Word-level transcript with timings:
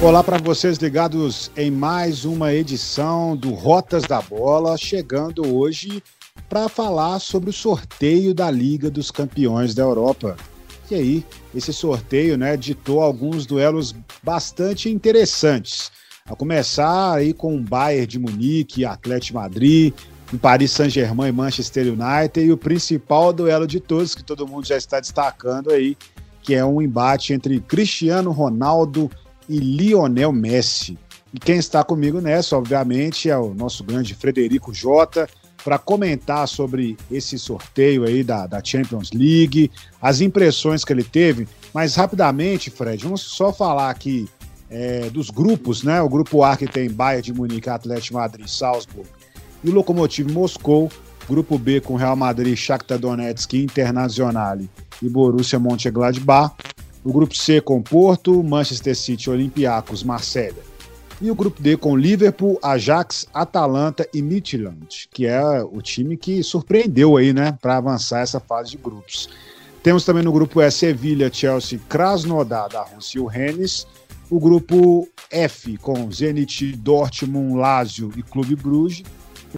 Olá 0.00 0.22
para 0.22 0.38
vocês 0.38 0.78
ligados 0.78 1.50
em 1.56 1.72
mais 1.72 2.24
uma 2.24 2.54
edição 2.54 3.36
do 3.36 3.50
Rotas 3.50 4.04
da 4.04 4.22
Bola, 4.22 4.76
chegando 4.76 5.56
hoje 5.56 6.00
para 6.48 6.68
falar 6.68 7.18
sobre 7.18 7.50
o 7.50 7.52
sorteio 7.52 8.32
da 8.32 8.48
Liga 8.48 8.92
dos 8.92 9.10
Campeões 9.10 9.74
da 9.74 9.82
Europa. 9.82 10.36
E 10.88 10.94
aí, 10.94 11.26
esse 11.52 11.72
sorteio, 11.72 12.38
né, 12.38 12.56
ditou 12.56 13.02
alguns 13.02 13.44
duelos 13.44 13.92
bastante 14.22 14.88
interessantes. 14.88 15.90
A 16.24 16.36
começar 16.36 17.14
aí 17.14 17.34
com 17.34 17.56
o 17.56 17.60
Bayern 17.60 18.06
de 18.06 18.20
Munique, 18.20 18.84
Atlético 18.84 19.38
Madrid, 19.38 19.92
Paris 20.40 20.70
Saint-Germain 20.70 21.30
e 21.30 21.32
Manchester 21.32 21.86
United 21.88 22.46
e 22.46 22.52
o 22.52 22.56
principal 22.56 23.32
duelo 23.32 23.66
de 23.66 23.80
todos 23.80 24.14
que 24.14 24.22
todo 24.22 24.46
mundo 24.46 24.64
já 24.64 24.76
está 24.76 25.00
destacando 25.00 25.72
aí, 25.72 25.96
que 26.40 26.54
é 26.54 26.64
um 26.64 26.80
embate 26.80 27.32
entre 27.32 27.58
Cristiano 27.58 28.30
Ronaldo 28.30 29.10
e 29.12 29.27
Lionel 29.56 30.32
Messi. 30.32 30.98
E 31.32 31.38
quem 31.38 31.56
está 31.56 31.84
comigo 31.84 32.20
nessa, 32.20 32.56
obviamente, 32.56 33.30
é 33.30 33.38
o 33.38 33.54
nosso 33.54 33.84
grande 33.84 34.14
Frederico 34.14 34.72
Jota, 34.74 35.28
para 35.64 35.78
comentar 35.78 36.46
sobre 36.48 36.96
esse 37.10 37.38
sorteio 37.38 38.04
aí 38.04 38.22
da, 38.22 38.46
da 38.46 38.62
Champions 38.62 39.10
League, 39.12 39.70
as 40.00 40.20
impressões 40.20 40.84
que 40.84 40.92
ele 40.92 41.04
teve. 41.04 41.46
Mas 41.74 41.94
rapidamente, 41.94 42.70
Fred, 42.70 43.04
vamos 43.04 43.20
só 43.22 43.52
falar 43.52 43.90
aqui 43.90 44.28
é, 44.70 45.10
dos 45.10 45.30
grupos, 45.30 45.82
né? 45.82 46.00
O 46.00 46.08
grupo 46.08 46.42
A 46.42 46.56
que 46.56 46.66
tem 46.66 46.90
Bayern 46.90 47.22
de 47.22 47.34
Munique, 47.34 47.68
Atlético 47.68 48.16
Madrid, 48.16 48.46
Salzburg 48.46 49.08
e 49.62 49.68
o 49.68 49.72
Lokomotiv 49.72 50.30
Moscou. 50.30 50.90
Grupo 51.28 51.58
B 51.58 51.78
com 51.82 51.94
Real 51.94 52.16
Madrid, 52.16 52.56
Shakhtar 52.56 52.98
Donetsk, 52.98 53.52
Internazionale 53.52 54.70
e 55.02 55.10
Borussia 55.10 55.58
Mönchengladbach. 55.58 56.54
O 57.04 57.12
grupo 57.12 57.36
C 57.36 57.60
com 57.60 57.80
Porto, 57.80 58.42
Manchester 58.42 58.96
City, 58.96 59.30
Olympiacos, 59.30 60.02
Marselha. 60.02 60.62
E 61.20 61.30
o 61.30 61.34
grupo 61.34 61.60
D 61.60 61.76
com 61.76 61.96
Liverpool, 61.96 62.58
Ajax, 62.62 63.26
Atalanta 63.34 64.08
e 64.14 64.22
Midtjylland, 64.22 65.08
que 65.12 65.26
é 65.26 65.62
o 65.62 65.82
time 65.82 66.16
que 66.16 66.42
surpreendeu 66.44 67.16
aí, 67.16 67.32
né, 67.32 67.58
para 67.60 67.76
avançar 67.76 68.20
essa 68.20 68.38
fase 68.38 68.70
de 68.70 68.76
grupos. 68.76 69.28
Temos 69.82 70.04
também 70.04 70.22
no 70.22 70.30
grupo 70.32 70.60
E 70.60 70.70
Sevilha, 70.70 71.32
Chelsea, 71.32 71.80
Krasnodar 71.88 72.68
da 72.68 72.82
Rússia 72.82 73.18
e 73.18 73.20
o 73.20 73.26
Rennes. 73.26 73.86
O 74.30 74.38
grupo 74.38 75.08
F 75.30 75.76
com 75.78 76.10
Zenit, 76.12 76.76
Dortmund, 76.76 77.54
Lazio 77.56 78.12
e 78.16 78.22
Clube 78.22 78.54
Bruges. 78.54 79.02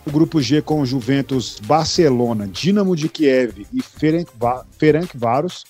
O 0.07 0.11
grupo 0.11 0.41
G 0.41 0.63
com 0.63 0.85
Juventus, 0.87 1.59
Barcelona, 1.65 2.47
Dinamo 2.47 2.95
de 2.95 3.09
Kiev 3.09 3.67
e 3.73 3.83
Ferencváros. 4.79 5.65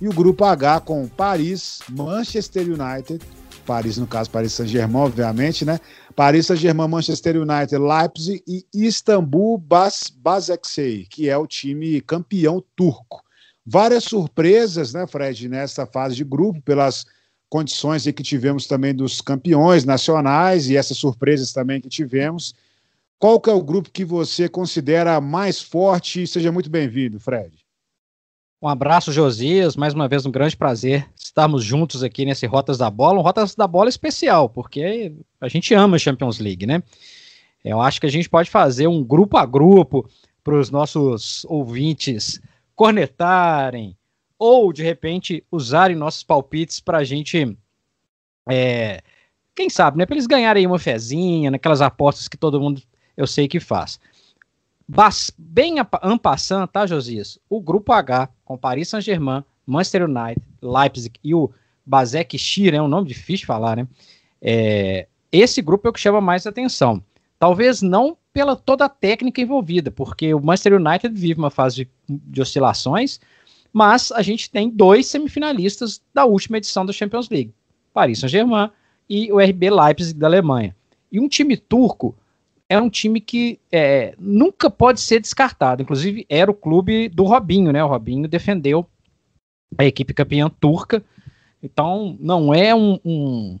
E 0.00 0.08
o 0.08 0.12
grupo 0.12 0.44
H 0.44 0.80
com 0.80 1.06
Paris, 1.08 1.80
Manchester 1.88 2.66
United, 2.66 3.20
Paris 3.64 3.96
no 3.96 4.06
caso 4.06 4.30
Paris 4.30 4.52
Saint-Germain, 4.52 5.02
obviamente, 5.02 5.64
né? 5.64 5.80
Paris 6.14 6.46
Saint-Germain, 6.46 6.88
Manchester 6.88 7.36
United, 7.36 7.76
Leipzig 7.78 8.42
e 8.46 8.64
Istambul 8.74 9.58
Bas 9.58 10.12
Basaksehir, 10.16 11.08
que 11.08 11.28
é 11.28 11.36
o 11.36 11.46
time 11.46 12.00
campeão 12.00 12.62
turco. 12.76 13.22
Várias 13.66 14.04
surpresas, 14.04 14.92
né, 14.92 15.06
Fred, 15.06 15.48
nessa 15.48 15.86
fase 15.86 16.14
de 16.14 16.24
grupo, 16.24 16.60
pelas 16.60 17.06
condições 17.48 18.04
que 18.04 18.22
tivemos 18.22 18.66
também 18.66 18.94
dos 18.94 19.20
campeões 19.20 19.84
nacionais 19.84 20.68
e 20.68 20.76
essas 20.76 20.98
surpresas 20.98 21.52
também 21.52 21.80
que 21.80 21.88
tivemos. 21.88 22.54
Qual 23.18 23.40
que 23.40 23.48
é 23.48 23.52
o 23.52 23.62
grupo 23.62 23.90
que 23.90 24.04
você 24.04 24.48
considera 24.48 25.20
mais 25.20 25.62
forte? 25.62 26.26
Seja 26.26 26.52
muito 26.52 26.68
bem-vindo, 26.68 27.18
Fred. 27.18 27.63
Um 28.64 28.68
abraço, 28.68 29.12
Josias. 29.12 29.76
Mais 29.76 29.92
uma 29.92 30.08
vez, 30.08 30.24
um 30.24 30.30
grande 30.30 30.56
prazer 30.56 31.06
estarmos 31.14 31.62
juntos 31.62 32.02
aqui 32.02 32.24
nesse 32.24 32.46
Rotas 32.46 32.78
da 32.78 32.88
Bola. 32.88 33.18
Um 33.18 33.22
Rotas 33.22 33.54
da 33.54 33.66
Bola 33.66 33.90
especial, 33.90 34.48
porque 34.48 35.12
a 35.38 35.48
gente 35.48 35.74
ama 35.74 35.96
a 35.96 35.98
Champions 35.98 36.38
League, 36.38 36.64
né? 36.64 36.82
Eu 37.62 37.78
acho 37.82 38.00
que 38.00 38.06
a 38.06 38.10
gente 38.10 38.26
pode 38.26 38.48
fazer 38.48 38.86
um 38.86 39.04
grupo 39.04 39.36
a 39.36 39.44
grupo 39.44 40.08
para 40.42 40.58
os 40.58 40.70
nossos 40.70 41.44
ouvintes 41.44 42.40
cornetarem 42.74 43.94
ou, 44.38 44.72
de 44.72 44.82
repente, 44.82 45.44
usarem 45.52 45.94
nossos 45.94 46.22
palpites 46.22 46.80
para 46.80 46.96
a 46.96 47.04
gente, 47.04 47.58
é, 48.48 49.02
quem 49.54 49.68
sabe, 49.68 49.98
né? 49.98 50.06
Para 50.06 50.14
eles 50.14 50.26
ganharem 50.26 50.66
uma 50.66 50.78
fezinha 50.78 51.50
naquelas 51.50 51.82
apostas 51.82 52.28
que 52.28 52.38
todo 52.38 52.58
mundo 52.58 52.80
eu 53.14 53.26
sei 53.26 53.46
que 53.46 53.60
faz. 53.60 54.00
Bas, 54.86 55.32
bem 55.38 55.76
ampassando, 56.02 56.66
tá, 56.66 56.86
Josias? 56.86 57.38
O 57.48 57.60
grupo 57.60 57.92
H, 57.92 58.28
com 58.44 58.56
Paris 58.56 58.88
Saint-Germain, 58.88 59.42
Manchester 59.66 60.04
United, 60.04 60.42
Leipzig 60.60 61.18
e 61.24 61.34
o 61.34 61.50
Basek 61.86 62.38
Shir, 62.38 62.74
é 62.74 62.82
um 62.82 62.88
nome 62.88 63.08
difícil 63.08 63.38
de 63.38 63.46
falar, 63.46 63.76
né? 63.76 63.88
É, 64.40 65.06
esse 65.32 65.62
grupo 65.62 65.88
é 65.88 65.90
o 65.90 65.92
que 65.92 66.00
chama 66.00 66.20
mais 66.20 66.46
atenção. 66.46 67.02
Talvez 67.38 67.80
não 67.80 68.16
pela 68.32 68.56
toda 68.56 68.84
a 68.84 68.88
técnica 68.88 69.40
envolvida, 69.40 69.90
porque 69.90 70.34
o 70.34 70.40
Manchester 70.40 70.74
United 70.74 71.14
vive 71.14 71.38
uma 71.38 71.50
fase 71.50 71.76
de, 71.76 71.88
de 72.08 72.42
oscilações, 72.42 73.20
mas 73.72 74.12
a 74.12 74.22
gente 74.22 74.50
tem 74.50 74.68
dois 74.68 75.06
semifinalistas 75.06 76.02
da 76.12 76.24
última 76.24 76.58
edição 76.58 76.84
da 76.84 76.92
Champions 76.92 77.28
League, 77.30 77.54
Paris 77.92 78.18
Saint-Germain 78.18 78.70
e 79.08 79.32
o 79.32 79.38
RB 79.38 79.70
Leipzig 79.70 80.18
da 80.18 80.26
Alemanha. 80.26 80.76
E 81.10 81.20
um 81.20 81.28
time 81.28 81.56
turco 81.56 82.14
é 82.68 82.80
um 82.80 82.88
time 82.88 83.20
que 83.20 83.60
é, 83.70 84.14
nunca 84.18 84.70
pode 84.70 85.00
ser 85.00 85.20
descartado. 85.20 85.82
Inclusive, 85.82 86.26
era 86.28 86.50
o 86.50 86.54
clube 86.54 87.08
do 87.08 87.24
Robinho, 87.24 87.72
né? 87.72 87.84
O 87.84 87.88
Robinho 87.88 88.28
defendeu 88.28 88.86
a 89.76 89.84
equipe 89.84 90.14
campeã 90.14 90.48
turca. 90.48 91.04
Então, 91.62 92.16
não 92.20 92.54
é 92.54 92.74
um, 92.74 92.98
um, 93.04 93.58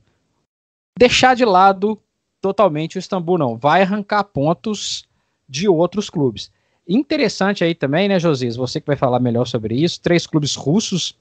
deixar 0.98 1.34
de 1.34 1.44
lado 1.44 1.98
totalmente 2.40 2.96
o 2.96 2.98
Istambul, 2.98 3.38
não. 3.38 3.56
Vai 3.56 3.82
arrancar 3.82 4.24
pontos 4.24 5.04
de 5.48 5.68
outros 5.68 6.08
clubes. 6.10 6.50
Interessante 6.86 7.64
aí 7.64 7.74
também, 7.74 8.08
né, 8.08 8.18
Josias? 8.18 8.56
Você 8.56 8.80
que 8.80 8.86
vai 8.86 8.96
falar 8.96 9.20
melhor 9.20 9.46
sobre 9.46 9.74
isso. 9.74 10.00
Três 10.00 10.26
clubes 10.26 10.54
russos 10.54 11.16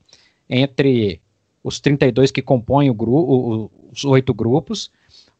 entre 0.49 1.21
os 1.63 1.79
32 1.79 2.31
que 2.31 2.41
compõem 2.41 2.89
o 2.89 2.93
grupo, 2.93 3.71
os 3.91 4.03
oito 4.03 4.33
grupos. 4.33 4.91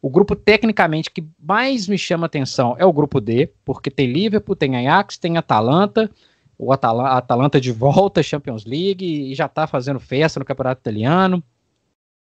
O 0.04 0.10
grupo, 0.10 0.36
tecnicamente, 0.36 1.10
que 1.10 1.26
mais 1.40 1.88
me 1.88 1.96
chama 1.96 2.26
atenção 2.26 2.76
é 2.78 2.84
o 2.84 2.92
grupo 2.92 3.22
D, 3.22 3.50
porque 3.64 3.90
tem 3.90 4.12
Liverpool, 4.12 4.54
tem 4.54 4.76
Ajax, 4.76 5.16
tem 5.16 5.38
Atalanta, 5.38 6.10
o 6.58 6.74
Atal 6.74 7.00
Atalanta 7.00 7.58
de 7.58 7.72
volta 7.72 8.22
Champions 8.22 8.66
League 8.66 9.02
e 9.02 9.34
já 9.34 9.46
está 9.46 9.66
fazendo 9.66 9.98
festa 9.98 10.38
no 10.38 10.44
Campeonato 10.44 10.82
Italiano. 10.82 11.42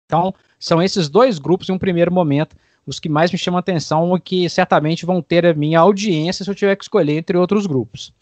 Então, 0.06 0.34
são 0.58 0.82
esses 0.82 1.10
dois 1.10 1.38
grupos, 1.38 1.68
em 1.68 1.72
um 1.72 1.78
primeiro 1.78 2.10
momento, 2.10 2.56
os 2.86 2.98
que 2.98 3.06
mais 3.06 3.30
me 3.30 3.36
chamam 3.36 3.58
atenção 3.58 4.16
e 4.16 4.20
que 4.22 4.48
certamente 4.48 5.04
vão 5.04 5.20
ter 5.20 5.44
a 5.44 5.52
minha 5.52 5.80
audiência 5.80 6.46
se 6.46 6.50
eu 6.50 6.54
tiver 6.54 6.74
que 6.74 6.84
escolher 6.84 7.18
entre 7.18 7.36
outros 7.36 7.66
grupos. 7.66 8.14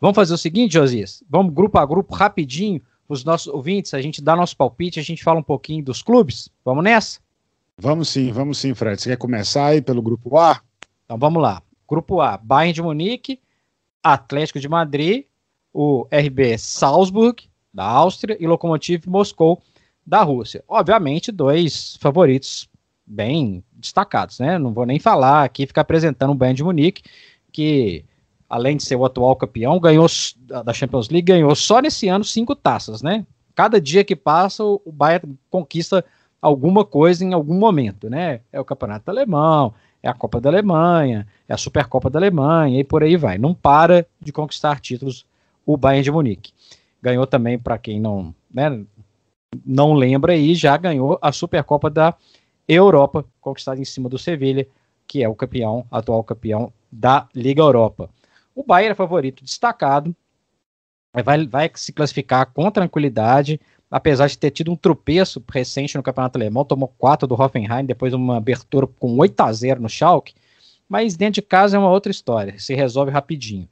Vamos 0.00 0.14
fazer 0.14 0.32
o 0.32 0.38
seguinte, 0.38 0.72
Josias? 0.72 1.22
Vamos 1.28 1.52
grupo 1.52 1.76
a 1.76 1.84
grupo, 1.84 2.14
rapidinho, 2.14 2.80
os 3.06 3.22
nossos 3.22 3.48
ouvintes, 3.52 3.92
a 3.92 4.00
gente 4.00 4.22
dá 4.22 4.34
nosso 4.34 4.56
palpite, 4.56 4.98
a 4.98 5.02
gente 5.02 5.22
fala 5.22 5.40
um 5.40 5.42
pouquinho 5.42 5.84
dos 5.84 6.00
clubes. 6.00 6.48
Vamos 6.64 6.82
nessa? 6.82 7.27
Vamos 7.80 8.08
sim, 8.08 8.32
vamos 8.32 8.58
sim, 8.58 8.74
Fred. 8.74 9.00
Você 9.00 9.10
quer 9.10 9.16
começar 9.16 9.66
aí 9.66 9.80
pelo 9.80 10.02
grupo 10.02 10.36
A? 10.36 10.60
Então 11.04 11.16
vamos 11.16 11.40
lá. 11.40 11.62
Grupo 11.88 12.20
A, 12.20 12.36
Bayern 12.36 12.72
de 12.72 12.82
Munique, 12.82 13.40
Atlético 14.02 14.58
de 14.58 14.68
Madrid, 14.68 15.26
o 15.72 16.08
RB 16.10 16.58
Salzburg, 16.58 17.48
da 17.72 17.84
Áustria, 17.84 18.36
e 18.40 18.48
Lokomotiv 18.48 19.06
Moscou, 19.06 19.62
da 20.04 20.24
Rússia. 20.24 20.64
Obviamente, 20.66 21.30
dois 21.30 21.96
favoritos 22.00 22.68
bem 23.06 23.62
destacados, 23.72 24.40
né? 24.40 24.58
Não 24.58 24.72
vou 24.72 24.84
nem 24.84 24.98
falar 24.98 25.44
aqui, 25.44 25.64
ficar 25.64 25.82
apresentando 25.82 26.32
o 26.32 26.34
Bayern 26.34 26.56
de 26.56 26.64
Munique, 26.64 27.02
que 27.52 28.04
além 28.50 28.76
de 28.76 28.82
ser 28.82 28.96
o 28.96 29.04
atual 29.04 29.36
campeão, 29.36 29.78
ganhou 29.78 30.08
da 30.64 30.72
Champions 30.72 31.08
League, 31.10 31.26
ganhou 31.26 31.54
só 31.54 31.80
nesse 31.80 32.08
ano 32.08 32.24
cinco 32.24 32.56
taças, 32.56 33.02
né? 33.02 33.24
Cada 33.54 33.80
dia 33.80 34.02
que 34.02 34.16
passa, 34.16 34.64
o 34.64 34.90
Bayern 34.92 35.38
conquista 35.48 36.04
alguma 36.40 36.84
coisa 36.84 37.24
em 37.24 37.32
algum 37.32 37.54
momento, 37.54 38.08
né? 38.08 38.40
É 38.52 38.60
o 38.60 38.64
Campeonato 38.64 39.10
Alemão, 39.10 39.74
é 40.02 40.08
a 40.08 40.14
Copa 40.14 40.40
da 40.40 40.48
Alemanha, 40.48 41.26
é 41.48 41.54
a 41.54 41.56
Supercopa 41.56 42.08
da 42.08 42.18
Alemanha 42.18 42.80
e 42.80 42.84
por 42.84 43.02
aí 43.02 43.16
vai. 43.16 43.38
Não 43.38 43.54
para 43.54 44.06
de 44.20 44.32
conquistar 44.32 44.80
títulos 44.80 45.26
o 45.66 45.76
Bayern 45.76 46.02
de 46.02 46.10
Munique. 46.10 46.52
Ganhou 47.02 47.26
também, 47.26 47.58
para 47.58 47.78
quem 47.78 48.00
não, 48.00 48.34
né, 48.52 48.84
não 49.64 49.92
lembra 49.92 50.32
aí, 50.32 50.54
já 50.54 50.76
ganhou 50.76 51.18
a 51.20 51.32
Supercopa 51.32 51.90
da 51.90 52.14
Europa, 52.66 53.24
conquistada 53.40 53.80
em 53.80 53.84
cima 53.84 54.08
do 54.08 54.18
Sevilha, 54.18 54.66
que 55.06 55.22
é 55.22 55.28
o 55.28 55.34
campeão, 55.34 55.86
atual 55.90 56.22
campeão 56.22 56.72
da 56.90 57.28
Liga 57.34 57.62
Europa. 57.62 58.10
O 58.54 58.62
Bayern 58.62 58.92
é 58.92 58.94
favorito 58.94 59.44
destacado, 59.44 60.14
vai, 61.14 61.46
vai 61.46 61.70
se 61.74 61.92
classificar 61.92 62.46
com 62.52 62.70
tranquilidade, 62.70 63.60
apesar 63.90 64.26
de 64.26 64.38
ter 64.38 64.50
tido 64.50 64.70
um 64.70 64.76
tropeço 64.76 65.42
recente 65.50 65.96
no 65.96 66.02
Campeonato 66.02 66.38
Alemão, 66.38 66.64
tomou 66.64 66.92
4 66.98 67.26
do 67.26 67.40
Hoffenheim, 67.40 67.84
depois 67.84 68.12
uma 68.12 68.36
abertura 68.36 68.86
com 68.86 69.16
8 69.18 69.40
a 69.40 69.52
0 69.52 69.82
no 69.82 69.88
Schalke, 69.88 70.34
mas 70.88 71.16
dentro 71.16 71.34
de 71.34 71.42
casa 71.42 71.76
é 71.76 71.78
uma 71.78 71.90
outra 71.90 72.10
história, 72.10 72.58
se 72.58 72.74
resolve 72.74 73.10
rapidinho. 73.10 73.68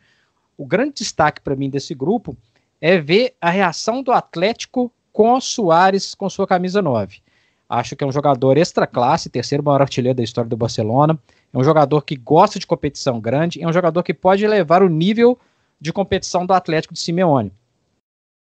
O 0.56 0.66
grande 0.66 0.94
destaque 0.94 1.40
para 1.40 1.56
mim 1.56 1.68
desse 1.68 1.94
grupo 1.94 2.36
é 2.80 2.98
ver 2.98 3.34
a 3.40 3.50
reação 3.50 4.02
do 4.02 4.12
Atlético 4.12 4.92
com 5.12 5.34
o 5.34 5.40
Soares 5.40 6.14
com 6.14 6.28
sua 6.28 6.46
camisa 6.46 6.82
9. 6.82 7.20
Acho 7.68 7.96
que 7.96 8.04
é 8.04 8.06
um 8.06 8.12
jogador 8.12 8.56
extra 8.56 8.86
classe, 8.86 9.28
terceiro 9.28 9.64
maior 9.64 9.82
artilheiro 9.82 10.16
da 10.16 10.22
história 10.22 10.48
do 10.48 10.56
Barcelona. 10.56 11.18
É 11.52 11.58
um 11.58 11.64
jogador 11.64 12.02
que 12.02 12.14
gosta 12.14 12.58
de 12.58 12.66
competição 12.66 13.20
grande, 13.20 13.62
é 13.62 13.66
um 13.66 13.72
jogador 13.72 14.02
que 14.02 14.14
pode 14.14 14.44
elevar 14.44 14.82
o 14.82 14.88
nível 14.88 15.38
de 15.80 15.92
competição 15.92 16.46
do 16.46 16.52
Atlético 16.52 16.94
de 16.94 17.00
Simeone. 17.00 17.52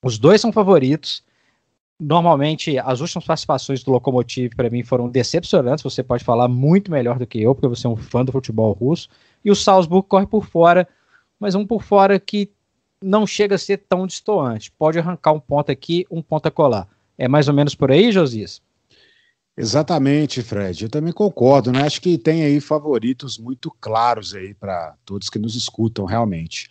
Os 0.03 0.19
dois 0.19 0.41
são 0.41 0.53
favoritos. 0.53 1.24
Normalmente, 2.07 2.79
as 2.79 3.01
últimas 3.01 3.25
participações 3.25 3.83
do 3.83 3.91
Lokomotiv 3.91 4.55
para 4.55 4.69
mim 4.69 4.83
foram 4.83 5.09
decepcionantes. 5.09 5.83
Você 5.83 6.03
pode 6.03 6.23
falar 6.23 6.49
muito 6.49 6.91
melhor 6.91 7.19
do 7.19 7.27
que 7.27 7.41
eu, 7.41 7.55
porque 7.55 7.67
você 7.67 7.87
é 7.87 7.91
um 7.91 7.97
fã 7.97 8.23
do 8.23 8.31
futebol 8.31 8.75
russo. 8.75 9.09
E 9.43 9.51
o 9.51 9.57
Salzburg 9.57 10.07
corre 10.07 10.27
por 10.27 10.45
fora, 10.45 10.87
mas 11.41 11.55
um 11.55 11.67
por 11.67 11.83
fora 11.83 12.21
que 12.21 12.51
não 13.03 13.27
chega 13.27 13.55
a 13.55 13.59
ser 13.59 13.79
tão 13.89 14.07
distoante. 14.07 14.71
Pode 14.73 14.99
arrancar 14.99 15.33
um 15.33 15.41
ponto 15.41 15.73
aqui, 15.73 16.05
um 16.11 16.21
ponto 16.21 16.47
a 16.47 16.51
colar. 16.51 16.87
É 17.17 17.27
mais 17.27 17.49
ou 17.49 17.55
menos 17.55 17.75
por 17.75 17.91
aí, 17.91 18.13
Josias? 18.13 18.61
Exatamente, 19.57 20.43
Fred. 20.43 20.85
Eu 20.85 20.91
também 20.91 21.13
concordo, 21.13 21.73
né? 21.73 21.85
Acho 21.87 22.03
que 22.03 22.19
tem 22.19 22.43
aí 22.43 22.61
favoritos 22.61 23.39
muito 23.39 23.75
claros 23.81 24.35
aí 24.35 24.53
para 24.53 24.95
todos 25.07 25.31
que 25.31 25.39
nos 25.39 25.55
escutam 25.55 26.05
realmente. 26.05 26.69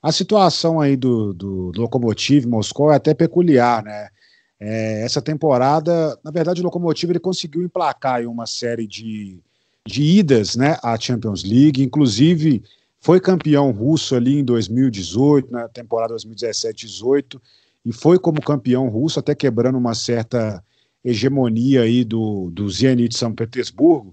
A 0.00 0.12
situação 0.12 0.80
aí 0.80 0.94
do, 0.94 1.34
do, 1.34 1.72
do 1.72 1.80
Lokomotiv 1.80 2.46
Moscou 2.46 2.92
é 2.92 2.96
até 2.96 3.14
peculiar, 3.14 3.82
né? 3.82 4.10
É, 4.58 5.02
essa 5.02 5.20
temporada, 5.20 6.18
na 6.24 6.30
verdade, 6.30 6.60
o 6.60 6.64
Lokomotiv 6.64 7.10
ele 7.10 7.20
conseguiu 7.20 7.62
emplacar 7.62 8.16
aí 8.16 8.26
uma 8.26 8.46
série 8.46 8.86
de, 8.86 9.38
de 9.86 10.02
idas, 10.02 10.56
né, 10.56 10.78
à 10.82 10.98
Champions 10.98 11.44
League, 11.44 11.82
inclusive 11.82 12.62
foi 13.00 13.20
campeão 13.20 13.70
russo 13.70 14.14
ali 14.16 14.38
em 14.38 14.44
2018, 14.44 15.52
na 15.52 15.68
temporada 15.68 16.16
2017-18, 16.16 17.40
e 17.84 17.92
foi 17.92 18.18
como 18.18 18.42
campeão 18.42 18.88
russo, 18.88 19.20
até 19.20 19.34
quebrando 19.34 19.78
uma 19.78 19.94
certa 19.94 20.62
hegemonia 21.04 21.82
aí 21.82 22.02
do, 22.02 22.50
do 22.50 22.68
Zenit 22.68 23.10
de 23.10 23.16
São 23.16 23.32
Petersburgo, 23.32 24.12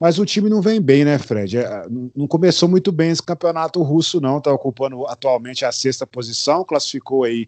mas 0.00 0.18
o 0.18 0.24
time 0.24 0.48
não 0.48 0.62
vem 0.62 0.80
bem, 0.80 1.04
né, 1.04 1.18
Fred? 1.18 1.58
É, 1.58 1.86
não 2.16 2.26
começou 2.26 2.66
muito 2.66 2.90
bem 2.90 3.10
esse 3.10 3.22
campeonato 3.22 3.82
russo, 3.82 4.18
não, 4.18 4.38
está 4.38 4.50
ocupando 4.50 5.06
atualmente 5.06 5.66
a 5.66 5.70
sexta 5.70 6.06
posição, 6.06 6.64
classificou 6.64 7.24
aí, 7.24 7.46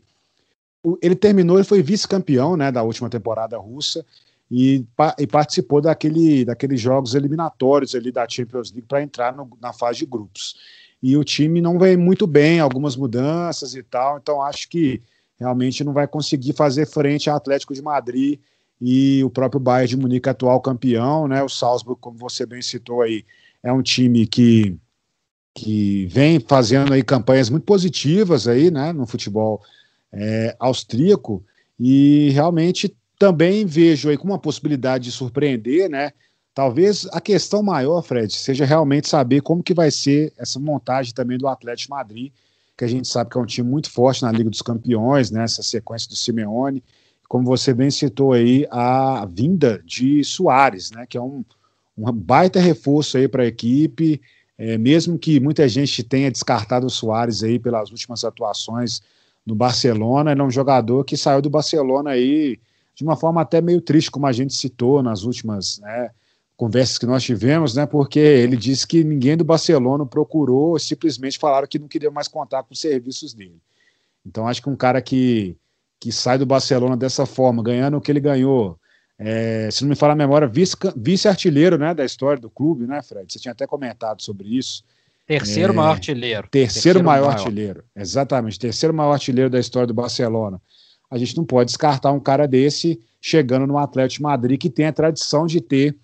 ele 1.00 1.14
terminou, 1.14 1.56
ele 1.56 1.64
foi 1.64 1.82
vice-campeão, 1.82 2.56
né, 2.56 2.72
da 2.72 2.82
última 2.82 3.08
temporada 3.08 3.56
russa, 3.58 4.04
e, 4.50 4.84
e, 5.18 5.26
participou 5.26 5.80
daquele, 5.80 6.44
daqueles 6.44 6.80
jogos 6.80 7.14
eliminatórios 7.14 7.94
ali 7.94 8.12
da 8.12 8.28
Champions 8.28 8.70
League 8.70 8.86
para 8.86 9.02
entrar 9.02 9.34
no, 9.34 9.48
na 9.60 9.72
fase 9.72 10.00
de 10.00 10.06
grupos. 10.06 10.56
E 11.02 11.16
o 11.16 11.24
time 11.24 11.60
não 11.60 11.78
vem 11.78 11.96
muito 11.96 12.26
bem, 12.26 12.60
algumas 12.60 12.94
mudanças 12.94 13.74
e 13.74 13.82
tal, 13.82 14.18
então 14.18 14.42
acho 14.42 14.68
que 14.68 15.00
realmente 15.38 15.82
não 15.82 15.92
vai 15.92 16.06
conseguir 16.06 16.52
fazer 16.52 16.86
frente 16.86 17.30
ao 17.30 17.36
Atlético 17.36 17.74
de 17.74 17.82
Madrid 17.82 18.38
e 18.80 19.24
o 19.24 19.30
próprio 19.30 19.60
Bayern 19.60 19.88
de 19.88 19.96
Munique, 19.96 20.28
atual 20.28 20.60
campeão, 20.60 21.26
né? 21.26 21.42
O 21.42 21.48
Salzburg, 21.48 22.00
como 22.00 22.18
você 22.18 22.44
bem 22.44 22.60
citou 22.60 23.00
aí, 23.00 23.24
é 23.62 23.72
um 23.72 23.82
time 23.82 24.26
que, 24.26 24.76
que 25.54 26.06
vem 26.06 26.40
fazendo 26.40 26.92
aí 26.92 27.02
campanhas 27.02 27.48
muito 27.48 27.64
positivas 27.64 28.46
aí, 28.46 28.70
né? 28.70 28.92
No 28.92 29.06
futebol 29.06 29.62
é, 30.12 30.54
austríaco 30.58 31.44
e 31.78 32.30
realmente 32.30 32.94
também 33.18 33.64
vejo 33.64 34.08
aí 34.08 34.16
com 34.16 34.24
uma 34.24 34.38
possibilidade 34.38 35.04
de 35.04 35.12
surpreender, 35.12 35.88
né? 35.88 36.12
Talvez 36.54 37.06
a 37.12 37.20
questão 37.20 37.62
maior, 37.62 38.02
Fred, 38.02 38.32
seja 38.32 38.64
realmente 38.64 39.08
saber 39.08 39.40
como 39.40 39.62
que 39.62 39.72
vai 39.72 39.90
ser 39.90 40.32
essa 40.36 40.60
montagem 40.60 41.14
também 41.14 41.38
do 41.38 41.48
Atlético 41.48 41.94
Madrid, 41.94 42.30
que 42.76 42.84
a 42.84 42.88
gente 42.88 43.08
sabe 43.08 43.30
que 43.30 43.38
é 43.38 43.40
um 43.40 43.46
time 43.46 43.68
muito 43.68 43.90
forte 43.90 44.22
na 44.22 44.32
Liga 44.32 44.50
dos 44.50 44.60
Campeões, 44.60 45.30
né? 45.30 45.44
Essa 45.44 45.62
sequência 45.62 46.08
do 46.08 46.16
Simeone 46.16 46.82
como 47.32 47.46
você 47.46 47.72
bem 47.72 47.90
citou 47.90 48.34
aí, 48.34 48.66
a 48.70 49.24
vinda 49.24 49.82
de 49.86 50.22
Soares, 50.22 50.90
né, 50.90 51.06
que 51.08 51.16
é 51.16 51.20
um, 51.22 51.42
um 51.96 52.12
baita 52.12 52.60
reforço 52.60 53.16
aí 53.16 53.26
para 53.26 53.42
a 53.42 53.46
equipe, 53.46 54.20
é, 54.58 54.76
mesmo 54.76 55.18
que 55.18 55.40
muita 55.40 55.66
gente 55.66 56.02
tenha 56.02 56.30
descartado 56.30 56.86
o 56.86 56.90
Soares 56.90 57.42
aí 57.42 57.58
pelas 57.58 57.90
últimas 57.90 58.22
atuações 58.22 59.00
no 59.44 59.54
Barcelona, 59.54 60.32
ele 60.32 60.40
é 60.40 60.44
um 60.44 60.50
jogador 60.50 61.04
que 61.04 61.16
saiu 61.16 61.42
do 61.42 61.50
Barcelona 61.50 62.10
aí 62.10 62.58
de 62.94 63.02
uma 63.02 63.16
forma 63.16 63.40
até 63.40 63.60
meio 63.60 63.80
triste, 63.80 64.10
como 64.10 64.26
a 64.26 64.32
gente 64.32 64.54
citou 64.54 65.02
nas 65.02 65.24
últimas 65.24 65.78
né, 65.78 66.10
conversas 66.56 66.98
que 66.98 67.06
nós 67.06 67.22
tivemos, 67.22 67.74
né, 67.74 67.86
porque 67.86 68.18
ele 68.18 68.56
disse 68.56 68.86
que 68.86 69.02
ninguém 69.02 69.36
do 69.36 69.44
Barcelona 69.44 70.06
procurou, 70.06 70.78
simplesmente 70.78 71.38
falaram 71.38 71.66
que 71.66 71.78
não 71.78 71.88
queria 71.88 72.10
mais 72.10 72.28
contar 72.28 72.62
com 72.62 72.72
os 72.72 72.80
serviços 72.80 73.32
dele. 73.34 73.60
Então 74.24 74.46
acho 74.46 74.62
que 74.62 74.70
um 74.70 74.76
cara 74.76 75.00
que 75.02 75.56
que 76.02 76.10
sai 76.10 76.36
do 76.36 76.44
Barcelona 76.44 76.96
dessa 76.96 77.24
forma, 77.24 77.62
ganhando 77.62 77.96
o 77.96 78.00
que 78.00 78.10
ele 78.10 78.18
ganhou. 78.18 78.76
É, 79.16 79.70
se 79.70 79.82
não 79.82 79.90
me 79.90 79.94
falar 79.94 80.14
a 80.14 80.16
memória, 80.16 80.50
vice-artilheiro 80.96 81.78
né, 81.78 81.94
da 81.94 82.04
história 82.04 82.40
do 82.40 82.50
clube, 82.50 82.88
né, 82.88 83.00
Fred? 83.00 83.32
Você 83.32 83.38
tinha 83.38 83.52
até 83.52 83.68
comentado 83.68 84.20
sobre 84.20 84.48
isso. 84.48 84.82
Terceiro 85.26 85.72
é, 85.72 85.76
maior 85.76 85.90
artilheiro. 85.92 86.48
Terceiro, 86.48 86.52
terceiro 86.52 87.04
maior, 87.04 87.26
maior, 87.26 87.38
artilheiro, 87.38 87.84
exatamente. 87.94 88.58
Terceiro 88.58 88.94
maior 88.94 89.12
artilheiro 89.12 89.50
da 89.50 89.58
história 89.60 89.86
do 89.86 89.94
Barcelona. 89.94 90.60
A 91.10 91.18
gente 91.18 91.36
não 91.36 91.44
pode 91.44 91.68
descartar 91.68 92.10
um 92.12 92.20
cara 92.20 92.46
desse 92.46 93.00
chegando 93.20 93.66
no 93.66 93.78
Atlético 93.78 94.24
Madrid, 94.24 94.58
que 94.58 94.68
tem 94.68 94.86
a 94.86 94.92
tradição 94.92 95.46
de 95.46 95.60
ter 95.60 95.96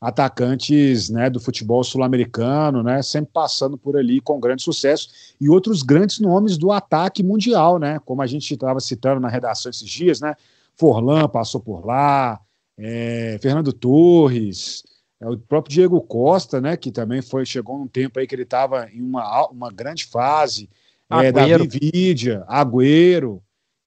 atacantes 0.00 1.10
né, 1.10 1.30
do 1.30 1.38
futebol 1.38 1.84
sul-americano, 1.84 2.82
né, 2.82 3.02
sempre 3.02 3.30
passando 3.32 3.78
por 3.78 3.96
ali 3.96 4.20
com 4.20 4.40
grande 4.40 4.62
sucesso, 4.62 5.08
e 5.40 5.48
outros 5.48 5.82
grandes 5.82 6.18
nomes 6.18 6.58
do 6.58 6.72
ataque 6.72 7.22
mundial, 7.22 7.78
né, 7.78 8.00
como 8.04 8.20
a 8.20 8.26
gente 8.26 8.52
estava 8.52 8.80
citando 8.80 9.20
na 9.20 9.28
redação 9.28 9.70
esses 9.70 9.88
dias, 9.88 10.20
né, 10.20 10.34
Forlan 10.74 11.28
passou 11.28 11.60
por 11.60 11.86
lá, 11.86 12.40
é, 12.76 13.38
Fernando 13.40 13.72
Torres, 13.72 14.82
é, 15.22 15.28
o 15.28 15.38
próprio 15.38 15.72
Diego 15.72 16.00
Costa, 16.00 16.60
né, 16.60 16.76
que 16.76 16.90
também 16.90 17.22
foi 17.22 17.46
chegou 17.46 17.78
num 17.78 17.86
tempo 17.86 18.18
aí 18.18 18.26
que 18.26 18.34
ele 18.34 18.42
estava 18.42 18.88
em 18.92 19.00
uma, 19.00 19.48
uma 19.48 19.70
grande 19.70 20.04
fase, 20.06 20.68
é, 21.08 21.30
Davi 21.30 21.68
Vidia, 21.68 22.44
Agüero, 22.48 23.40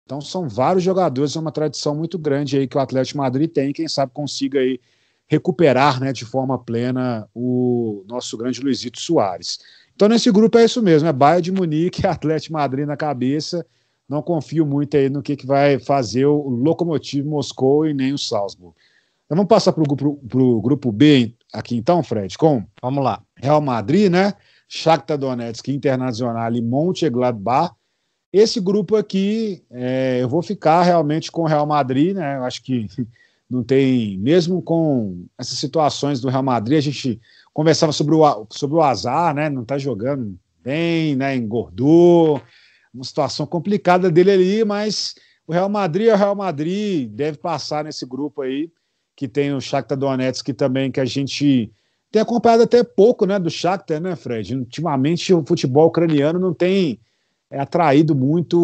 então 0.05 0.21
são 0.21 0.47
vários 0.47 0.83
jogadores, 0.83 1.35
é 1.35 1.39
uma 1.39 1.51
tradição 1.51 1.95
muito 1.95 2.17
grande 2.17 2.57
aí 2.57 2.67
que 2.67 2.77
o 2.77 2.79
Atlético 2.79 3.17
Madrid 3.17 3.51
tem, 3.51 3.73
quem 3.73 3.87
sabe 3.87 4.13
consiga 4.13 4.59
aí 4.59 4.79
recuperar 5.27 5.99
né, 5.99 6.13
de 6.13 6.23
forma 6.23 6.57
plena 6.57 7.27
o 7.33 8.03
nosso 8.07 8.37
grande 8.37 8.61
Luizito 8.61 8.99
Soares. 8.99 9.59
Então, 9.95 10.07
nesse 10.07 10.31
grupo 10.31 10.57
é 10.57 10.65
isso 10.65 10.81
mesmo: 10.81 11.07
é 11.07 11.13
Bayern 11.13 11.41
de 11.41 11.51
Munique 11.51 12.05
Atlético 12.07 12.53
Madrid 12.53 12.85
na 12.85 12.95
cabeça. 12.95 13.65
Não 14.07 14.21
confio 14.21 14.65
muito 14.65 14.95
aí 14.95 15.09
no 15.09 15.23
que, 15.23 15.35
que 15.35 15.47
vai 15.47 15.79
fazer 15.79 16.27
o 16.27 16.47
Lokomotiv 16.47 17.25
Moscou 17.25 17.87
e 17.87 17.93
nem 17.93 18.13
o 18.13 18.17
Salzburg. 18.19 18.75
Então, 19.25 19.37
vamos 19.37 19.49
passar 19.49 19.73
para 19.73 19.81
o 19.81 20.61
grupo, 20.61 20.91
B 20.91 21.33
aqui 21.51 21.75
então, 21.75 22.03
Fred, 22.03 22.37
com 22.37 22.63
vamos 22.81 23.03
lá. 23.03 23.21
Real 23.35 23.59
Madrid, 23.59 24.11
né? 24.11 24.33
Shakhtar 24.67 25.17
Donetsk, 25.17 25.67
Internacional 25.69 26.53
e 26.53 26.61
Mönchengladbach. 26.61 27.73
Esse 28.31 28.59
grupo 28.59 28.95
aqui, 28.95 29.63
é, 29.71 30.19
eu 30.21 30.29
vou 30.29 30.41
ficar 30.41 30.83
realmente 30.83 31.31
com 31.31 31.41
o 31.41 31.47
Real 31.47 31.65
Madrid, 31.65 32.15
né? 32.15 32.37
Eu 32.37 32.43
acho 32.43 32.61
que 32.61 32.87
não 33.49 33.63
tem, 33.63 34.17
mesmo 34.19 34.61
com 34.61 35.25
essas 35.37 35.57
situações 35.57 36.19
do 36.19 36.29
Real 36.29 36.43
Madrid, 36.43 36.77
a 36.77 36.81
gente 36.81 37.19
conversava 37.53 37.91
sobre 37.91 38.13
o, 38.13 38.47
sobre 38.51 38.75
o 38.75 38.81
azar, 38.81 39.33
né? 39.33 39.49
Não 39.49 39.63
está 39.63 39.77
jogando 39.77 40.37
bem, 40.61 41.15
né? 41.15 41.35
Engordou, 41.35 42.41
uma 42.93 43.03
situação 43.03 43.47
complicada 43.47 44.11
dele 44.11 44.31
ali, 44.31 44.65
mas 44.65 45.15
o 45.47 45.53
Real 45.53 45.69
Madrid 45.69 46.07
é 46.07 46.13
o 46.13 46.17
Real 46.17 46.35
Madrid, 46.35 47.09
deve 47.09 47.37
passar 47.37 47.83
nesse 47.83 48.05
grupo 48.05 48.41
aí, 48.41 48.71
que 49.15 49.27
tem 49.27 49.53
o 49.53 49.61
Shakhtar 49.61 49.97
Donetsk 49.97 50.45
que 50.45 50.53
também 50.53 50.91
que 50.91 50.99
a 50.99 51.05
gente 51.05 51.71
tem 52.11 52.21
acompanhado 52.21 52.63
até 52.63 52.83
pouco, 52.83 53.25
né, 53.25 53.39
do 53.39 53.49
Shakhtar, 53.49 53.99
né, 54.01 54.15
Fred? 54.15 54.55
Ultimamente 54.55 55.33
o 55.33 55.43
futebol 55.45 55.87
ucraniano 55.87 56.39
não 56.39 56.53
tem 56.53 56.99
é, 57.49 57.59
atraído 57.59 58.15
muito 58.15 58.57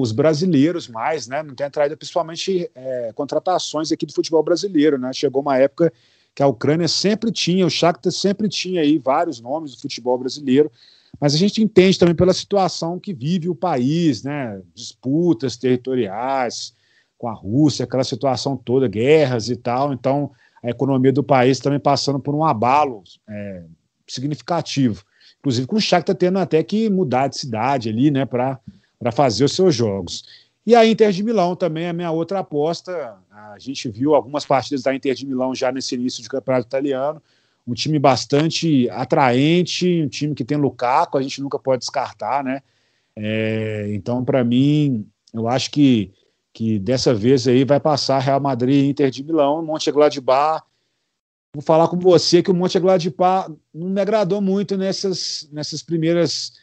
os 0.00 0.12
brasileiros 0.12 0.88
mais, 0.88 1.26
né? 1.26 1.42
Não 1.42 1.54
tem 1.54 1.66
atraído 1.66 1.96
principalmente 1.96 2.70
é, 2.74 3.12
contratações 3.14 3.92
aqui 3.92 4.04
do 4.04 4.12
futebol 4.12 4.42
brasileiro, 4.42 4.98
né? 4.98 5.12
Chegou 5.12 5.42
uma 5.42 5.56
época 5.56 5.92
que 6.34 6.42
a 6.42 6.46
Ucrânia 6.46 6.88
sempre 6.88 7.32
tinha, 7.32 7.66
o 7.66 7.70
Shakhtar 7.70 8.12
sempre 8.12 8.48
tinha 8.48 8.80
aí 8.80 8.98
vários 8.98 9.40
nomes 9.40 9.74
do 9.74 9.80
futebol 9.80 10.16
brasileiro, 10.18 10.70
mas 11.20 11.34
a 11.34 11.38
gente 11.38 11.62
entende 11.62 11.98
também 11.98 12.14
pela 12.14 12.32
situação 12.32 12.98
que 12.98 13.12
vive 13.12 13.48
o 13.48 13.54
país, 13.54 14.22
né? 14.22 14.60
Disputas 14.74 15.56
territoriais 15.56 16.72
com 17.18 17.28
a 17.28 17.32
Rússia, 17.32 17.84
aquela 17.84 18.04
situação 18.04 18.56
toda, 18.56 18.88
guerras 18.88 19.50
e 19.50 19.56
tal. 19.56 19.92
Então, 19.92 20.30
a 20.62 20.70
economia 20.70 21.12
do 21.12 21.22
país 21.22 21.58
também 21.58 21.80
passando 21.80 22.18
por 22.20 22.34
um 22.34 22.44
abalo 22.44 23.02
é, 23.28 23.64
significativo. 24.06 25.04
Inclusive 25.40 25.66
com 25.66 25.76
o 25.76 25.80
Shakhtar 25.80 26.16
tendo 26.16 26.38
até 26.38 26.62
que 26.62 26.88
mudar 26.88 27.28
de 27.28 27.36
cidade 27.36 27.88
ali, 27.88 28.10
né, 28.10 28.24
para 28.24 28.60
fazer 29.12 29.44
os 29.44 29.52
seus 29.52 29.74
jogos. 29.74 30.24
E 30.66 30.74
a 30.74 30.84
Inter 30.84 31.10
de 31.12 31.22
Milão 31.22 31.56
também 31.56 31.84
é 31.84 31.88
a 31.88 31.92
minha 31.94 32.10
outra 32.10 32.40
aposta. 32.40 33.16
A 33.30 33.58
gente 33.58 33.88
viu 33.88 34.14
algumas 34.14 34.44
partidas 34.44 34.82
da 34.82 34.94
Inter 34.94 35.14
de 35.14 35.26
Milão 35.26 35.54
já 35.54 35.72
nesse 35.72 35.94
início 35.94 36.22
de 36.22 36.28
campeonato 36.28 36.66
italiano. 36.66 37.22
Um 37.66 37.72
time 37.72 37.98
bastante 37.98 38.88
atraente, 38.90 40.02
um 40.02 40.08
time 40.08 40.34
que 40.34 40.44
tem 40.44 40.58
Lukaku, 40.58 41.16
a 41.16 41.22
gente 41.22 41.40
nunca 41.40 41.58
pode 41.58 41.80
descartar, 41.80 42.44
né? 42.44 42.62
É, 43.16 43.88
então, 43.94 44.24
para 44.24 44.44
mim, 44.44 45.06
eu 45.32 45.48
acho 45.48 45.70
que, 45.70 46.12
que 46.58 46.76
dessa 46.76 47.14
vez 47.14 47.46
aí 47.46 47.64
vai 47.64 47.78
passar 47.78 48.18
Real 48.18 48.40
Madrid 48.40 48.90
Inter 48.90 49.12
de 49.12 49.22
Milão, 49.22 49.64
Mönchengladbach. 49.64 50.66
Vou 51.54 51.62
falar 51.62 51.86
com 51.86 51.96
você 51.96 52.42
que 52.42 52.50
o 52.50 52.54
Mönchengladbach 52.54 53.48
não 53.72 53.90
me 53.90 54.00
agradou 54.00 54.40
muito 54.40 54.76
nessas, 54.76 55.48
nessas 55.52 55.84
primeiras 55.84 56.54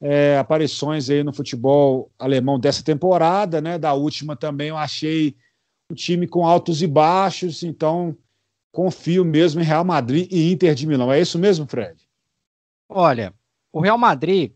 é, 0.00 0.36
aparições 0.38 1.08
aí 1.08 1.22
no 1.22 1.32
futebol 1.32 2.10
alemão 2.18 2.58
dessa 2.58 2.82
temporada, 2.82 3.60
né? 3.60 3.78
Da 3.78 3.92
última 3.94 4.34
também 4.34 4.70
eu 4.70 4.76
achei 4.76 5.36
o 5.88 5.94
time 5.94 6.26
com 6.26 6.44
altos 6.44 6.82
e 6.82 6.88
baixos, 6.88 7.62
então 7.62 8.16
confio 8.72 9.24
mesmo 9.24 9.60
em 9.60 9.64
Real 9.64 9.84
Madrid 9.84 10.26
e 10.32 10.50
Inter 10.50 10.74
de 10.74 10.84
Milão. 10.84 11.12
É 11.12 11.20
isso 11.20 11.38
mesmo, 11.38 11.64
Fred? 11.64 12.08
Olha, 12.88 13.32
o 13.72 13.80
Real 13.80 13.96
Madrid, 13.98 14.50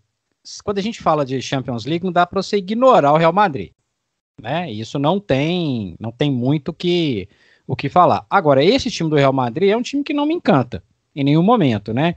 quando 0.65 0.79
a 0.79 0.83
gente 0.83 1.01
fala 1.01 1.25
de 1.25 1.41
Champions 1.41 1.85
League, 1.85 2.05
não 2.05 2.11
dá 2.11 2.27
para 2.27 2.43
você 2.43 2.57
ignorar 2.57 3.13
o 3.13 3.17
Real 3.17 3.33
Madrid, 3.33 3.71
né? 4.41 4.71
Isso 4.71 4.99
não 4.99 5.19
tem, 5.19 5.97
não 5.99 6.13
tem 6.13 6.31
muito 6.31 6.73
que 6.73 7.29
o 7.67 7.77
que 7.77 7.89
falar. 7.89 8.25
Agora, 8.31 8.65
esse 8.65 8.91
time 8.91 9.11
do 9.11 9.17
Real 9.17 9.33
Madrid 9.33 9.71
é 9.71 9.77
um 9.77 9.83
time 9.83 10.03
que 10.03 10.15
não 10.15 10.25
me 10.25 10.35
encanta 10.35 10.83
em 11.15 11.23
nenhum 11.23 11.43
momento, 11.43 11.93
né? 11.93 12.15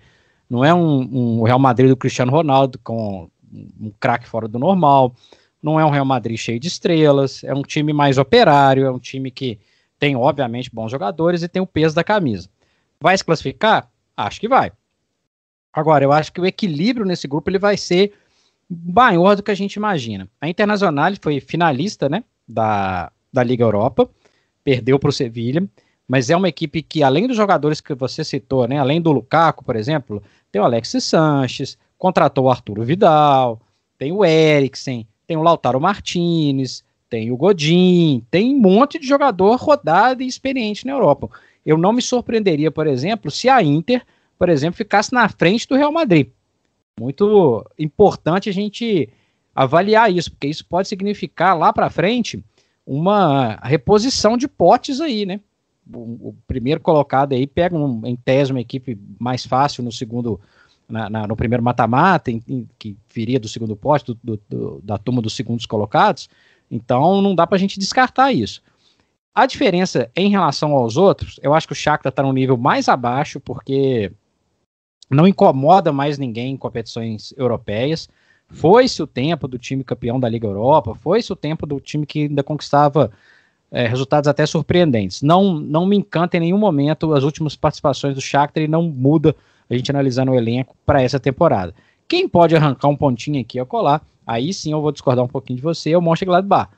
Não 0.49 0.63
é 0.63 0.73
um, 0.73 1.39
um 1.39 1.43
Real 1.43 1.59
Madrid 1.59 1.89
do 1.89 1.97
Cristiano 1.97 2.31
Ronaldo 2.31 2.79
com 2.83 3.29
um 3.51 3.91
craque 3.99 4.27
fora 4.27 4.47
do 4.47 4.59
normal. 4.59 5.15
Não 5.61 5.79
é 5.79 5.85
um 5.85 5.89
Real 5.89 6.05
Madrid 6.05 6.37
cheio 6.37 6.59
de 6.59 6.67
estrelas. 6.67 7.43
É 7.43 7.53
um 7.53 7.61
time 7.61 7.93
mais 7.93 8.17
operário. 8.17 8.85
É 8.85 8.91
um 8.91 8.99
time 8.99 9.31
que 9.31 9.59
tem, 9.99 10.15
obviamente, 10.15 10.73
bons 10.73 10.91
jogadores 10.91 11.43
e 11.43 11.47
tem 11.47 11.61
o 11.61 11.67
peso 11.67 11.95
da 11.95 12.03
camisa. 12.03 12.49
Vai 12.99 13.17
se 13.17 13.23
classificar? 13.23 13.89
Acho 14.15 14.39
que 14.39 14.47
vai. 14.47 14.71
Agora, 15.73 16.03
eu 16.03 16.11
acho 16.11 16.31
que 16.31 16.41
o 16.41 16.45
equilíbrio 16.45 17.05
nesse 17.05 17.27
grupo 17.27 17.49
ele 17.49 17.59
vai 17.59 17.77
ser 17.77 18.13
maior 18.71 19.35
do 19.35 19.43
que 19.43 19.51
a 19.51 19.55
gente 19.55 19.75
imagina. 19.75 20.29
A 20.39 20.47
Internacional 20.47 21.11
foi 21.21 21.39
finalista 21.41 22.07
né, 22.07 22.23
da, 22.47 23.11
da 23.31 23.43
Liga 23.43 23.63
Europa, 23.63 24.09
perdeu 24.63 24.97
para 24.97 25.09
o 25.09 25.13
Sevilha, 25.13 25.67
mas 26.07 26.29
é 26.29 26.35
uma 26.35 26.47
equipe 26.47 26.81
que, 26.81 27.03
além 27.03 27.27
dos 27.27 27.35
jogadores 27.35 27.81
que 27.81 27.93
você 27.93 28.23
citou, 28.23 28.67
né, 28.67 28.79
além 28.79 29.01
do 29.01 29.11
Lukaku, 29.11 29.63
por 29.63 29.75
exemplo, 29.75 30.23
tem 30.51 30.61
o 30.61 30.65
Alexis 30.65 31.03
Sanches, 31.03 31.77
contratou 31.97 32.45
o 32.45 32.49
Arturo 32.49 32.83
Vidal, 32.83 33.61
tem 33.97 34.11
o 34.11 34.23
Eriksen, 34.23 35.07
tem 35.27 35.37
o 35.37 35.43
Lautaro 35.43 35.79
Martinez, 35.79 36.83
tem 37.09 37.29
o 37.31 37.37
Godin, 37.37 38.25
tem 38.31 38.55
um 38.55 38.59
monte 38.59 38.97
de 38.97 39.05
jogador 39.05 39.55
rodado 39.57 40.23
e 40.23 40.27
experiente 40.27 40.85
na 40.85 40.93
Europa. 40.93 41.29
Eu 41.65 41.77
não 41.77 41.93
me 41.93 42.01
surpreenderia, 42.01 42.71
por 42.71 42.87
exemplo, 42.87 43.29
se 43.29 43.49
a 43.49 43.61
Inter, 43.61 44.03
por 44.39 44.49
exemplo, 44.49 44.77
ficasse 44.77 45.13
na 45.13 45.27
frente 45.27 45.67
do 45.67 45.75
Real 45.75 45.91
Madrid. 45.91 46.29
Muito 46.99 47.65
importante 47.77 48.49
a 48.49 48.53
gente 48.53 49.09
avaliar 49.55 50.11
isso, 50.11 50.31
porque 50.31 50.47
isso 50.47 50.65
pode 50.65 50.87
significar 50.87 51.57
lá 51.57 51.73
para 51.73 51.89
frente 51.89 52.43
uma 52.85 53.55
reposição 53.63 54.37
de 54.37 54.47
potes 54.47 55.01
aí, 55.01 55.25
né? 55.25 55.39
O, 55.93 56.29
o, 56.29 56.35
primeiro 56.47 56.79
colocado 56.79 57.33
aí 57.33 57.45
pega 57.45 57.75
um, 57.75 58.01
em 58.05 58.15
tese 58.15 58.51
uma 58.51 58.61
equipe 58.61 58.97
mais 59.19 59.45
fácil 59.45 59.83
no 59.83 59.91
segundo 59.91 60.39
na, 60.87 61.09
na, 61.09 61.27
no 61.27 61.35
primeiro 61.35 61.63
mata-mata, 61.63 62.31
que 62.77 62.97
viria 63.13 63.39
do 63.39 63.47
segundo 63.47 63.75
posto, 63.75 64.17
do, 64.23 64.39
do, 64.49 64.81
da 64.83 64.97
turma 64.97 65.21
dos 65.21 65.33
segundos 65.33 65.65
colocados. 65.65 66.29
Então 66.69 67.21
não 67.21 67.33
dá 67.33 67.47
para 67.47 67.55
a 67.55 67.59
gente 67.59 67.79
descartar 67.79 68.31
isso. 68.31 68.61
A 69.33 69.45
diferença 69.45 70.11
em 70.15 70.29
relação 70.29 70.73
aos 70.73 70.97
outros, 70.97 71.39
eu 71.41 71.53
acho 71.53 71.65
que 71.65 71.73
o 71.73 71.75
Shakhtar 71.75 72.09
está 72.09 72.21
no 72.21 72.33
nível 72.33 72.57
mais 72.57 72.89
abaixo, 72.89 73.39
porque 73.39 74.11
não 75.15 75.27
incomoda 75.27 75.91
mais 75.91 76.17
ninguém 76.17 76.53
em 76.53 76.57
competições 76.57 77.33
europeias. 77.37 78.09
Foi-se 78.47 79.01
o 79.01 79.07
tempo 79.07 79.47
do 79.47 79.57
time 79.57 79.83
campeão 79.83 80.19
da 80.19 80.27
Liga 80.27 80.47
Europa, 80.47 80.93
foi-se 80.95 81.31
o 81.31 81.35
tempo 81.35 81.65
do 81.65 81.79
time 81.79 82.05
que 82.05 82.23
ainda 82.23 82.43
conquistava 82.43 83.11
é, 83.71 83.87
resultados 83.87 84.27
até 84.27 84.45
surpreendentes. 84.45 85.21
Não, 85.21 85.53
não 85.53 85.85
me 85.85 85.97
encanta 85.97 86.37
em 86.37 86.41
nenhum 86.41 86.57
momento 86.57 87.13
as 87.13 87.23
últimas 87.23 87.55
participações 87.55 88.13
do 88.13 88.21
Shakhtar 88.21 88.63
e 88.63 88.67
não 88.67 88.83
muda 88.83 89.35
a 89.69 89.75
gente 89.75 89.89
analisando 89.89 90.31
o 90.31 90.35
elenco 90.35 90.75
para 90.85 91.01
essa 91.01 91.19
temporada. 91.19 91.73
Quem 92.07 92.27
pode 92.27 92.55
arrancar 92.55 92.89
um 92.89 92.95
pontinho 92.95 93.39
aqui 93.39 93.57
a 93.57 93.65
colar, 93.65 94.05
aí 94.27 94.53
sim 94.53 94.73
eu 94.73 94.81
vou 94.81 94.91
discordar 94.91 95.23
um 95.23 95.29
pouquinho 95.29 95.57
de 95.57 95.63
você, 95.63 95.91
é 95.91 95.97
o 95.97 96.01
Mönchengladbach. 96.01 96.69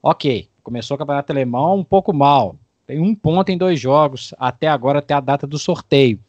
Ok, 0.00 0.48
começou 0.62 0.94
o 0.94 0.98
campeonato 0.98 1.32
alemão 1.32 1.78
um 1.78 1.84
pouco 1.84 2.12
mal, 2.12 2.54
tem 2.86 3.00
um 3.00 3.12
ponto 3.12 3.48
em 3.50 3.58
dois 3.58 3.80
jogos, 3.80 4.32
até 4.38 4.68
agora, 4.68 5.00
até 5.00 5.12
a 5.12 5.18
data 5.18 5.44
do 5.44 5.58
sorteio. 5.58 6.20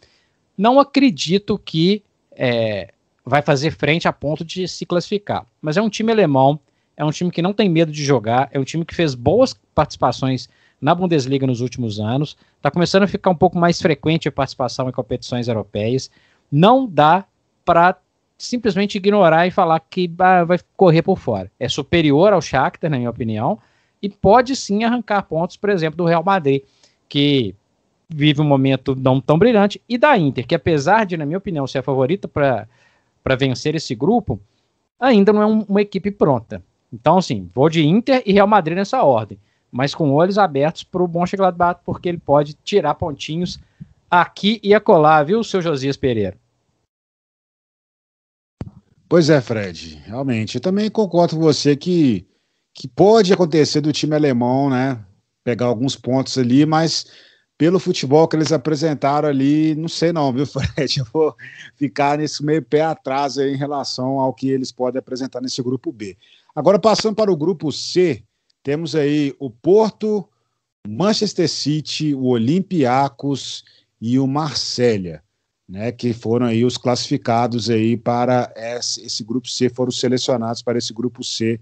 Não 0.57 0.79
acredito 0.79 1.57
que 1.57 2.03
é, 2.31 2.91
vai 3.23 3.41
fazer 3.41 3.71
frente 3.71 4.07
a 4.07 4.13
ponto 4.13 4.43
de 4.43 4.67
se 4.67 4.85
classificar, 4.85 5.45
mas 5.61 5.77
é 5.77 5.81
um 5.81 5.89
time 5.89 6.11
alemão, 6.11 6.59
é 6.95 7.05
um 7.05 7.11
time 7.11 7.29
que 7.29 7.41
não 7.41 7.53
tem 7.53 7.69
medo 7.69 7.91
de 7.91 8.03
jogar, 8.03 8.49
é 8.51 8.59
um 8.59 8.63
time 8.63 8.83
que 8.83 8.95
fez 8.95 9.13
boas 9.13 9.53
participações 9.75 10.49
na 10.81 10.95
Bundesliga 10.95 11.45
nos 11.45 11.61
últimos 11.61 11.99
anos. 11.99 12.37
Está 12.55 12.71
começando 12.71 13.03
a 13.03 13.07
ficar 13.07 13.29
um 13.29 13.35
pouco 13.35 13.57
mais 13.57 13.81
frequente 13.81 14.27
a 14.27 14.31
participação 14.31 14.89
em 14.89 14.91
competições 14.91 15.47
europeias. 15.47 16.09
Não 16.51 16.87
dá 16.87 17.25
para 17.65 17.97
simplesmente 18.37 18.97
ignorar 18.97 19.47
e 19.47 19.51
falar 19.51 19.79
que 19.79 20.11
ah, 20.19 20.43
vai 20.43 20.59
correr 20.75 21.01
por 21.01 21.17
fora. 21.17 21.51
É 21.59 21.67
superior 21.67 22.33
ao 22.33 22.41
Shakhtar, 22.41 22.89
na 22.89 22.97
minha 22.97 23.09
opinião, 23.09 23.59
e 24.01 24.09
pode 24.09 24.55
sim 24.55 24.83
arrancar 24.83 25.23
pontos, 25.23 25.57
por 25.57 25.69
exemplo, 25.69 25.97
do 25.97 26.05
Real 26.05 26.23
Madrid, 26.23 26.61
que 27.09 27.55
vive 28.09 28.41
um 28.41 28.45
momento 28.45 28.95
não 28.95 29.19
tão 29.19 29.37
brilhante, 29.37 29.81
e 29.87 29.97
da 29.97 30.17
Inter, 30.17 30.47
que 30.47 30.55
apesar 30.55 31.05
de, 31.05 31.17
na 31.17 31.25
minha 31.25 31.37
opinião, 31.37 31.67
ser 31.67 31.79
a 31.79 31.83
favorita 31.83 32.27
para 32.27 33.35
vencer 33.37 33.75
esse 33.75 33.93
grupo, 33.93 34.39
ainda 34.99 35.33
não 35.33 35.41
é 35.41 35.45
um, 35.45 35.61
uma 35.67 35.81
equipe 35.81 36.11
pronta. 36.11 36.63
Então, 36.91 37.17
assim, 37.17 37.49
vou 37.53 37.69
de 37.69 37.85
Inter 37.85 38.23
e 38.25 38.33
Real 38.33 38.47
Madrid 38.47 38.77
nessa 38.77 39.03
ordem 39.03 39.37
mas 39.71 39.93
com 39.93 40.11
olhos 40.11 40.37
abertos 40.37 40.83
para 40.83 41.03
o 41.03 41.07
Mönchengladbach, 41.07 41.81
porque 41.85 42.09
ele 42.09 42.17
pode 42.17 42.53
tirar 42.63 42.95
pontinhos 42.95 43.59
aqui 44.09 44.59
e 44.63 44.73
acolá, 44.73 45.21
viu, 45.23 45.43
seu 45.43 45.61
Josias 45.61 45.97
Pereira? 45.97 46.37
Pois 49.09 49.29
é, 49.29 49.39
Fred, 49.39 50.01
realmente. 50.05 50.55
Eu 50.55 50.61
também 50.61 50.89
concordo 50.89 51.35
com 51.35 51.41
você 51.41 51.75
que, 51.75 52.25
que 52.73 52.87
pode 52.87 53.31
acontecer 53.31 53.79
do 53.79 53.93
time 53.93 54.15
alemão, 54.15 54.69
né? 54.69 54.99
Pegar 55.43 55.67
alguns 55.67 55.95
pontos 55.95 56.37
ali, 56.37 56.65
mas 56.65 57.05
pelo 57.57 57.79
futebol 57.79 58.27
que 58.27 58.35
eles 58.35 58.51
apresentaram 58.51 59.27
ali, 59.27 59.73
não 59.75 59.87
sei 59.87 60.13
não, 60.13 60.31
viu, 60.31 60.45
Fred? 60.47 60.99
Eu 60.99 61.07
vou 61.11 61.35
ficar 61.75 62.17
nesse 62.17 62.43
meio 62.43 62.61
pé 62.61 62.81
atrás 62.81 63.37
aí 63.37 63.53
em 63.53 63.57
relação 63.57 64.19
ao 64.19 64.33
que 64.33 64.49
eles 64.49 64.71
podem 64.71 64.99
apresentar 64.99 65.41
nesse 65.41 65.61
grupo 65.61 65.91
B. 65.91 66.15
Agora, 66.55 66.77
passando 66.77 67.15
para 67.15 67.31
o 67.31 67.37
grupo 67.37 67.71
C, 67.71 68.23
temos 68.61 68.95
aí 68.95 69.33
o 69.39 69.49
Porto, 69.49 70.27
Manchester 70.87 71.49
City, 71.49 72.13
o 72.13 72.25
Olympiacos 72.27 73.63
e 73.99 74.19
o 74.19 74.27
Marsella, 74.27 75.21
né, 75.67 75.91
que 75.91 76.13
foram 76.13 76.45
aí 76.45 76.63
os 76.63 76.77
classificados 76.77 77.69
aí 77.69 77.97
para 77.97 78.53
esse 78.99 79.23
grupo 79.23 79.49
C, 79.49 79.69
foram 79.69 79.91
selecionados 79.91 80.61
para 80.61 80.77
esse 80.77 80.93
grupo 80.93 81.23
C 81.23 81.59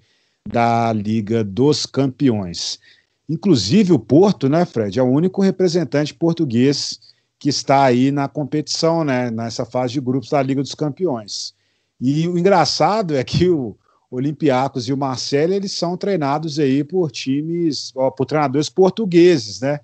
da 0.47 0.93
Liga 0.93 1.43
dos 1.43 1.85
Campeões. 1.85 2.79
Inclusive 3.27 3.91
o 3.91 3.99
Porto, 3.99 4.47
né, 4.47 4.65
Fred, 4.65 4.99
é 4.99 5.03
o 5.03 5.07
único 5.07 5.41
representante 5.41 6.13
português 6.13 6.99
que 7.39 7.49
está 7.49 7.83
aí 7.83 8.11
na 8.11 8.27
competição, 8.27 9.03
né, 9.03 9.31
nessa 9.31 9.65
fase 9.65 9.93
de 9.93 10.01
grupos 10.01 10.29
da 10.29 10.41
Liga 10.41 10.61
dos 10.61 10.75
Campeões. 10.75 11.53
E 11.99 12.27
o 12.27 12.37
engraçado 12.37 13.15
é 13.15 13.23
que 13.23 13.49
o, 13.49 13.77
Olympiacos 14.09 14.87
e 14.87 14.93
o 14.93 14.97
Marcelo, 14.97 15.53
eles 15.53 15.71
são 15.71 15.97
treinados 15.97 16.59
aí 16.59 16.83
por 16.83 17.11
times, 17.11 17.91
ó, 17.95 18.09
por 18.09 18.25
treinadores 18.25 18.69
portugueses, 18.69 19.59
né? 19.59 19.79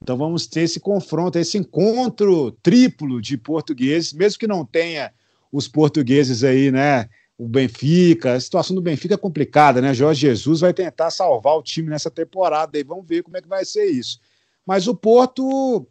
Então 0.00 0.16
vamos 0.16 0.46
ter 0.46 0.62
esse 0.62 0.80
confronto, 0.80 1.38
esse 1.38 1.58
encontro 1.58 2.52
triplo 2.62 3.20
de 3.20 3.36
portugueses, 3.36 4.12
mesmo 4.12 4.38
que 4.38 4.46
não 4.46 4.64
tenha 4.64 5.12
os 5.50 5.68
portugueses 5.68 6.44
aí, 6.44 6.70
né? 6.70 7.08
O 7.42 7.48
Benfica, 7.48 8.34
a 8.34 8.40
situação 8.40 8.76
do 8.76 8.80
Benfica 8.80 9.14
é 9.14 9.16
complicada, 9.16 9.80
né? 9.80 9.92
Jorge 9.92 10.20
Jesus 10.20 10.60
vai 10.60 10.72
tentar 10.72 11.10
salvar 11.10 11.56
o 11.56 11.62
time 11.62 11.90
nessa 11.90 12.08
temporada, 12.08 12.78
e 12.78 12.84
vamos 12.84 13.04
ver 13.04 13.24
como 13.24 13.36
é 13.36 13.42
que 13.42 13.48
vai 13.48 13.64
ser 13.64 13.86
isso. 13.86 14.20
Mas 14.64 14.86
o 14.86 14.94
Porto, 14.94 15.84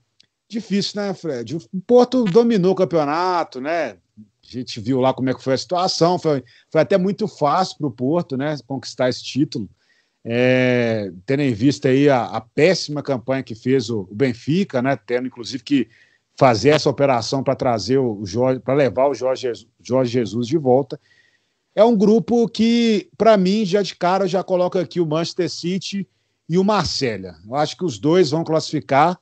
difícil, 0.47 1.01
né, 1.01 1.13
Fred? 1.13 1.57
O 1.57 1.81
Porto 1.85 2.23
dominou 2.23 2.71
o 2.71 2.75
campeonato, 2.75 3.59
né? 3.59 3.97
A 4.17 4.23
gente 4.41 4.79
viu 4.79 5.01
lá 5.01 5.13
como 5.13 5.29
é 5.29 5.33
que 5.33 5.43
foi 5.43 5.55
a 5.55 5.57
situação, 5.57 6.17
foi, 6.17 6.41
foi 6.69 6.79
até 6.79 6.97
muito 6.97 7.27
fácil 7.27 7.77
para 7.79 7.87
o 7.87 7.91
Porto 7.91 8.37
né, 8.37 8.55
conquistar 8.65 9.09
esse 9.09 9.21
título. 9.21 9.69
É, 10.23 11.11
tendo 11.25 11.41
em 11.41 11.53
vista 11.53 11.89
aí 11.89 12.07
a, 12.09 12.23
a 12.27 12.39
péssima 12.39 13.03
campanha 13.03 13.43
que 13.43 13.55
fez 13.55 13.89
o, 13.89 14.07
o, 14.09 14.15
Benfica, 14.15 14.81
né, 14.81 14.95
tendo 14.95 15.27
inclusive 15.27 15.61
que 15.61 15.89
fazer 16.37 16.69
essa 16.69 16.89
operação 16.89 17.43
para 17.43 17.57
trazer 17.57 17.97
o 17.97 18.25
Jorge, 18.25 18.61
para 18.61 18.73
levar 18.73 19.07
o 19.09 19.13
Jorge, 19.13 19.51
Jorge 19.81 20.13
Jesus 20.13 20.47
de 20.47 20.57
volta. 20.57 20.97
É 21.75 21.83
um 21.83 21.95
grupo 21.95 22.47
que, 22.49 23.09
para 23.17 23.37
mim, 23.37 23.65
já 23.65 23.81
de 23.81 23.95
cara, 23.95 24.27
já 24.27 24.43
coloca 24.43 24.79
aqui 24.79 24.99
o 24.99 25.05
Manchester 25.05 25.49
City 25.49 26.07
e 26.49 26.57
o 26.57 26.63
Marselha. 26.63 27.35
Eu 27.47 27.55
acho 27.55 27.77
que 27.77 27.85
os 27.85 27.97
dois 27.97 28.31
vão 28.31 28.43
classificar. 28.43 29.17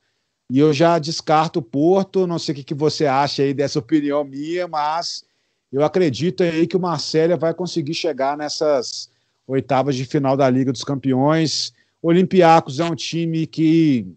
E 0.51 0.57
eu 0.57 0.73
já 0.73 0.97
descarto 0.97 1.59
o 1.59 1.63
Porto, 1.63 2.25
não 2.25 2.39
sei 2.39 2.55
o 2.55 2.63
que, 2.63 2.73
você 2.73 3.05
acha 3.05 3.43
aí 3.43 3.53
dessa 3.53 3.77
opinião 3.77 4.23
minha, 4.23 4.67
mas 4.67 5.23
eu 5.71 5.83
acredito 5.83 6.41
aí 6.41 6.65
que 6.65 6.75
o 6.75 6.79
Marcelo 6.79 7.37
vai 7.37 7.53
conseguir 7.53 7.93
chegar 7.93 8.35
nessas 8.35 9.11
oitavas 9.45 9.95
de 9.95 10.05
final 10.05 10.35
da 10.35 10.49
Liga 10.49 10.71
dos 10.71 10.83
Campeões. 10.83 11.71
Olympiacos 12.01 12.79
é 12.79 12.85
um 12.85 12.95
time 12.95 13.45
que 13.45 14.07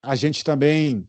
a 0.00 0.14
gente 0.14 0.44
também 0.44 1.04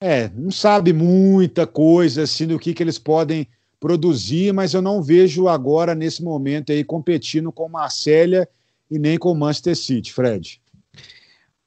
é, 0.00 0.28
não 0.30 0.50
sabe 0.50 0.92
muita 0.92 1.64
coisa 1.64 2.22
assim 2.22 2.48
do 2.48 2.58
que, 2.58 2.74
que 2.74 2.82
eles 2.82 2.98
podem 2.98 3.46
produzir, 3.82 4.54
mas 4.54 4.74
eu 4.74 4.80
não 4.80 5.02
vejo 5.02 5.48
agora, 5.48 5.92
nesse 5.92 6.22
momento, 6.22 6.70
aí 6.70 6.84
competindo 6.84 7.50
com 7.50 7.68
Marcélia 7.68 8.48
e 8.88 8.96
nem 8.96 9.18
com 9.18 9.34
Manchester 9.34 9.76
City, 9.76 10.12
Fred. 10.12 10.62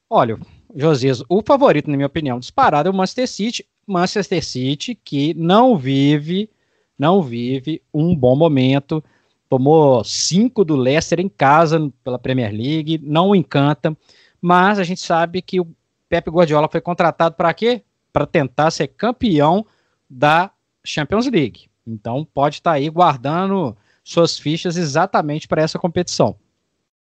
Olha, 0.09 0.39
Josias, 0.73 1.21
o 1.27 1.41
favorito, 1.45 1.89
na 1.91 1.97
minha 1.97 2.07
opinião, 2.07 2.39
disparado 2.39 2.87
é 2.87 2.91
o 2.91 2.95
Manchester 2.95 3.27
City. 3.27 3.65
Manchester 3.85 4.41
City 4.41 4.95
que 4.95 5.33
não 5.33 5.77
vive, 5.77 6.49
não 6.97 7.21
vive 7.21 7.81
um 7.93 8.15
bom 8.15 8.33
momento. 8.33 9.03
Tomou 9.49 10.01
cinco 10.05 10.63
do 10.63 10.77
Leicester 10.77 11.19
em 11.19 11.27
casa 11.27 11.91
pela 12.01 12.17
Premier 12.17 12.53
League, 12.53 12.97
não 13.03 13.35
encanta, 13.35 13.95
mas 14.41 14.79
a 14.79 14.83
gente 14.85 15.01
sabe 15.01 15.41
que 15.41 15.59
o 15.59 15.67
Pep 16.07 16.29
Guardiola 16.29 16.69
foi 16.71 16.79
contratado 16.79 17.35
para 17.35 17.53
quê? 17.53 17.83
para 18.15 18.25
tentar 18.25 18.71
ser 18.71 18.87
campeão 18.87 19.65
da 20.09 20.49
Champions 20.85 21.27
League. 21.27 21.67
Então 21.85 22.25
pode 22.33 22.55
estar 22.55 22.71
tá 22.71 22.75
aí 22.77 22.89
guardando 22.89 23.75
suas 24.03 24.37
fichas 24.37 24.77
exatamente 24.77 25.47
para 25.47 25.61
essa 25.61 25.79
competição. 25.79 26.35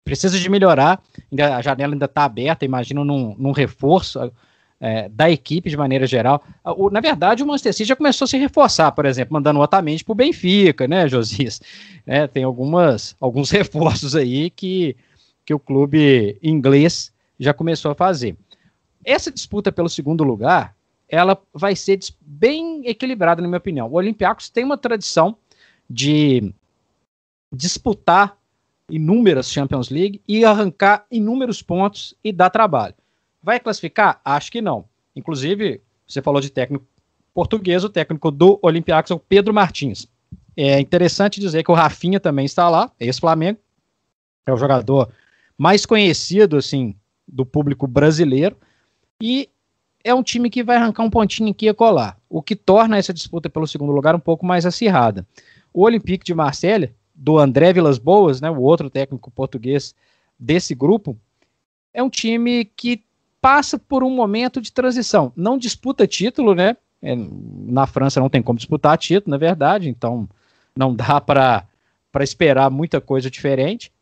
Precisa 0.05 0.39
de 0.39 0.49
melhorar, 0.49 1.03
a 1.37 1.61
janela 1.61 1.95
ainda 1.95 2.05
está 2.05 2.25
aberta, 2.25 2.65
imagino 2.65 3.05
num, 3.05 3.35
num 3.37 3.51
reforço 3.51 4.33
é, 4.81 5.09
da 5.09 5.29
equipe 5.29 5.69
de 5.69 5.77
maneira 5.77 6.07
geral. 6.07 6.45
O, 6.65 6.91
na 6.91 7.01
verdade, 7.01 7.43
o 7.43 7.47
Manchester 7.47 7.73
City 7.73 7.89
já 7.89 7.97
começou 7.97 8.25
a 8.25 8.29
se 8.29 8.39
reforçar, 8.39 8.93
por 8.93 9.05
exemplo, 9.05 9.35
mandando 9.35 9.61
o 9.61 9.67
para 9.67 9.83
o 10.09 10.15
Benfica, 10.15 10.87
né, 10.87 11.09
Josias? 11.11 11.61
É, 12.07 12.29
tem 12.29 12.45
algumas, 12.45 13.17
alguns 13.21 13.51
reforços 13.53 14.15
aí 14.15 14.49
que, 14.51 14.97
que 15.45 15.53
o 15.53 15.59
clube 15.59 16.39
inglês 16.41 17.13
já 17.37 17.53
começou 17.53 17.91
a 17.91 17.95
fazer. 17.97 18.37
Essa 19.05 19.31
disputa 19.31 19.73
pelo 19.73 19.89
segundo 19.89 20.23
lugar, 20.23 20.76
ela 21.09 21.41
vai 21.53 21.77
ser 21.77 21.99
bem 22.21 22.87
equilibrada, 22.87 23.41
na 23.41 23.49
minha 23.49 23.59
opinião. 23.59 23.89
O 23.89 23.95
Olympiacos 23.95 24.49
tem 24.49 24.65
uma 24.65 24.77
tradição 24.77 25.37
de 25.89 26.53
disputar 27.53 28.37
inúmeras 28.91 29.51
Champions 29.51 29.89
League 29.89 30.21
e 30.27 30.45
arrancar 30.45 31.07
inúmeros 31.11 31.63
pontos 31.63 32.15
e 32.23 32.33
dar 32.33 32.51
trabalho. 32.51 32.95
Vai 33.43 33.61
classificar? 33.61 34.21
Acho 34.25 34.51
que 34.51 34.61
não. 34.61 34.85
Inclusive, 35.15 35.81
você 36.07 36.21
falou 36.21 36.41
de 36.41 36.51
técnico 36.51 36.87
português, 37.33 37.85
o 37.85 37.91
técnico 37.91 38.31
do 38.31 38.59
Olympiacos 38.63 39.11
é 39.11 39.15
o 39.15 39.19
Pedro 39.19 39.53
Martins. 39.53 40.09
É 40.57 40.81
interessante 40.81 41.39
dizer 41.39 41.63
que 41.63 41.71
o 41.71 41.75
Rafinha 41.75 42.19
também 42.19 42.47
está 42.47 42.69
lá, 42.69 42.91
ex-Flamengo, 42.99 43.59
é 44.47 44.53
o 44.53 44.57
jogador 44.57 45.13
mais 45.59 45.85
conhecido 45.85 46.57
assim 46.57 46.95
do 47.29 47.45
público 47.45 47.87
brasileiro 47.87 48.57
e 49.21 49.51
é 50.07 50.15
um 50.15 50.23
time 50.23 50.49
que 50.49 50.63
vai 50.63 50.77
arrancar 50.77 51.03
um 51.03 51.11
pontinho 51.11 51.51
aqui 51.51 51.69
e 51.69 51.75
colar, 51.75 52.17
o 52.31 52.41
que 52.41 52.55
torna 52.55 52.97
essa 52.97 53.13
disputa 53.13 53.51
pelo 53.51 53.67
segundo 53.67 53.91
lugar 53.91 54.15
um 54.15 54.21
pouco 54.21 54.47
mais 54.47 54.65
acirrada. 54.65 55.27
O 55.75 55.83
Olympique 55.83 56.25
de 56.25 56.33
Marselha, 56.33 56.95
do 57.13 57.37
André 57.37 57.73
Vilas 57.73 57.99
Boas, 57.99 58.41
né, 58.41 58.49
o 58.49 58.61
outro 58.61 58.89
técnico 58.89 59.33
português 59.33 59.97
desse 60.39 60.77
grupo, 60.77 61.19
é 61.93 62.01
um 62.05 62.09
time 62.09 62.65
que 62.65 63.03
passa 63.41 63.81
por 63.81 64.05
um 64.05 64.11
momento 64.11 64.61
de 64.61 64.71
transição. 64.71 65.33
Não 65.35 65.59
disputa 65.59 66.07
título, 66.07 66.55
né? 66.55 66.77
É, 67.03 67.17
na 67.17 67.85
França 67.85 68.21
não 68.21 68.31
tem 68.31 68.41
como 68.41 68.59
disputar 68.59 68.97
título, 68.97 69.33
na 69.33 69.39
verdade, 69.39 69.89
então 69.89 70.29
não 70.77 70.95
dá 70.95 71.19
para 71.21 71.67
esperar 72.21 72.71
muita 72.71 73.01
coisa 73.01 73.29
diferente. 73.29 73.93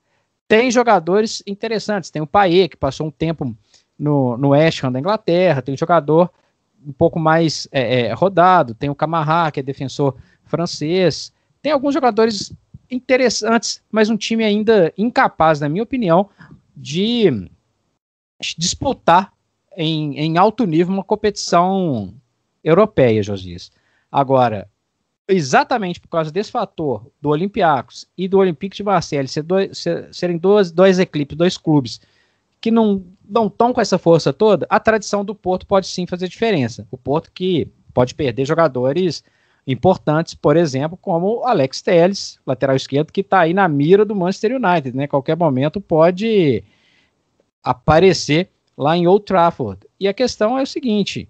Tem 0.46 0.70
jogadores 0.70 1.42
interessantes, 1.46 2.10
tem 2.10 2.20
o 2.20 2.26
Paê, 2.26 2.68
que 2.68 2.76
passou 2.76 3.06
um 3.06 3.10
tempo 3.10 3.56
no, 3.98 4.36
no 4.36 4.50
West 4.50 4.82
Ham 4.82 4.92
da 4.92 5.00
Inglaterra, 5.00 5.62
tem 5.62 5.74
um 5.74 5.78
jogador 5.78 6.30
um 6.86 6.92
pouco 6.92 7.18
mais 7.18 7.66
é, 7.72 8.02
é, 8.02 8.12
rodado, 8.12 8.74
tem 8.74 8.90
o 8.90 8.94
Camarra, 8.94 9.50
que 9.50 9.60
é 9.60 9.62
defensor 9.62 10.16
francês, 10.44 11.32
tem 11.62 11.72
alguns 11.72 11.94
jogadores 11.94 12.52
interessantes, 12.90 13.82
mas 13.90 14.10
um 14.10 14.16
time 14.16 14.44
ainda 14.44 14.92
incapaz, 14.98 15.60
na 15.60 15.68
minha 15.68 15.82
opinião, 15.82 16.28
de 16.76 17.48
disputar 18.58 19.32
em, 19.76 20.18
em 20.18 20.36
alto 20.36 20.66
nível 20.66 20.92
uma 20.92 21.04
competição 21.04 22.14
europeia, 22.62 23.22
Josias. 23.22 23.72
Agora, 24.12 24.68
exatamente 25.26 26.00
por 26.00 26.08
causa 26.08 26.30
desse 26.30 26.50
fator 26.50 27.10
do 27.20 27.30
Olympiacos 27.30 28.06
e 28.16 28.28
do 28.28 28.38
Olympique 28.38 28.76
de 28.76 28.84
Marseille 28.84 29.26
ser 29.26 29.42
dois, 29.42 29.82
serem 30.12 30.36
dois, 30.36 30.70
dois 30.70 30.98
equipes, 30.98 31.36
dois 31.36 31.56
clubes 31.56 32.00
que 32.64 32.70
não 32.70 33.04
não 33.28 33.46
estão 33.46 33.74
com 33.74 33.80
essa 33.80 33.98
força 33.98 34.32
toda, 34.32 34.66
a 34.70 34.80
tradição 34.80 35.22
do 35.22 35.34
Porto 35.34 35.66
pode 35.66 35.86
sim 35.86 36.06
fazer 36.06 36.28
diferença. 36.28 36.86
O 36.90 36.96
Porto 36.96 37.30
que 37.30 37.68
pode 37.92 38.14
perder 38.14 38.46
jogadores 38.46 39.22
importantes, 39.66 40.34
por 40.34 40.56
exemplo, 40.56 40.96
como 40.96 41.42
Alex 41.44 41.82
Telles, 41.82 42.38
lateral 42.46 42.76
esquerdo, 42.76 43.12
que 43.12 43.20
está 43.20 43.40
aí 43.40 43.52
na 43.52 43.68
mira 43.68 44.04
do 44.04 44.14
Manchester 44.14 44.56
United, 44.56 44.96
né? 44.96 45.06
Qualquer 45.06 45.36
momento 45.36 45.78
pode 45.78 46.64
aparecer 47.62 48.48
lá 48.76 48.96
em 48.96 49.06
Old 49.06 49.26
Trafford. 49.26 49.86
E 50.00 50.08
a 50.08 50.14
questão 50.14 50.58
é 50.58 50.62
o 50.62 50.66
seguinte: 50.66 51.28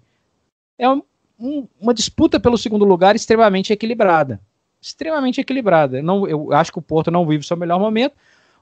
é 0.77 0.89
um, 0.89 1.01
um, 1.37 1.67
uma 1.81 1.93
disputa 1.93 2.39
pelo 2.39 2.57
segundo 2.57 2.85
lugar 2.85 3.13
extremamente 3.13 3.73
equilibrada. 3.73 4.39
Extremamente 4.81 5.41
equilibrada. 5.41 6.01
Não, 6.01 6.27
eu 6.27 6.53
acho 6.53 6.71
que 6.71 6.79
o 6.79 6.81
Porto 6.81 7.11
não 7.11 7.27
vive 7.27 7.45
seu 7.45 7.57
melhor 7.57 7.79
momento, 7.79 8.15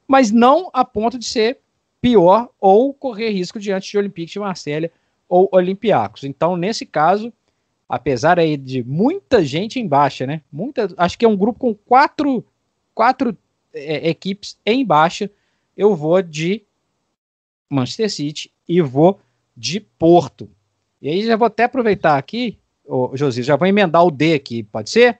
mas 0.07 0.31
não 0.31 0.71
a 0.73 0.83
ponto 0.83 1.19
de 1.19 1.25
ser 1.25 1.59
pior 2.03 2.49
ou 2.59 2.93
correr 2.93 3.29
risco 3.29 3.57
diante 3.57 3.89
de 3.89 3.97
Olympique 3.97 4.33
de 4.33 4.39
Marselha 4.39 4.91
ou 5.29 5.47
Olympiacos. 5.53 6.25
Então, 6.25 6.57
nesse 6.57 6.85
caso, 6.85 7.31
apesar 7.87 8.37
aí 8.37 8.57
de 8.57 8.83
muita 8.83 9.41
gente 9.41 9.79
em 9.79 9.87
baixa, 9.87 10.27
né? 10.27 10.41
Muita, 10.51 10.93
acho 10.97 11.17
que 11.17 11.23
é 11.23 11.29
um 11.29 11.37
grupo 11.37 11.59
com 11.59 11.73
quatro, 11.73 12.45
quatro 12.93 13.37
é, 13.73 14.09
equipes 14.09 14.59
em 14.65 14.85
baixa. 14.85 15.31
Eu 15.77 15.95
vou 15.95 16.21
de 16.21 16.63
Manchester 17.69 18.11
City 18.11 18.51
e 18.67 18.81
vou 18.81 19.21
de 19.55 19.79
Porto. 19.79 20.49
E 21.01 21.07
aí 21.07 21.25
já 21.25 21.37
vou 21.37 21.45
até 21.45 21.63
aproveitar 21.63 22.17
aqui, 22.17 22.59
ô, 22.83 23.15
Josi, 23.15 23.43
já 23.43 23.55
vou 23.55 23.65
emendar 23.65 24.03
o 24.03 24.11
D 24.11 24.33
aqui, 24.33 24.61
pode 24.61 24.89
ser? 24.89 25.19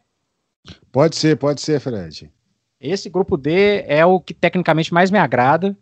Pode 0.91 1.15
ser, 1.15 1.37
pode 1.37 1.61
ser, 1.61 1.79
Fred. 1.79 2.29
Esse 2.77 3.09
grupo 3.09 3.37
D 3.37 3.85
é 3.87 4.05
o 4.05 4.19
que 4.19 4.33
tecnicamente 4.33 4.93
mais 4.93 5.09
me 5.09 5.17
agrada. 5.17 5.77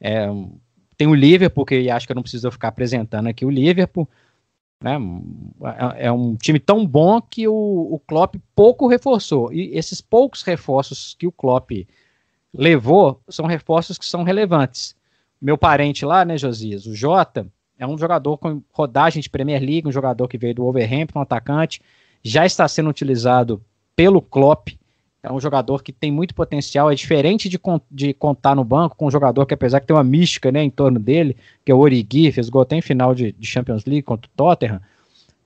É, 0.00 0.26
tem 0.96 1.06
o 1.06 1.14
Liverpool, 1.14 1.64
que 1.64 1.90
acho 1.90 2.06
que 2.06 2.12
eu 2.12 2.16
não 2.16 2.22
preciso 2.22 2.50
ficar 2.50 2.68
apresentando 2.68 3.28
aqui 3.28 3.44
o 3.44 3.50
Liverpool. 3.50 4.08
Né? 4.80 4.98
É, 5.96 6.06
é 6.06 6.12
um 6.12 6.36
time 6.36 6.58
tão 6.58 6.86
bom 6.86 7.20
que 7.20 7.48
o, 7.48 7.54
o 7.54 7.98
Klopp 8.06 8.36
pouco 8.54 8.86
reforçou. 8.86 9.52
E 9.52 9.76
esses 9.76 10.00
poucos 10.00 10.42
reforços 10.42 11.14
que 11.18 11.26
o 11.26 11.32
Klopp 11.32 11.70
levou 12.52 13.20
são 13.28 13.46
reforços 13.46 13.98
que 13.98 14.06
são 14.06 14.22
relevantes. 14.22 14.94
Meu 15.40 15.58
parente 15.58 16.04
lá, 16.04 16.24
né, 16.24 16.38
Josias, 16.38 16.86
o 16.86 16.94
Jota, 16.94 17.46
é 17.78 17.86
um 17.86 17.98
jogador 17.98 18.38
com 18.38 18.62
rodagem 18.70 19.20
de 19.20 19.28
Premier 19.28 19.60
League, 19.60 19.88
um 19.88 19.92
jogador 19.92 20.28
que 20.28 20.38
veio 20.38 20.54
do 20.54 20.62
Wolverhampton, 20.62 21.18
um 21.18 21.22
atacante, 21.22 21.82
já 22.22 22.46
está 22.46 22.66
sendo 22.68 22.88
utilizado 22.88 23.62
pelo 23.96 24.22
Klopp 24.22 24.68
é 25.24 25.32
um 25.32 25.40
jogador 25.40 25.82
que 25.82 25.90
tem 25.90 26.12
muito 26.12 26.34
potencial, 26.34 26.90
é 26.90 26.94
diferente 26.94 27.48
de, 27.48 27.58
de 27.90 28.12
contar 28.12 28.54
no 28.54 28.62
banco 28.62 28.94
com 28.94 29.06
um 29.06 29.10
jogador 29.10 29.46
que, 29.46 29.54
apesar 29.54 29.80
que 29.80 29.86
tem 29.86 29.96
uma 29.96 30.04
mística 30.04 30.52
né, 30.52 30.62
em 30.62 30.68
torno 30.68 31.00
dele, 31.00 31.34
que 31.64 31.72
é 31.72 31.74
o 31.74 31.78
Origi, 31.78 32.30
fez 32.30 32.50
gol 32.50 32.60
até 32.60 32.76
em 32.76 32.82
final 32.82 33.14
de, 33.14 33.32
de 33.32 33.46
Champions 33.46 33.86
League 33.86 34.02
contra 34.02 34.28
o 34.28 34.36
Tottenham, 34.36 34.80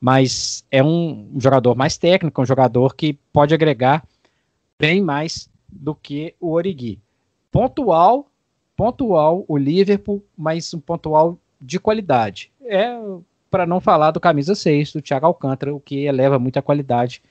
mas 0.01 0.65
é 0.71 0.83
um 0.83 1.31
jogador 1.39 1.77
mais 1.77 1.97
técnico, 1.97 2.43
um 2.43 2.47
jogador 2.47 2.97
que 2.97 3.17
pode 3.33 3.55
agregar 3.55 4.05
bem 4.79 5.01
mais 5.01 5.49
do 5.69 5.95
que 5.95 6.35
o 6.41 6.51
Origi. 6.51 6.99
Pontual, 7.53 8.27
pontual 8.77 9.45
o 9.47 9.57
Liverpool, 9.57 10.25
mas 10.37 10.75
um 10.75 10.81
pontual 10.81 11.39
de 11.61 11.79
qualidade. 11.79 12.51
É 12.65 12.99
para 13.49 13.65
não 13.65 13.81
falar 13.81 14.11
do 14.11 14.21
camisa 14.21 14.55
6 14.55 14.93
do 14.93 15.01
Thiago 15.01 15.25
Alcântara, 15.25 15.75
o 15.75 15.81
que 15.81 16.05
eleva 16.05 16.39
muito 16.39 16.59
a 16.59 16.63
qualidade 16.63 17.23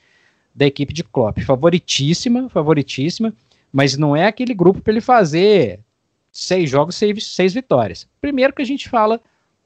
da 0.58 0.66
equipe 0.66 0.92
de 0.92 1.04
Klopp. 1.04 1.38
Favoritíssima, 1.42 2.48
favoritíssima, 2.48 3.32
mas 3.72 3.96
não 3.96 4.16
é 4.16 4.26
aquele 4.26 4.52
grupo 4.52 4.82
para 4.82 4.92
ele 4.92 5.00
fazer 5.00 5.78
seis 6.32 6.68
jogos, 6.68 6.96
seis, 6.96 7.24
seis 7.28 7.54
vitórias. 7.54 8.08
Primeiro 8.20 8.52
que 8.52 8.62
a 8.62 8.66
gente 8.66 8.88
fala 8.88 9.20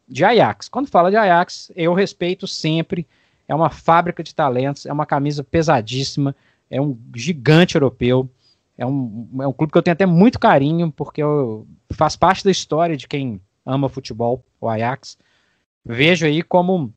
de 0.07 0.23
Ajax. 0.23 0.69
Quando 0.69 0.91
fala 0.91 1.11
de 1.11 1.17
Ajax, 1.17 1.73
eu 1.75 1.95
respeito 1.95 2.47
sempre. 2.47 3.07
É 3.49 3.55
uma 3.55 3.71
fábrica 3.71 4.23
de 4.23 4.35
talentos, 4.35 4.85
é 4.85 4.93
uma 4.93 5.07
camisa 5.07 5.43
pesadíssima, 5.43 6.37
é 6.71 6.81
um 6.81 6.97
gigante 7.17 7.75
europeu. 7.75 8.29
É 8.77 8.85
um, 8.85 9.29
é 9.41 9.47
um 9.47 9.53
clube 9.53 9.73
que 9.73 9.79
eu 9.79 9.83
tenho 9.83 9.95
até 9.95 10.05
muito 10.05 10.39
carinho, 10.39 10.93
porque 10.93 11.23
eu, 11.23 11.67
faz 11.93 12.17
parte 12.17 12.45
da 12.45 12.51
história 12.51 12.99
de 12.99 13.09
quem 13.09 13.41
ama 13.65 13.89
futebol, 13.89 14.45
o 14.61 14.69
Ajax. 14.69 15.17
Vejo 15.85 16.27
aí 16.27 16.43
como 16.43 16.93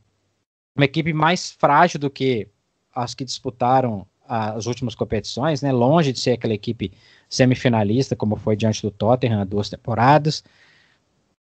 uma 0.76 0.86
equipe 0.86 1.14
mais 1.14 1.52
frágil 1.52 2.00
do 2.00 2.10
que 2.10 2.50
as 2.96 3.14
que 3.14 3.26
disputaram 3.26 4.08
as 4.28 4.66
últimas 4.66 4.96
competições, 4.96 5.62
né? 5.62 5.72
Longe 5.72 6.12
de 6.12 6.20
ser 6.20 6.32
aquela 6.32 6.54
equipe 6.54 6.92
semifinalista, 7.30 8.16
como 8.16 8.36
foi 8.36 8.56
diante 8.56 8.82
do 8.82 8.90
Tottenham 8.90 9.42
há 9.42 9.44
duas 9.44 9.70
temporadas. 9.70 10.44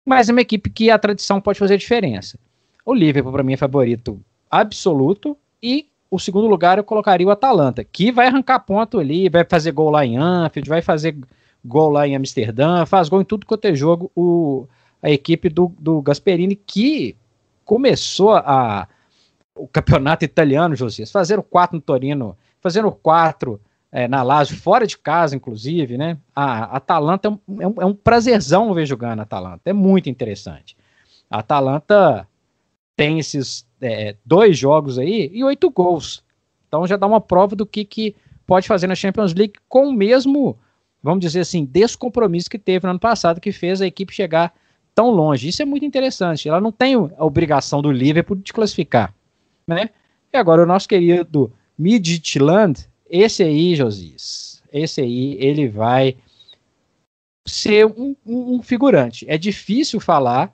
mas 0.05 0.29
é 0.29 0.33
uma 0.33 0.41
equipe 0.41 0.71
que 0.71 0.91
a 0.91 0.99
tradição 0.99 1.41
pode 1.41 1.59
fazer 1.59 1.77
diferença. 1.77 2.39
O 2.85 2.95
Liverpool, 2.95 3.33
para 3.33 3.43
mim, 3.43 3.53
é 3.53 3.57
favorito 3.57 4.21
absoluto, 4.51 5.37
e 5.63 5.87
o 6.11 6.19
segundo 6.19 6.47
lugar 6.47 6.79
eu 6.79 6.85
colocaria 6.85 7.27
o 7.27 7.31
Atalanta, 7.31 7.85
que 7.85 8.11
vai 8.11 8.27
arrancar 8.27 8.61
ponto 8.61 8.99
ali, 8.99 9.29
vai 9.29 9.45
fazer 9.45 9.73
gol 9.73 9.91
lá 9.91 10.07
em 10.07 10.17
Anfield, 10.17 10.69
vai 10.69 10.81
fazer 10.81 11.17
gol 11.65 11.91
lá 11.91 12.09
em 12.09 12.17
Amsterdã, 12.17 12.87
faz 12.87 13.09
gol 13.11 13.21
em 13.21 13.25
tudo 13.25 13.47
quanto 13.47 13.67
é 13.67 13.75
jogo, 13.75 14.11
o, 14.17 14.67
a 15.03 15.11
equipe 15.11 15.51
do, 15.51 15.71
do 15.79 16.01
Gasperini, 16.01 16.57
que 16.57 17.15
começou 17.65 18.33
a, 18.33 18.89
o 19.59 19.67
campeonato 19.67 20.25
italiano, 20.25 20.75
Josias, 20.75 21.11
fazendo 21.11 21.43
quatro 21.43 21.77
no 21.77 21.83
Torino, 21.83 22.37
fazendo 22.61 22.91
quatro 22.91 23.61
é, 23.91 24.07
na 24.07 24.23
Lazio, 24.23 24.57
fora 24.57 24.87
de 24.87 24.97
casa, 24.97 25.35
inclusive, 25.35 25.97
né? 25.97 26.19
A 26.35 26.77
Atalanta 26.77 27.29
é 27.29 27.31
um, 27.31 27.63
é 27.63 27.67
um, 27.67 27.75
é 27.83 27.85
um 27.87 27.95
prazerzão 27.95 28.73
ver 28.75 28.87
jogando 28.87 29.21
a 29.21 29.23
Atalanta, 29.23 29.63
é 29.67 29.73
muito 29.73 30.09
interessante. 30.09 30.77
A 31.31 31.39
Atalanta 31.39 32.27
tem 32.97 33.19
esses 33.19 33.67
é, 33.81 34.17
dois 34.25 34.59
jogos 34.59 34.99
aí 34.99 35.31
e 35.33 35.45
oito 35.45 35.71
gols. 35.71 36.23
Então 36.67 36.87
já 36.87 36.97
dá 36.97 37.07
uma 37.07 37.21
prova 37.21 37.57
do 37.57 37.67
que, 37.67 37.85
que 37.85 38.15
pode 38.47 38.67
fazer 38.67 38.87
na 38.87 38.95
Champions 38.95 39.35
League 39.35 39.55
com 39.69 39.89
o 39.89 39.93
mesmo, 39.93 40.59
vamos 41.03 41.21
dizer 41.21 41.41
assim, 41.41 41.65
descompromisso 41.65 42.51
que 42.51 42.59
teve 42.59 42.87
no 42.87 42.91
ano 42.91 43.01
passado, 43.01 43.41
que 43.41 43.53
fez 43.53 43.81
a 43.81 43.87
equipe 43.87 44.13
chegar 44.13 44.53
tão 44.95 45.11
longe. 45.11 45.49
Isso 45.49 45.63
é 45.63 45.65
muito 45.65 45.85
interessante. 45.85 46.49
Ela 46.49 46.61
não 46.61 46.73
tem 46.73 46.95
a 46.95 47.25
obrigação 47.25 47.81
do 47.81 47.93
Liverpool 47.93 48.37
de 48.37 48.53
classificar. 48.53 49.15
Né? 49.69 49.91
E 50.33 50.37
agora 50.39 50.63
o 50.63 50.67
nosso 50.67 50.89
querido 50.89 51.53
Midtjylland, 51.79 52.89
esse 53.09 53.43
aí, 53.43 53.77
Josias, 53.77 54.63
esse 54.73 55.03
aí, 55.03 55.37
ele 55.39 55.69
vai 55.69 56.17
ser 57.47 57.87
um, 57.87 58.17
um, 58.27 58.57
um 58.57 58.63
figurante. 58.63 59.27
É 59.29 59.37
difícil 59.37 60.01
falar. 60.01 60.51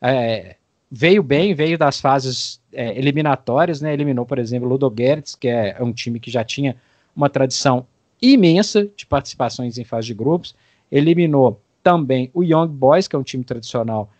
É, 0.00 0.56
veio 0.90 1.22
bem, 1.22 1.54
veio 1.54 1.78
das 1.78 2.00
fases 2.00 2.60
é, 2.72 2.96
eliminatórias, 2.98 3.80
né? 3.80 3.92
Eliminou, 3.92 4.24
por 4.24 4.38
exemplo, 4.38 4.66
o 4.66 4.70
Ludogorets, 4.70 5.34
que 5.34 5.48
é, 5.48 5.76
um 5.80 5.92
time 5.92 6.18
que 6.18 6.30
já 6.30 6.44
tinha 6.44 6.76
uma 7.14 7.28
tradição 7.28 7.86
imensa 8.20 8.88
de 8.96 9.06
participações 9.06 9.78
em 9.78 9.84
fase 9.84 10.06
de 10.06 10.14
grupos. 10.14 10.54
Eliminou 10.90 11.60
também 11.82 12.30
o 12.32 12.42
Young 12.42 12.68
Boys, 12.68 13.08
que 13.08 13.16
é 13.16 13.18
um 13.18 13.22
time 13.22 13.44
tradicional 13.44 14.10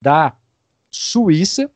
da 0.00 0.36
Suíça, 0.90 1.70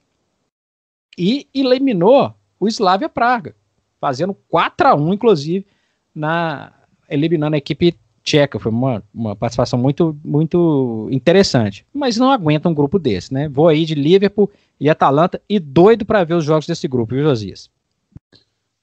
e 1.19 1.49
eliminou 1.53 2.35
o 2.61 2.69
Slavia 2.69 3.09
Praga, 3.09 3.57
fazendo 4.01 4.35
4 4.49 4.89
a 4.89 4.95
1 4.95 5.15
inclusive, 5.15 5.67
na 6.15 6.73
eliminando 7.09 7.57
a 7.57 7.59
equipe 7.59 7.99
tcheca. 8.23 8.59
Foi 8.59 8.71
uma, 8.71 9.03
uma 9.13 9.35
participação 9.35 9.79
muito, 9.79 10.17
muito 10.25 11.09
interessante. 11.11 11.87
Mas 11.93 12.17
não 12.17 12.31
aguenta 12.31 12.69
um 12.69 12.75
grupo 12.75 12.99
desse, 12.99 13.33
né? 13.33 13.49
Vou 13.49 13.69
aí 13.69 13.85
de 13.85 13.95
Liverpool 13.95 14.51
e 14.79 14.89
Atalanta 14.89 15.41
e 15.49 15.59
doido 15.59 16.05
para 16.05 16.25
ver 16.25 16.35
os 16.35 16.45
jogos 16.45 16.67
desse 16.67 16.87
grupo, 16.87 17.15
viu, 17.15 17.25
Josias? 17.25 17.71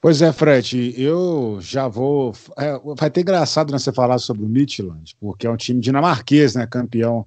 Pois 0.02 0.22
é, 0.22 0.32
Fred, 0.32 0.94
eu 0.98 1.58
já 1.62 1.88
vou. 1.88 2.34
É, 2.58 2.80
vai 2.96 3.10
ter 3.10 3.22
engraçado 3.22 3.72
né, 3.72 3.80
você 3.80 3.92
falar 3.92 4.20
sobre 4.20 4.44
o 4.44 4.48
Midland, 4.48 5.16
porque 5.20 5.48
é 5.48 5.50
um 5.50 5.58
time 5.58 5.80
dinamarquês, 5.80 6.54
né? 6.54 6.68
Campeão 6.68 7.26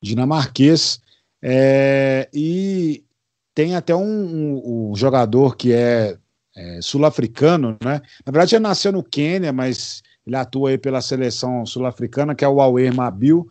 dinamarquês. 0.00 1.00
É, 1.42 2.28
e 2.32 3.02
tem 3.54 3.74
até 3.74 3.94
um, 3.94 4.02
um, 4.02 4.90
um 4.90 4.96
jogador 4.96 5.56
que 5.56 5.72
é, 5.72 6.16
é 6.56 6.80
sul-africano, 6.82 7.76
né? 7.82 8.00
Na 8.24 8.32
verdade, 8.32 8.54
ele 8.54 8.62
nasceu 8.62 8.92
no 8.92 9.02
Quênia, 9.02 9.52
mas 9.52 10.02
ele 10.26 10.36
atua 10.36 10.70
aí 10.70 10.78
pela 10.78 11.00
seleção 11.00 11.64
sul-africana, 11.66 12.34
que 12.34 12.44
é 12.44 12.48
o 12.48 12.60
Auer 12.60 12.94
Mabil, 12.94 13.50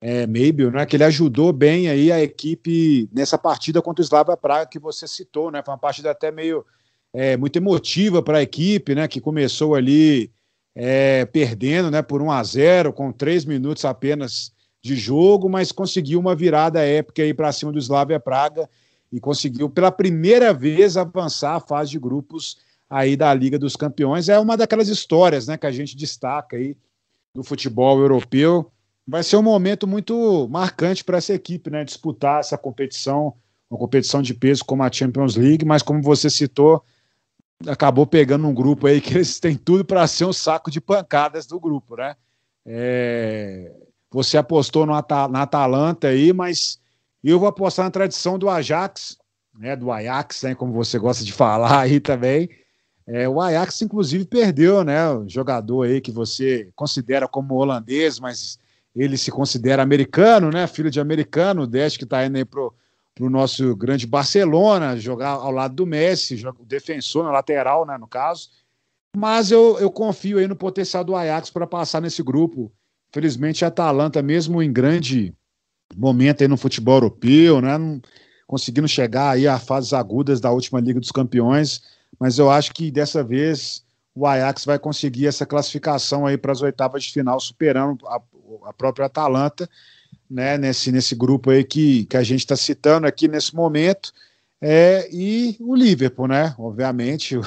é, 0.00 0.26
né, 0.26 0.84
que 0.84 0.96
ele 0.96 1.04
ajudou 1.04 1.50
bem 1.50 1.88
aí 1.88 2.12
a 2.12 2.20
equipe 2.20 3.08
nessa 3.10 3.38
partida 3.38 3.80
contra 3.80 4.02
o 4.02 4.04
Slavia 4.04 4.36
Praga 4.36 4.66
que 4.66 4.78
você 4.78 5.08
citou, 5.08 5.50
né, 5.50 5.62
foi 5.64 5.72
uma 5.72 5.80
partida 5.80 6.10
até 6.10 6.30
meio 6.30 6.62
é, 7.10 7.38
muito 7.38 7.56
emotiva 7.56 8.22
para 8.22 8.38
a 8.38 8.42
equipe, 8.42 8.94
né, 8.94 9.08
que 9.08 9.18
começou 9.18 9.74
ali 9.74 10.30
é, 10.74 11.24
perdendo, 11.24 11.90
né, 11.90 12.02
por 12.02 12.20
1 12.20 12.30
a 12.30 12.42
0 12.42 12.92
com 12.92 13.10
três 13.12 13.46
minutos 13.46 13.86
apenas 13.86 14.52
de 14.82 14.94
jogo, 14.94 15.48
mas 15.48 15.72
conseguiu 15.72 16.20
uma 16.20 16.34
virada 16.34 16.82
épica 16.82 17.22
aí 17.22 17.32
para 17.32 17.50
cima 17.50 17.72
do 17.72 17.78
Slavia 17.78 18.20
Praga 18.20 18.68
e 19.14 19.20
conseguiu 19.20 19.70
pela 19.70 19.92
primeira 19.92 20.52
vez 20.52 20.96
avançar 20.96 21.54
a 21.54 21.60
fase 21.60 21.92
de 21.92 22.00
grupos 22.00 22.58
aí 22.90 23.16
da 23.16 23.32
Liga 23.32 23.56
dos 23.56 23.76
Campeões. 23.76 24.28
É 24.28 24.36
uma 24.40 24.56
daquelas 24.56 24.88
histórias 24.88 25.46
né, 25.46 25.56
que 25.56 25.68
a 25.68 25.70
gente 25.70 25.96
destaca 25.96 26.56
aí 26.56 26.76
do 27.32 27.44
futebol 27.44 28.00
europeu. 28.00 28.72
Vai 29.06 29.22
ser 29.22 29.36
um 29.36 29.42
momento 29.42 29.86
muito 29.86 30.48
marcante 30.50 31.04
para 31.04 31.18
essa 31.18 31.32
equipe, 31.32 31.70
né? 31.70 31.84
Disputar 31.84 32.40
essa 32.40 32.58
competição, 32.58 33.34
uma 33.70 33.78
competição 33.78 34.20
de 34.20 34.34
peso 34.34 34.64
como 34.64 34.82
a 34.82 34.90
Champions 34.90 35.36
League, 35.36 35.64
mas 35.64 35.80
como 35.80 36.02
você 36.02 36.28
citou, 36.28 36.82
acabou 37.68 38.08
pegando 38.08 38.48
um 38.48 38.54
grupo 38.54 38.88
aí 38.88 39.00
que 39.00 39.14
eles 39.14 39.38
têm 39.38 39.54
tudo 39.54 39.84
para 39.84 40.04
ser 40.08 40.24
um 40.24 40.32
saco 40.32 40.72
de 40.72 40.80
pancadas 40.80 41.46
do 41.46 41.60
grupo, 41.60 41.94
né? 41.94 42.16
É... 42.66 43.72
Você 44.10 44.36
apostou 44.36 44.84
no 44.84 44.92
na 44.92 45.42
Atalanta 45.42 46.08
aí, 46.08 46.32
mas 46.32 46.80
eu 47.30 47.38
vou 47.38 47.48
apostar 47.48 47.84
na 47.84 47.90
tradição 47.90 48.38
do 48.38 48.48
Ajax, 48.48 49.16
né? 49.58 49.74
Do 49.76 49.90
Ajax, 49.90 50.42
né? 50.42 50.54
Como 50.54 50.72
você 50.72 50.98
gosta 50.98 51.24
de 51.24 51.32
falar 51.32 51.80
aí 51.80 52.00
também. 52.00 52.48
É, 53.06 53.28
o 53.28 53.40
Ajax, 53.40 53.82
inclusive, 53.82 54.24
perdeu, 54.24 54.82
né? 54.82 55.10
O 55.10 55.28
jogador 55.28 55.86
aí 55.86 56.00
que 56.00 56.10
você 56.10 56.70
considera 56.74 57.28
como 57.28 57.54
holandês, 57.54 58.18
mas 58.18 58.58
ele 58.94 59.18
se 59.18 59.30
considera 59.30 59.82
americano, 59.82 60.50
né? 60.50 60.66
Filho 60.66 60.90
de 60.90 61.00
americano, 61.00 61.62
o 61.62 61.66
Dest 61.66 61.98
que 61.98 62.04
está 62.04 62.24
indo 62.24 62.36
aí 62.36 62.44
pro 62.44 62.74
nosso 63.18 63.76
grande 63.76 64.06
Barcelona, 64.06 64.96
jogar 64.96 65.30
ao 65.30 65.50
lado 65.50 65.74
do 65.74 65.86
Messi, 65.86 66.44
o 66.46 66.64
defensor 66.64 67.24
na 67.24 67.30
lateral, 67.30 67.86
né? 67.86 67.98
No 67.98 68.06
caso. 68.06 68.50
Mas 69.16 69.50
eu, 69.50 69.78
eu 69.78 69.90
confio 69.90 70.38
aí 70.38 70.48
no 70.48 70.56
potencial 70.56 71.04
do 71.04 71.14
Ajax 71.14 71.50
para 71.50 71.66
passar 71.66 72.00
nesse 72.00 72.22
grupo. 72.22 72.72
Felizmente, 73.12 73.64
a 73.64 73.68
Atalanta, 73.68 74.20
mesmo 74.20 74.60
em 74.60 74.72
grande 74.72 75.32
momento 75.96 76.42
aí 76.42 76.48
no 76.48 76.56
futebol 76.56 76.96
europeu, 76.96 77.60
né? 77.60 77.78
Conseguindo 78.46 78.86
chegar 78.86 79.30
aí 79.30 79.48
a 79.48 79.58
fases 79.58 79.92
agudas 79.92 80.40
da 80.40 80.50
última 80.50 80.80
Liga 80.80 81.00
dos 81.00 81.10
Campeões 81.10 81.82
mas 82.18 82.38
eu 82.38 82.50
acho 82.50 82.72
que 82.72 82.90
dessa 82.90 83.22
vez 83.22 83.84
o 84.14 84.26
Ajax 84.26 84.64
vai 84.64 84.78
conseguir 84.78 85.26
essa 85.26 85.44
classificação 85.44 86.26
aí 86.26 86.36
para 86.36 86.52
as 86.52 86.62
oitavas 86.62 87.04
de 87.04 87.12
final, 87.12 87.40
superando 87.40 88.06
a, 88.06 88.20
a, 88.66 88.72
própria 88.72 89.06
Atalanta, 89.06 89.68
né, 90.30 90.56
nesse, 90.56 90.92
nesse 90.92 91.14
grupo 91.14 91.50
aí 91.50 91.64
que, 91.64 92.04
que 92.06 92.16
a 92.16 92.22
gente 92.22 92.40
está 92.40 92.56
citando 92.56 93.06
aqui 93.06 93.26
nesse 93.26 93.54
momento. 93.54 94.12
É, 94.60 95.08
e 95.12 95.56
o 95.60 95.74
Liverpool, 95.74 96.28
né? 96.28 96.54
Obviamente, 96.56 97.36
o, 97.36 97.42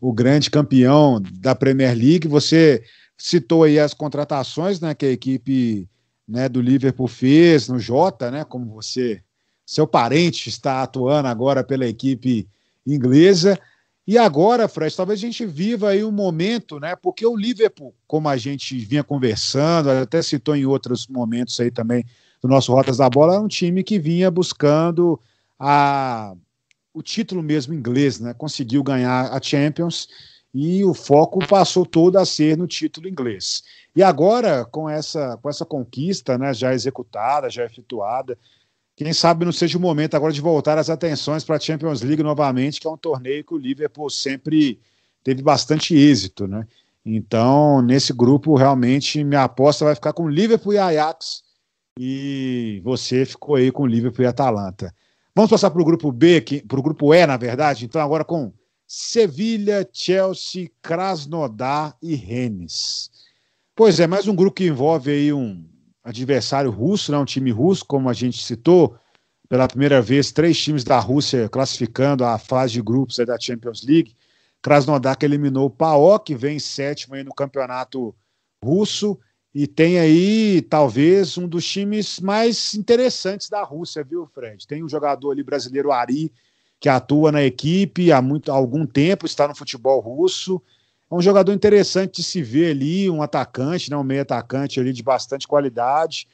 o, 0.00 0.12
grande 0.12 0.50
campeão 0.50 1.22
da 1.40 1.54
Premier 1.54 1.96
League. 1.96 2.28
Você 2.28 2.82
citou 3.16 3.62
aí 3.62 3.78
as 3.78 3.94
contratações 3.94 4.80
né, 4.80 4.94
que 4.94 5.06
a 5.06 5.10
equipe 5.10 5.88
né, 6.28 6.48
do 6.48 6.60
Liverpool 6.60 7.08
fez 7.08 7.68
no 7.68 7.78
Jota, 7.78 8.30
né? 8.30 8.44
Como 8.44 8.66
você, 8.66 9.22
seu 9.64 9.86
parente, 9.86 10.48
está 10.48 10.82
atuando 10.82 11.28
agora 11.28 11.64
pela 11.64 11.86
equipe 11.86 12.46
inglesa. 12.86 13.58
E 14.06 14.18
agora, 14.18 14.68
Fred, 14.68 14.94
talvez 14.94 15.18
a 15.18 15.22
gente 15.22 15.46
viva 15.46 15.90
aí 15.90 16.04
um 16.04 16.12
momento, 16.12 16.78
né? 16.78 16.94
Porque 16.96 17.26
o 17.26 17.36
Liverpool, 17.36 17.94
como 18.06 18.28
a 18.28 18.36
gente 18.36 18.78
vinha 18.78 19.02
conversando, 19.02 19.90
até 19.90 20.20
citou 20.20 20.54
em 20.54 20.66
outros 20.66 21.06
momentos 21.06 21.58
aí 21.60 21.70
também 21.70 22.04
do 22.42 22.48
nosso 22.48 22.72
Rotas 22.72 22.98
da 22.98 23.08
Bola, 23.08 23.36
é 23.36 23.40
um 23.40 23.48
time 23.48 23.82
que 23.82 23.98
vinha 23.98 24.30
buscando 24.30 25.18
a, 25.58 26.34
o 26.92 27.02
título 27.02 27.42
mesmo 27.42 27.74
inglês, 27.74 28.20
né? 28.20 28.34
Conseguiu 28.34 28.82
ganhar 28.82 29.32
a 29.32 29.40
Champions 29.42 30.08
e 30.52 30.84
o 30.84 30.94
foco 30.94 31.46
passou 31.46 31.84
todo 31.84 32.16
a 32.18 32.24
ser 32.24 32.56
no 32.56 32.66
título 32.66 33.08
inglês. 33.08 33.62
E 33.94 34.02
agora, 34.02 34.64
com 34.64 34.88
essa, 34.88 35.36
com 35.38 35.48
essa 35.48 35.64
conquista 35.64 36.38
né, 36.38 36.54
já 36.54 36.72
executada, 36.72 37.50
já 37.50 37.64
efetuada, 37.64 38.38
quem 38.96 39.12
sabe 39.12 39.44
não 39.44 39.52
seja 39.52 39.78
o 39.78 39.80
momento 39.80 40.16
agora 40.16 40.32
de 40.32 40.40
voltar 40.40 40.78
as 40.78 40.90
atenções 40.90 41.44
para 41.44 41.56
a 41.56 41.60
Champions 41.60 42.02
League 42.02 42.22
novamente, 42.22 42.80
que 42.80 42.86
é 42.86 42.90
um 42.90 42.96
torneio 42.96 43.44
que 43.44 43.54
o 43.54 43.58
Liverpool 43.58 44.10
sempre 44.10 44.80
teve 45.22 45.42
bastante 45.42 45.94
êxito, 45.94 46.48
né? 46.48 46.66
Então, 47.04 47.80
nesse 47.80 48.12
grupo, 48.12 48.56
realmente, 48.56 49.22
minha 49.22 49.44
aposta 49.44 49.84
vai 49.84 49.94
ficar 49.94 50.12
com 50.12 50.28
Liverpool 50.28 50.72
e 50.72 50.78
Ajax, 50.78 51.42
e 51.98 52.80
você 52.84 53.24
ficou 53.24 53.56
aí 53.56 53.70
com 53.70 53.86
Liverpool 53.86 54.24
e 54.24 54.28
Atalanta. 54.28 54.94
Vamos 55.34 55.50
passar 55.50 55.70
para 55.70 55.80
o 55.80 55.84
grupo 55.84 56.10
B, 56.12 56.44
para 56.66 56.78
o 56.78 56.82
grupo 56.82 57.14
E, 57.14 57.26
na 57.26 57.36
verdade, 57.36 57.84
então 57.84 58.00
agora 58.00 58.24
com 58.24 58.52
Sevilha, 58.90 59.86
Chelsea, 59.92 60.70
Krasnodar 60.80 61.94
e 62.00 62.14
Rennes. 62.14 63.10
Pois 63.76 64.00
é, 64.00 64.06
mais 64.06 64.26
um 64.26 64.34
grupo 64.34 64.56
que 64.56 64.66
envolve 64.66 65.10
aí 65.10 65.30
um, 65.30 65.68
adversário 66.02 66.70
russo, 66.70 67.12
né, 67.12 67.18
um 67.18 67.24
time 67.26 67.50
russo, 67.50 67.84
como 67.84 68.08
a 68.08 68.14
gente 68.14 68.42
citou, 68.42 68.96
pela 69.46 69.68
primeira 69.68 70.00
vez, 70.00 70.32
três 70.32 70.58
times 70.58 70.84
da 70.84 70.98
Rússia 70.98 71.50
classificando 71.50 72.24
a 72.24 72.38
fase 72.38 72.72
de 72.72 72.82
grupos 72.82 73.16
da 73.18 73.38
Champions 73.38 73.84
League. 73.84 74.16
Krasnodar 74.62 75.18
que 75.18 75.26
eliminou 75.26 75.66
o 75.66 75.70
PAOK, 75.70 76.34
vem 76.34 76.58
sétimo 76.58 77.14
aí 77.14 77.22
no 77.22 77.34
campeonato 77.34 78.14
russo, 78.64 79.18
e 79.54 79.66
tem 79.66 79.98
aí 79.98 80.62
talvez 80.62 81.36
um 81.36 81.46
dos 81.46 81.66
times 81.66 82.20
mais 82.20 82.72
interessantes 82.74 83.50
da 83.50 83.62
Rússia, 83.62 84.02
viu, 84.02 84.26
Fred? 84.26 84.66
Tem 84.66 84.82
um 84.82 84.88
jogador 84.88 85.30
ali 85.32 85.42
brasileiro 85.42 85.92
Ari 85.92 86.32
que 86.80 86.88
atua 86.88 87.32
na 87.32 87.42
equipe 87.42 88.12
há 88.12 88.22
muito 88.22 88.52
há 88.52 88.54
algum 88.54 88.86
tempo, 88.86 89.26
está 89.26 89.48
no 89.48 89.54
futebol 89.54 90.00
russo. 90.00 90.62
É 91.10 91.14
um 91.14 91.22
jogador 91.22 91.52
interessante 91.52 92.16
de 92.16 92.22
se 92.22 92.42
ver 92.42 92.72
ali, 92.72 93.08
um 93.10 93.22
atacante, 93.22 93.90
né, 93.90 93.96
um 93.96 94.04
meio 94.04 94.22
atacante 94.22 94.78
ali 94.78 94.92
de 94.92 95.02
bastante 95.02 95.48
qualidade. 95.48 96.28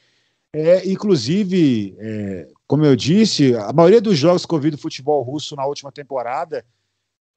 É, 0.53 0.87
inclusive, 0.89 1.95
é, 1.97 2.47
como 2.67 2.85
eu 2.85 2.95
disse, 2.95 3.55
a 3.55 3.73
maioria 3.73 4.01
dos 4.01 4.17
jogos 4.17 4.45
que 4.45 4.53
eu 4.53 4.59
vi 4.59 4.71
do 4.71 4.77
futebol 4.77 5.21
russo 5.21 5.55
na 5.55 5.65
última 5.65 5.91
temporada, 5.91 6.65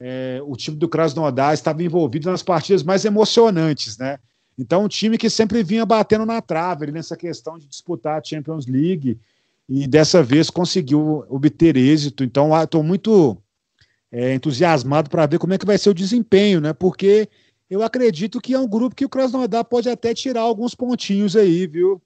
é, 0.01 0.41
o 0.45 0.55
time 0.55 0.77
do 0.77 0.89
Krasnodar 0.89 1.53
estava 1.53 1.83
envolvido 1.83 2.31
nas 2.31 2.43
partidas 2.43 2.83
mais 2.83 3.05
emocionantes, 3.05 3.99
né? 3.99 4.19
Então, 4.57 4.85
um 4.85 4.89
time 4.89 5.17
que 5.17 5.31
sempre 5.31 5.63
vinha 5.63 5.87
batendo 5.87 6.27
na 6.27 6.41
trave 6.41 6.91
nessa 6.91 7.17
questão 7.17 7.59
de 7.59 7.67
disputar 7.67 8.21
a 8.21 8.25
Champions 8.25 8.67
League 8.67 9.19
e 9.69 9.87
dessa 9.87 10.23
vez 10.23 10.49
conseguiu 10.49 11.25
obter 11.29 11.77
êxito. 11.77 12.25
Então, 12.25 12.51
estou 12.63 12.83
muito 12.83 13.37
é, 14.11 14.35
entusiasmado 14.35 15.11
para 15.11 15.27
ver 15.27 15.39
como 15.39 15.53
é 15.53 15.59
que 15.59 15.67
vai 15.67 15.77
ser 15.77 15.91
o 15.91 15.95
desempenho, 15.95 16.61
né? 16.61 16.73
Porque 16.73 17.29
eu 17.69 17.83
acredito 17.83 18.41
que 18.41 18.55
é 18.55 18.59
um 18.59 18.67
grupo 18.67 18.97
que 18.97 19.05
o 19.05 19.09
Krasnodar 19.09 19.65
pode 19.65 19.91
até 19.91 20.15
tirar 20.15 20.41
alguns 20.41 20.75
pontinhos 20.75 21.37
aí, 21.37 21.67
viu? 21.67 22.01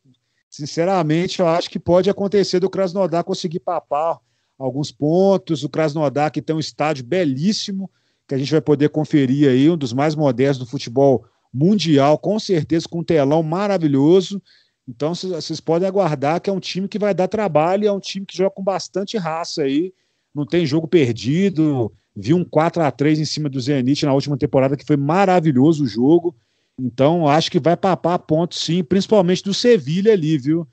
Sinceramente, 0.50 1.40
eu 1.40 1.46
acho 1.46 1.70
que 1.70 1.78
pode 1.78 2.10
acontecer 2.10 2.58
do 2.58 2.68
Krasnodar 2.68 3.22
conseguir 3.24 3.60
papar 3.60 4.18
alguns 4.58 4.90
pontos. 4.90 5.62
O 5.62 5.68
Krasnodar 5.68 6.32
que 6.32 6.42
tem 6.42 6.54
um 6.54 6.60
estádio 6.60 7.04
belíssimo, 7.04 7.88
que 8.26 8.34
a 8.34 8.38
gente 8.38 8.50
vai 8.50 8.60
poder 8.60 8.88
conferir 8.88 9.48
aí, 9.48 9.70
um 9.70 9.76
dos 9.76 9.92
mais 9.92 10.14
modernos 10.16 10.58
do 10.58 10.66
futebol 10.66 11.24
mundial, 11.54 12.18
com 12.18 12.38
certeza, 12.38 12.88
com 12.88 13.00
um 13.00 13.04
telão 13.04 13.42
maravilhoso. 13.42 14.42
Então 14.88 15.14
vocês 15.14 15.60
podem 15.60 15.86
aguardar 15.86 16.40
que 16.40 16.50
é 16.50 16.52
um 16.52 16.60
time 16.60 16.88
que 16.88 16.98
vai 16.98 17.14
dar 17.14 17.28
trabalho, 17.28 17.86
é 17.86 17.92
um 17.92 18.00
time 18.00 18.26
que 18.26 18.36
joga 18.36 18.50
com 18.50 18.62
bastante 18.62 19.16
raça 19.16 19.62
aí, 19.62 19.92
não 20.34 20.44
tem 20.44 20.66
jogo 20.66 20.88
perdido. 20.88 21.92
Vi 22.14 22.34
um 22.34 22.44
4 22.44 22.82
a 22.82 22.90
3 22.90 23.20
em 23.20 23.24
cima 23.24 23.48
do 23.48 23.60
Zenit 23.60 24.04
na 24.04 24.12
última 24.12 24.36
temporada, 24.36 24.76
que 24.76 24.84
foi 24.84 24.96
maravilhoso 24.96 25.84
o 25.84 25.86
jogo. 25.86 26.34
Então, 26.78 27.28
acho 27.28 27.50
que 27.50 27.60
vai 27.60 27.76
papar 27.76 28.18
ponto 28.18 28.54
sim, 28.54 28.82
principalmente 28.82 29.42
do 29.42 29.54
Sevilha 29.54 30.12
ali, 30.12 30.36
viu? 30.36 30.66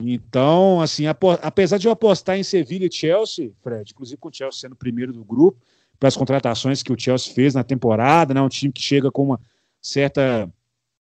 Então, 0.00 0.80
assim, 0.80 1.04
apesar 1.06 1.78
de 1.78 1.86
eu 1.86 1.92
apostar 1.92 2.36
em 2.36 2.42
Sevilha 2.42 2.86
e 2.86 2.92
Chelsea, 2.92 3.52
Fred, 3.62 3.92
inclusive 3.92 4.18
com 4.18 4.28
o 4.28 4.34
Chelsea 4.34 4.60
sendo 4.60 4.72
o 4.72 4.76
primeiro 4.76 5.12
do 5.12 5.24
grupo, 5.24 5.58
para 5.98 6.08
as 6.08 6.16
contratações 6.16 6.82
que 6.82 6.92
o 6.92 6.98
Chelsea 6.98 7.32
fez 7.32 7.54
na 7.54 7.62
temporada, 7.62 8.34
né? 8.34 8.40
Um 8.40 8.48
time 8.48 8.72
que 8.72 8.82
chega 8.82 9.10
com 9.10 9.24
uma 9.24 9.40
certa 9.80 10.52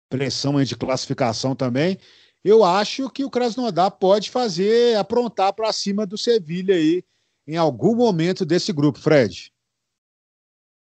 pressão 0.09 0.63
de 0.63 0.75
classificação 0.75 1.55
também 1.55 1.97
eu 2.43 2.63
acho 2.63 3.09
que 3.09 3.25
o 3.25 3.29
Krasnodar 3.29 3.91
pode 3.91 4.29
fazer, 4.29 4.97
aprontar 4.97 5.53
para 5.53 5.71
cima 5.73 6.05
do 6.05 6.17
Sevilha 6.17 6.75
aí 6.75 7.03
em 7.47 7.55
algum 7.55 7.95
momento 7.95 8.45
desse 8.45 8.73
grupo, 8.73 8.99
Fred. 8.99 9.51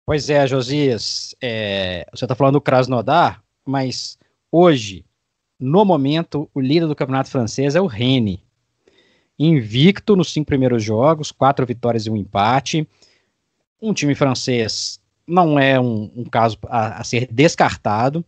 Pois 0.05 0.29
é, 0.29 0.47
Josias, 0.47 1.35
é, 1.41 2.07
você 2.13 2.25
está 2.25 2.33
falando 2.33 2.53
do 2.53 2.61
Krasnodar, 2.61 3.43
mas 3.65 4.17
hoje, 4.51 5.05
no 5.59 5.83
momento, 5.83 6.49
o 6.53 6.61
líder 6.61 6.87
do 6.87 6.95
campeonato 6.95 7.29
francês 7.29 7.75
é 7.75 7.81
o 7.81 7.85
Rennes. 7.85 8.39
Invicto 9.37 10.15
nos 10.15 10.31
cinco 10.31 10.47
primeiros 10.47 10.83
jogos, 10.83 11.31
quatro 11.31 11.65
vitórias 11.65 12.05
e 12.05 12.09
um 12.09 12.15
empate. 12.15 12.87
Um 13.79 13.93
time 13.93 14.15
francês 14.15 14.99
não 15.27 15.59
é 15.59 15.79
um, 15.79 16.11
um 16.15 16.23
caso 16.23 16.57
a, 16.67 17.01
a 17.01 17.03
ser 17.03 17.27
descartado. 17.31 18.25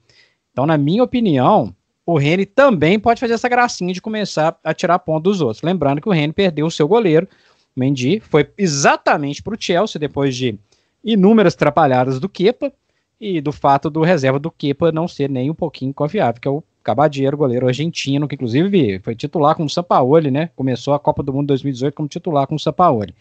Então, 0.51 0.65
na 0.65 0.77
minha 0.77 1.03
opinião, 1.03 1.73
o 2.11 2.17
Rene 2.17 2.45
também 2.45 2.99
pode 2.99 3.19
fazer 3.19 3.33
essa 3.33 3.47
gracinha 3.47 3.93
de 3.93 4.01
começar 4.01 4.57
a 4.63 4.73
tirar 4.73 4.97
ponto 4.99 5.25
dos 5.25 5.41
outros. 5.41 5.61
Lembrando 5.61 6.01
que 6.01 6.09
o 6.09 6.11
Rene 6.11 6.33
perdeu 6.33 6.65
o 6.65 6.71
seu 6.71 6.87
goleiro, 6.87 7.27
Mendy, 7.75 8.19
foi 8.19 8.49
exatamente 8.57 9.43
para 9.43 9.53
o 9.53 9.57
Chelsea 9.61 9.99
depois 9.99 10.35
de 10.35 10.57
inúmeras 11.03 11.53
atrapalhadas 11.53 12.19
do 12.19 12.27
Kepa 12.27 12.73
e 13.21 13.39
do 13.39 13.51
fato 13.51 13.89
do 13.89 14.01
reserva 14.01 14.39
do 14.39 14.49
Kepa 14.49 14.91
não 14.91 15.07
ser 15.07 15.29
nem 15.29 15.51
um 15.51 15.53
pouquinho 15.53 15.93
confiável, 15.93 16.41
que 16.41 16.47
é 16.47 16.51
o 16.51 16.63
Cabadeiro, 16.81 17.37
goleiro 17.37 17.67
argentino, 17.67 18.27
que 18.27 18.35
inclusive 18.35 18.99
foi 18.99 19.13
titular 19.13 19.55
com 19.55 19.65
o 19.65 19.69
Sampaoli, 19.69 20.31
né? 20.31 20.49
Começou 20.55 20.93
a 20.95 20.99
Copa 20.99 21.21
do 21.21 21.31
Mundo 21.31 21.47
2018 21.47 21.93
como 21.93 22.09
titular 22.09 22.47
com 22.47 22.55
o 22.55 22.59
Sampaoli. 22.59 23.13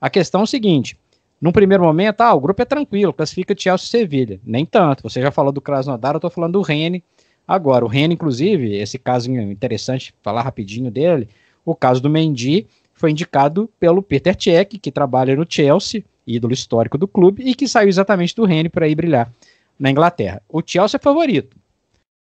A 0.00 0.08
questão 0.08 0.40
é 0.40 0.44
o 0.44 0.46
seguinte: 0.46 0.96
num 1.38 1.52
primeiro 1.52 1.84
momento, 1.84 2.22
ah, 2.22 2.32
o 2.32 2.40
grupo 2.40 2.62
é 2.62 2.64
tranquilo, 2.64 3.12
classifica 3.12 3.54
Chelsea 3.56 3.86
e 3.86 3.90
Sevilha. 3.90 4.40
Nem 4.42 4.64
tanto. 4.64 5.02
Você 5.02 5.20
já 5.20 5.30
falou 5.30 5.52
do 5.52 5.60
Krasnodar, 5.60 6.14
eu 6.14 6.18
estou 6.18 6.30
falando 6.30 6.52
do 6.52 6.62
Rennes 6.62 7.02
Agora, 7.46 7.84
o 7.84 7.88
Reno, 7.88 8.14
inclusive, 8.14 8.74
esse 8.76 8.98
caso 8.98 9.30
interessante, 9.30 10.12
falar 10.22 10.42
rapidinho 10.42 10.90
dele, 10.90 11.28
o 11.64 11.74
caso 11.74 12.00
do 12.00 12.10
Mendy 12.10 12.66
foi 12.92 13.10
indicado 13.10 13.70
pelo 13.78 14.02
Peter 14.02 14.36
Cech, 14.38 14.78
que 14.78 14.90
trabalha 14.90 15.36
no 15.36 15.46
Chelsea, 15.48 16.04
ídolo 16.26 16.52
histórico 16.52 16.98
do 16.98 17.06
clube, 17.06 17.42
e 17.44 17.54
que 17.54 17.68
saiu 17.68 17.88
exatamente 17.88 18.34
do 18.34 18.44
Reno 18.44 18.70
para 18.70 18.88
ir 18.88 18.94
brilhar 18.94 19.30
na 19.78 19.90
Inglaterra. 19.90 20.42
O 20.48 20.62
Chelsea 20.64 20.98
é 20.98 21.02
favorito. 21.02 21.56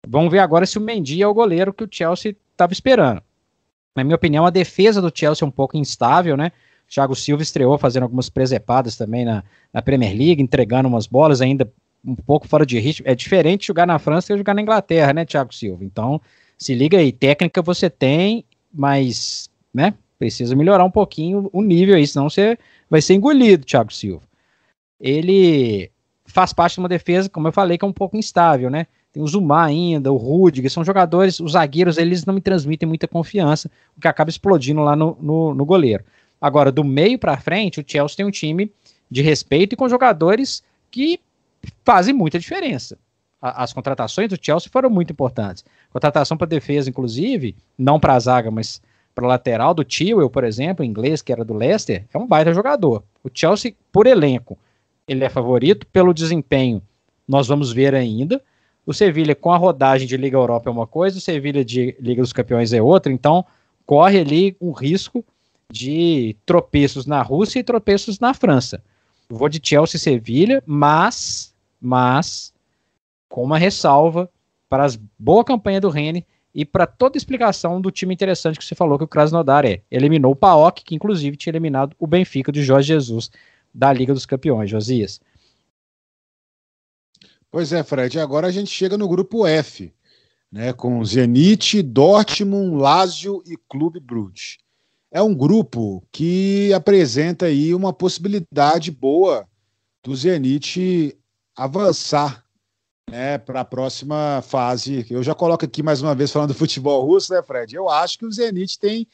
Vamos 0.07 0.31
ver 0.31 0.39
agora 0.39 0.65
se 0.65 0.77
o 0.77 0.81
Mendy 0.81 1.21
é 1.21 1.27
o 1.27 1.33
goleiro 1.33 1.73
que 1.73 1.83
o 1.83 1.89
Chelsea 1.89 2.35
estava 2.51 2.73
esperando. 2.73 3.21
Na 3.95 4.03
minha 4.03 4.15
opinião, 4.15 4.45
a 4.45 4.49
defesa 4.49 5.01
do 5.01 5.11
Chelsea 5.13 5.43
é 5.43 5.47
um 5.47 5.51
pouco 5.51 5.77
instável, 5.77 6.35
né? 6.35 6.51
Thiago 6.87 7.15
Silva 7.15 7.41
estreou 7.41 7.77
fazendo 7.77 8.03
algumas 8.03 8.29
presepadas 8.29 8.95
também 8.95 9.25
na, 9.25 9.43
na 9.73 9.81
Premier 9.81 10.15
League, 10.15 10.43
entregando 10.43 10.87
umas 10.87 11.07
bolas 11.07 11.41
ainda 11.41 11.71
um 12.05 12.15
pouco 12.15 12.47
fora 12.47 12.65
de 12.65 12.79
ritmo. 12.79 13.07
É 13.07 13.15
diferente 13.15 13.67
jogar 13.67 13.85
na 13.85 13.97
França 13.97 14.27
que 14.27 14.37
jogar 14.37 14.53
na 14.53 14.61
Inglaterra, 14.61 15.13
né, 15.13 15.25
Thiago 15.25 15.53
Silva? 15.53 15.83
Então, 15.83 16.21
se 16.57 16.75
liga 16.75 16.97
aí, 16.97 17.11
técnica 17.11 17.61
você 17.61 17.89
tem, 17.89 18.45
mas, 18.73 19.49
né, 19.73 19.93
precisa 20.19 20.55
melhorar 20.55 20.83
um 20.85 20.91
pouquinho 20.91 21.49
o 21.51 21.61
nível 21.61 21.95
aí, 21.95 22.05
senão 22.05 22.29
você 22.29 22.57
vai 22.89 23.01
ser 23.01 23.15
engolido, 23.15 23.65
Thiago 23.65 23.93
Silva. 23.93 24.23
Ele 24.99 25.91
faz 26.25 26.53
parte 26.53 26.75
de 26.75 26.79
uma 26.79 26.89
defesa, 26.89 27.29
como 27.29 27.47
eu 27.47 27.51
falei, 27.51 27.77
que 27.77 27.85
é 27.85 27.87
um 27.87 27.93
pouco 27.93 28.17
instável, 28.17 28.69
né? 28.69 28.87
Tem 29.11 29.23
o 29.23 29.27
Zuma 29.27 29.63
ainda, 29.63 30.11
o 30.11 30.17
Rudiger, 30.17 30.69
são 30.69 30.83
jogadores, 30.83 31.39
os 31.39 31.53
zagueiros, 31.53 31.97
eles 31.97 32.25
não 32.25 32.33
me 32.33 32.41
transmitem 32.41 32.87
muita 32.87 33.07
confiança, 33.07 33.71
o 33.95 34.01
que 34.01 34.07
acaba 34.07 34.29
explodindo 34.29 34.81
lá 34.81 34.95
no, 34.95 35.17
no, 35.21 35.53
no 35.53 35.65
goleiro. 35.65 36.03
Agora, 36.39 36.71
do 36.71 36.83
meio 36.83 37.17
para 37.17 37.37
frente, 37.37 37.79
o 37.79 37.83
Chelsea 37.85 38.17
tem 38.17 38.25
um 38.25 38.31
time 38.31 38.71
de 39.09 39.21
respeito 39.21 39.73
e 39.73 39.75
com 39.77 39.87
jogadores 39.87 40.63
que 40.91 41.19
fazem 41.83 42.13
muita 42.13 42.39
diferença. 42.39 42.97
As 43.41 43.73
contratações 43.73 44.29
do 44.29 44.37
Chelsea 44.41 44.69
foram 44.71 44.89
muito 44.89 45.11
importantes. 45.11 45.63
Contratação 45.91 46.35
para 46.35 46.47
defesa, 46.47 46.89
inclusive, 46.89 47.55
não 47.77 47.99
para 47.99 48.15
a 48.15 48.19
zaga, 48.19 48.49
mas 48.49 48.81
para 49.13 49.27
lateral 49.27 49.73
do 49.73 49.83
Tio, 49.83 50.29
por 50.29 50.43
exemplo, 50.43 50.83
inglês, 50.83 51.21
que 51.21 51.31
era 51.31 51.45
do 51.45 51.53
Leicester, 51.53 52.05
é 52.13 52.17
um 52.17 52.27
baita 52.27 52.53
jogador. 52.53 53.03
O 53.23 53.29
Chelsea, 53.33 53.73
por 53.91 54.07
elenco, 54.07 54.57
ele 55.07 55.23
é 55.23 55.29
favorito, 55.29 55.87
pelo 55.87 56.13
desempenho, 56.13 56.81
nós 57.27 57.47
vamos 57.47 57.71
ver 57.71 57.95
ainda. 57.95 58.41
O 58.85 58.93
Sevilha, 58.93 59.33
com 59.33 59.51
a 59.51 59.57
rodagem 59.57 60.07
de 60.07 60.17
Liga 60.17 60.37
Europa, 60.37 60.69
é 60.69 60.71
uma 60.71 60.85
coisa, 60.85 61.17
o 61.17 61.21
Sevilha 61.21 61.63
de 61.63 61.95
Liga 61.99 62.21
dos 62.21 62.33
Campeões 62.33 62.73
é 62.73 62.81
outra, 62.81 63.11
então 63.11 63.45
corre 63.85 64.19
ali 64.19 64.57
um 64.59 64.71
risco 64.71 65.23
de 65.71 66.35
tropeços 66.45 67.05
na 67.05 67.21
Rússia 67.21 67.59
e 67.59 67.63
tropeços 67.63 68.19
na 68.19 68.33
França. 68.33 68.83
vou 69.29 69.49
de 69.49 69.59
Chelsea 69.63 69.97
e 69.97 69.99
Sevilha, 69.99 70.61
mas 70.65 71.54
mas 71.85 72.53
com 73.29 73.43
uma 73.43 73.57
ressalva 73.57 74.29
para 74.67 74.85
a 74.85 74.89
boa 75.17 75.43
campanha 75.43 75.79
do 75.79 75.89
Rene 75.89 76.25
e 76.53 76.65
para 76.65 76.87
toda 76.87 77.17
a 77.17 77.19
explicação 77.19 77.81
do 77.81 77.91
time 77.91 78.13
interessante 78.13 78.57
que 78.57 78.65
você 78.65 78.73
falou 78.73 78.97
que 78.97 79.03
o 79.03 79.07
Krasnodar 79.07 79.65
é. 79.65 79.81
Eliminou 79.91 80.31
o 80.31 80.35
Paok, 80.35 80.83
que 80.83 80.95
inclusive 80.95 81.35
tinha 81.35 81.51
eliminado 81.51 81.95
o 81.99 82.07
Benfica 82.07 82.51
de 82.51 82.63
Jorge 82.63 82.87
Jesus 82.87 83.29
da 83.73 83.91
Liga 83.91 84.13
dos 84.13 84.25
Campeões, 84.25 84.69
Josias. 84.69 85.19
Pois 87.51 87.73
é, 87.73 87.83
Fred, 87.83 88.19
agora 88.19 88.47
a 88.47 88.51
gente 88.51 88.69
chega 88.69 88.97
no 88.97 89.07
grupo 89.07 89.45
F, 89.45 89.93
né, 90.51 90.71
com 90.73 91.03
Zenit, 91.03 91.81
Dortmund, 91.81 92.77
Lazio 92.77 93.43
e 93.45 93.57
Clube 93.69 93.99
Brugge. 93.99 94.57
É 95.11 95.21
um 95.21 95.33
grupo 95.33 96.03
que 96.11 96.73
apresenta 96.73 97.45
aí 97.45 97.73
uma 97.73 97.93
possibilidade 97.93 98.91
boa 98.91 99.47
do 100.03 100.15
Zenit 100.15 101.17
avançar 101.55 102.43
né, 103.09 103.37
para 103.37 103.61
a 103.61 103.65
próxima 103.65 104.43
fase. 104.47 105.05
Eu 105.09 105.23
já 105.23 105.33
coloco 105.33 105.65
aqui 105.65 105.81
mais 105.83 106.01
uma 106.01 106.15
vez 106.15 106.31
falando 106.31 106.49
do 106.49 106.55
futebol 106.55 107.05
russo, 107.05 107.33
né, 107.33 107.41
Fred? 107.41 107.75
Eu 107.75 107.89
acho 107.89 108.17
que 108.19 108.25
o 108.25 108.31
Zenit 108.31 108.79
tem 108.79 109.07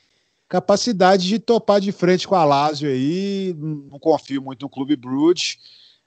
capacidade 0.47 1.27
de 1.27 1.39
topar 1.39 1.79
de 1.79 1.91
frente 1.91 2.27
com 2.27 2.35
a 2.35 2.43
Lazio 2.43 2.89
aí. 2.89 3.55
Não 3.57 3.99
confio 3.99 4.41
muito 4.41 4.63
no 4.63 4.69
Clube 4.69 4.95
Bruges. 4.95 5.57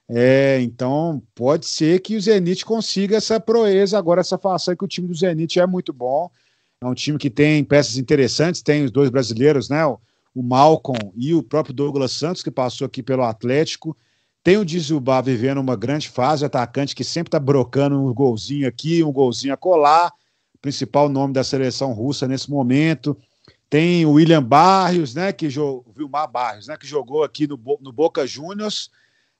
É, 0.07 0.61
então 0.61 1.21
pode 1.33 1.65
ser 1.65 1.99
que 1.99 2.15
o 2.15 2.21
Zenit 2.21 2.63
consiga 2.63 3.17
essa 3.17 3.39
proeza 3.39 3.97
agora, 3.97 4.21
essa 4.21 4.37
façanha 4.37 4.77
que 4.77 4.85
o 4.85 4.87
time 4.87 5.07
do 5.07 5.15
Zenit 5.15 5.59
é 5.59 5.65
muito 5.65 5.91
bom. 5.91 6.29
É 6.81 6.85
um 6.85 6.93
time 6.93 7.17
que 7.17 7.29
tem 7.29 7.63
peças 7.63 7.97
interessantes, 7.97 8.61
tem 8.61 8.83
os 8.83 8.91
dois 8.91 9.09
brasileiros, 9.09 9.69
né? 9.69 9.83
O 9.85 10.43
Malcolm 10.43 11.11
e 11.15 11.33
o 11.33 11.41
próprio 11.41 11.73
Douglas 11.73 12.11
Santos, 12.11 12.43
que 12.43 12.51
passou 12.51 12.85
aqui 12.85 13.01
pelo 13.01 13.23
Atlético. 13.23 13.97
Tem 14.45 14.57
o 14.57 14.63
Dizubá 14.63 15.21
vivendo 15.21 15.57
uma 15.57 15.75
grande 15.75 16.07
fase, 16.07 16.45
atacante 16.45 16.93
que 16.93 17.03
sempre 17.03 17.29
está 17.29 17.39
brocando 17.39 17.99
um 17.99 18.13
golzinho 18.13 18.67
aqui, 18.67 19.03
um 19.03 19.11
golzinho 19.11 19.55
a 19.55 19.57
colar, 19.57 20.13
principal 20.61 21.09
nome 21.09 21.33
da 21.33 21.43
seleção 21.43 21.93
russa 21.93 22.27
nesse 22.27 22.47
momento. 22.51 23.17
Tem 23.67 24.05
o 24.05 24.11
William 24.11 24.43
Barrios, 24.43 25.15
né, 25.15 25.33
que 25.33 25.49
jogou, 25.49 25.91
Vilmar 25.97 26.29
Barrios, 26.29 26.67
né, 26.67 26.77
que 26.77 26.85
jogou 26.85 27.23
aqui 27.23 27.47
no, 27.47 27.59
no 27.81 27.91
Boca 27.91 28.27
Juniors, 28.27 28.91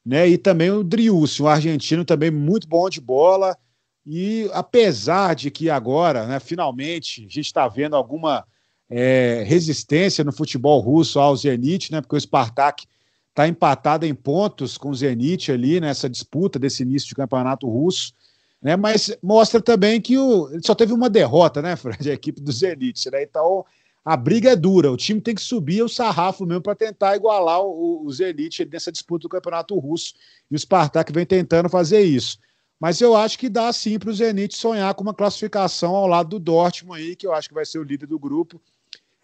né, 0.03 0.27
e 0.27 0.39
também 0.39 0.71
o 0.71 0.83
Driussi, 0.83 1.43
um 1.43 1.47
argentino 1.47 2.03
também 2.03 2.31
muito 2.31 2.67
bom 2.67 2.89
de 2.89 2.99
bola. 2.99 3.55
E 4.03 4.49
apesar 4.53 5.35
de 5.35 5.51
que 5.51 5.69
agora, 5.69 6.25
né, 6.25 6.39
finalmente, 6.39 7.19
a 7.19 7.29
gente 7.29 7.41
está 7.41 7.67
vendo 7.67 7.95
alguma 7.95 8.43
é, 8.89 9.43
resistência 9.45 10.23
no 10.23 10.33
futebol 10.33 10.79
russo 10.79 11.19
ao 11.19 11.37
Zenit, 11.37 11.91
né, 11.91 12.01
porque 12.01 12.15
o 12.15 12.19
Spartak 12.19 12.87
está 13.35 13.49
empatado 13.49 14.05
em 14.05 14.15
pontos 14.15 14.77
com 14.77 14.89
o 14.89 14.95
Zenit 14.95 15.51
ali 15.51 15.81
nessa 15.81 16.09
disputa 16.09 16.57
desse 16.57 16.83
início 16.83 17.09
de 17.09 17.15
campeonato 17.15 17.67
russo. 17.67 18.13
Né, 18.61 18.77
mas 18.77 19.15
mostra 19.21 19.61
também 19.61 19.99
que 20.01 20.17
o, 20.17 20.49
só 20.63 20.73
teve 20.73 20.93
uma 20.93 21.09
derrota, 21.09 21.61
né, 21.61 21.75
Fred, 21.75 22.09
a 22.09 22.13
equipe 22.13 22.41
do 22.41 22.51
Zenit. 22.51 23.11
Né, 23.11 23.23
então 23.23 23.65
a 24.05 24.15
briga 24.15 24.51
é 24.51 24.55
dura, 24.55 24.89
o 24.89 24.95
time 24.95 25.19
tem 25.19 25.35
que 25.35 25.41
subir 25.41 25.83
o 25.83 25.89
sarrafo 25.89 26.45
mesmo 26.45 26.61
para 26.61 26.75
tentar 26.75 27.17
igualar 27.17 27.61
o, 27.61 28.05
o 28.05 28.11
Zenit 28.11 28.65
nessa 28.71 28.91
disputa 28.91 29.23
do 29.23 29.29
campeonato 29.29 29.77
russo. 29.77 30.13
E 30.49 30.55
o 30.55 30.57
Spartak 30.57 31.11
vem 31.11 31.25
tentando 31.25 31.67
fazer 31.67 32.01
isso. 32.01 32.39
Mas 32.79 33.01
eu 33.01 33.15
acho 33.15 33.37
que 33.37 33.49
dá 33.49 33.71
sim 33.73 33.99
para 33.99 34.09
o 34.09 34.13
Zenit 34.13 34.55
sonhar 34.55 34.93
com 34.95 35.03
uma 35.03 35.13
classificação 35.13 35.93
ao 35.93 36.07
lado 36.07 36.29
do 36.29 36.39
Dortmund 36.39 37.01
aí, 37.01 37.15
que 37.15 37.27
eu 37.27 37.33
acho 37.33 37.49
que 37.49 37.55
vai 37.55 37.65
ser 37.65 37.79
o 37.79 37.83
líder 37.83 38.07
do 38.07 38.17
grupo. 38.17 38.61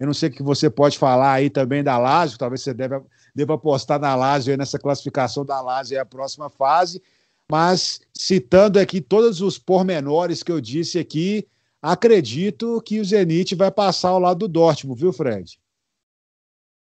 Eu 0.01 0.07
não 0.07 0.15
sei 0.15 0.29
o 0.29 0.31
que 0.31 0.41
você 0.41 0.67
pode 0.67 0.97
falar 0.97 1.33
aí 1.33 1.47
também 1.47 1.83
da 1.83 1.95
Lazio, 1.95 2.35
talvez 2.35 2.63
você 2.63 2.73
deva, 2.73 3.05
deva 3.35 3.53
apostar 3.53 3.99
na 3.99 4.15
Lazio 4.15 4.57
nessa 4.57 4.79
classificação 4.79 5.45
da 5.45 5.61
Lazio 5.61 5.95
aí 5.95 6.01
a 6.01 6.05
próxima 6.05 6.49
fase. 6.49 6.99
Mas 7.47 8.01
citando 8.11 8.79
aqui 8.79 8.99
todos 8.99 9.41
os 9.41 9.59
pormenores 9.59 10.41
que 10.41 10.51
eu 10.51 10.59
disse 10.59 10.97
aqui, 10.97 11.47
acredito 11.79 12.81
que 12.81 12.99
o 12.99 13.05
Zenit 13.05 13.53
vai 13.53 13.69
passar 13.69 14.09
ao 14.09 14.17
lado 14.17 14.39
do 14.39 14.47
Dortmund, 14.47 14.99
viu, 14.99 15.13
Fred? 15.13 15.59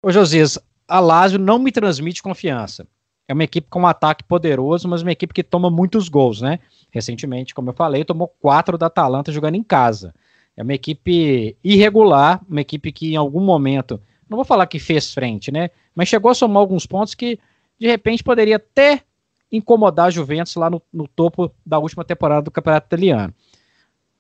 Ô, 0.05 0.11
Josias, 0.11 0.59
a 0.87 0.99
Lazio 0.99 1.39
não 1.39 1.57
me 1.57 1.71
transmite 1.71 2.21
confiança. 2.21 2.85
É 3.27 3.33
uma 3.33 3.43
equipe 3.43 3.71
com 3.71 3.81
um 3.81 3.87
ataque 3.87 4.23
poderoso, 4.23 4.87
mas 4.87 5.01
uma 5.01 5.11
equipe 5.11 5.33
que 5.33 5.43
toma 5.43 5.71
muitos 5.71 6.09
gols, 6.09 6.41
né? 6.41 6.59
Recentemente, 6.91 7.55
como 7.55 7.71
eu 7.71 7.73
falei, 7.73 8.05
tomou 8.05 8.27
quatro 8.27 8.77
da 8.77 8.85
Atalanta 8.85 9.31
jogando 9.31 9.55
em 9.55 9.63
casa. 9.63 10.13
É 10.59 10.61
uma 10.61 10.73
equipe 10.73 11.55
irregular, 11.63 12.41
uma 12.49 12.59
equipe 12.59 12.91
que 12.91 13.13
em 13.13 13.15
algum 13.15 13.39
momento, 13.39 13.97
não 14.29 14.35
vou 14.35 14.43
falar 14.43 14.67
que 14.67 14.77
fez 14.77 15.13
frente, 15.13 15.53
né? 15.53 15.69
Mas 15.95 16.09
chegou 16.09 16.29
a 16.29 16.33
somar 16.33 16.59
alguns 16.59 16.85
pontos 16.85 17.15
que 17.15 17.39
de 17.79 17.87
repente 17.87 18.21
poderia 18.21 18.57
até 18.57 19.01
incomodar 19.49 20.07
a 20.07 20.09
Juventus 20.09 20.55
lá 20.55 20.69
no, 20.69 20.81
no 20.91 21.07
topo 21.07 21.49
da 21.65 21.79
última 21.79 22.03
temporada 22.03 22.41
do 22.41 22.51
Campeonato 22.51 22.87
Italiano. 22.87 23.33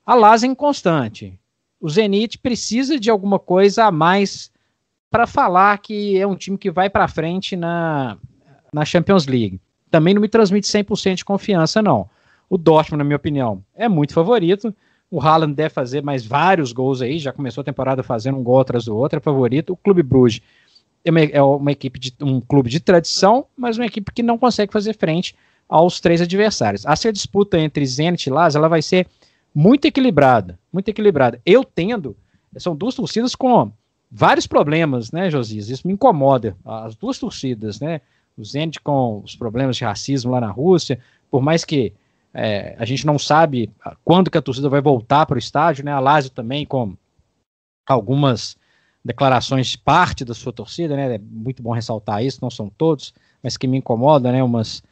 A 0.05 0.15
Lazio 0.15 0.47
é 0.47 0.51
inconstante. 0.51 1.37
O 1.77 1.89
Zenit 1.89 2.37
precisa 2.37 2.97
de 2.97 3.09
alguma 3.09 3.37
coisa 3.37 3.83
a 3.83 3.91
mais 3.91 4.49
para 5.11 5.27
falar 5.27 5.77
que 5.79 6.17
é 6.17 6.25
um 6.25 6.37
time 6.37 6.57
que 6.57 6.71
vai 6.71 6.89
para 6.89 7.09
frente 7.09 7.57
na, 7.57 8.17
na 8.71 8.85
Champions 8.85 9.27
League. 9.27 9.59
Também 9.91 10.13
não 10.13 10.21
me 10.21 10.29
transmite 10.29 10.67
100% 10.67 11.15
de 11.15 11.25
confiança, 11.25 11.81
não. 11.81 12.09
O 12.49 12.57
Dortmund, 12.57 12.99
na 12.99 13.03
minha 13.03 13.17
opinião, 13.17 13.61
é 13.75 13.89
muito 13.89 14.13
favorito. 14.13 14.73
O 15.11 15.19
Haaland 15.19 15.55
deve 15.55 15.69
fazer 15.69 16.03
mais 16.03 16.25
vários 16.25 16.71
gols 16.71 17.01
aí, 17.01 17.17
já 17.17 17.33
começou 17.33 17.61
a 17.61 17.65
temporada 17.65 18.03
fazendo 18.03 18.37
um 18.37 18.43
gol 18.43 18.59
atrás 18.59 18.85
do 18.85 18.95
outro, 18.95 19.17
é 19.17 19.21
favorito. 19.21 19.73
O 19.73 19.77
Clube 19.77 20.03
Bruges 20.03 20.41
é 21.03 21.09
uma, 21.09 21.19
é 21.21 21.41
uma 21.41 21.71
equipe 21.71 21.99
de 21.99 22.13
um 22.21 22.39
clube 22.39 22.69
de 22.69 22.79
tradição, 22.79 23.45
mas 23.57 23.77
uma 23.77 23.85
equipe 23.85 24.11
que 24.11 24.21
não 24.21 24.37
consegue 24.37 24.71
fazer 24.71 24.95
frente 24.95 25.35
aos 25.67 25.99
três 25.99 26.21
adversários. 26.21 26.85
Essa 26.85 27.11
disputa 27.13 27.57
entre 27.59 27.85
Zenit 27.85 28.27
e 28.27 28.31
Lazio, 28.31 28.59
ela 28.59 28.67
vai 28.67 28.81
ser 28.81 29.07
muito 29.53 29.85
equilibrada, 29.85 30.59
muito 30.71 30.89
equilibrada. 30.89 31.41
Eu 31.45 31.63
tendo, 31.63 32.15
são 32.57 32.75
duas 32.75 32.95
torcidas 32.95 33.35
com 33.35 33.71
vários 34.11 34.47
problemas, 34.47 35.11
né, 35.11 35.29
Josias? 35.29 35.69
Isso 35.69 35.87
me 35.87 35.93
incomoda. 35.93 36.55
As 36.65 36.95
duas 36.95 37.19
torcidas, 37.19 37.79
né? 37.79 38.01
O 38.37 38.43
Zenit 38.43 38.79
com 38.79 39.21
os 39.23 39.35
problemas 39.35 39.75
de 39.75 39.83
racismo 39.83 40.31
lá 40.31 40.41
na 40.41 40.49
Rússia, 40.49 40.99
por 41.29 41.41
mais 41.41 41.65
que 41.65 41.93
é, 42.33 42.75
a 42.77 42.85
gente 42.85 43.05
não 43.05 43.17
sabe 43.17 43.71
quando 44.03 44.29
que 44.29 44.37
a 44.37 44.41
torcida 44.41 44.69
vai 44.69 44.81
voltar 44.81 45.25
para 45.25 45.35
o 45.35 45.39
estádio, 45.39 45.83
né? 45.83 45.91
A 45.91 45.99
Lazio 45.99 46.31
também 46.31 46.65
com 46.65 46.95
algumas 47.87 48.57
declarações 49.03 49.67
de 49.67 49.77
parte 49.77 50.23
da 50.23 50.33
sua 50.33 50.53
torcida, 50.53 50.95
né? 50.95 51.15
É 51.15 51.19
muito 51.19 51.63
bom 51.63 51.71
ressaltar 51.71 52.23
isso, 52.23 52.39
não 52.41 52.49
são 52.49 52.69
todos, 52.69 53.13
mas 53.41 53.57
que 53.57 53.67
me 53.67 53.77
incomoda, 53.77 54.31
né? 54.31 54.43
Umas 54.43 54.83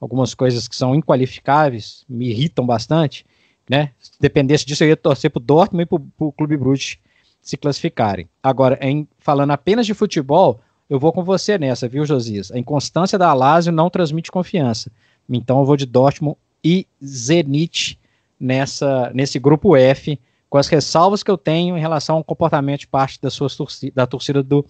algumas 0.00 0.34
coisas 0.34 0.68
que 0.68 0.76
são 0.76 0.94
inqualificáveis, 0.94 2.04
me 2.08 2.28
irritam 2.28 2.66
bastante 2.66 3.24
né? 3.68 3.90
Se 3.98 4.12
dependesse 4.20 4.64
disso, 4.66 4.84
eu 4.84 4.88
ia 4.88 4.96
torcer 4.96 5.30
pro 5.30 5.40
Dortmund 5.40 5.82
e 5.82 5.86
pro, 5.86 6.00
pro 6.00 6.32
Clube 6.32 6.56
Brugge 6.56 6.98
se 7.40 7.56
classificarem. 7.56 8.28
Agora, 8.42 8.78
em, 8.80 9.06
falando 9.18 9.50
apenas 9.50 9.86
de 9.86 9.94
futebol, 9.94 10.60
eu 10.88 10.98
vou 10.98 11.12
com 11.12 11.24
você 11.24 11.58
nessa, 11.58 11.88
viu, 11.88 12.04
Josias? 12.04 12.50
A 12.52 12.58
inconstância 12.58 13.18
da 13.18 13.32
Lazio 13.32 13.72
não 13.72 13.90
transmite 13.90 14.30
confiança. 14.30 14.90
Então 15.28 15.60
eu 15.60 15.64
vou 15.64 15.76
de 15.76 15.86
Dortmund 15.86 16.36
e 16.64 16.86
Zenit 17.04 17.98
nessa, 18.40 19.10
nesse 19.14 19.38
grupo 19.38 19.76
F, 19.76 20.18
com 20.48 20.56
as 20.56 20.68
ressalvas 20.68 21.22
que 21.22 21.30
eu 21.30 21.36
tenho 21.36 21.76
em 21.76 21.80
relação 21.80 22.16
ao 22.16 22.24
comportamento 22.24 22.80
de 22.80 22.86
parte 22.86 23.20
da, 23.20 23.30
sua 23.30 23.48
torcida, 23.50 23.92
da 23.94 24.06
torcida 24.06 24.42
do, 24.42 24.64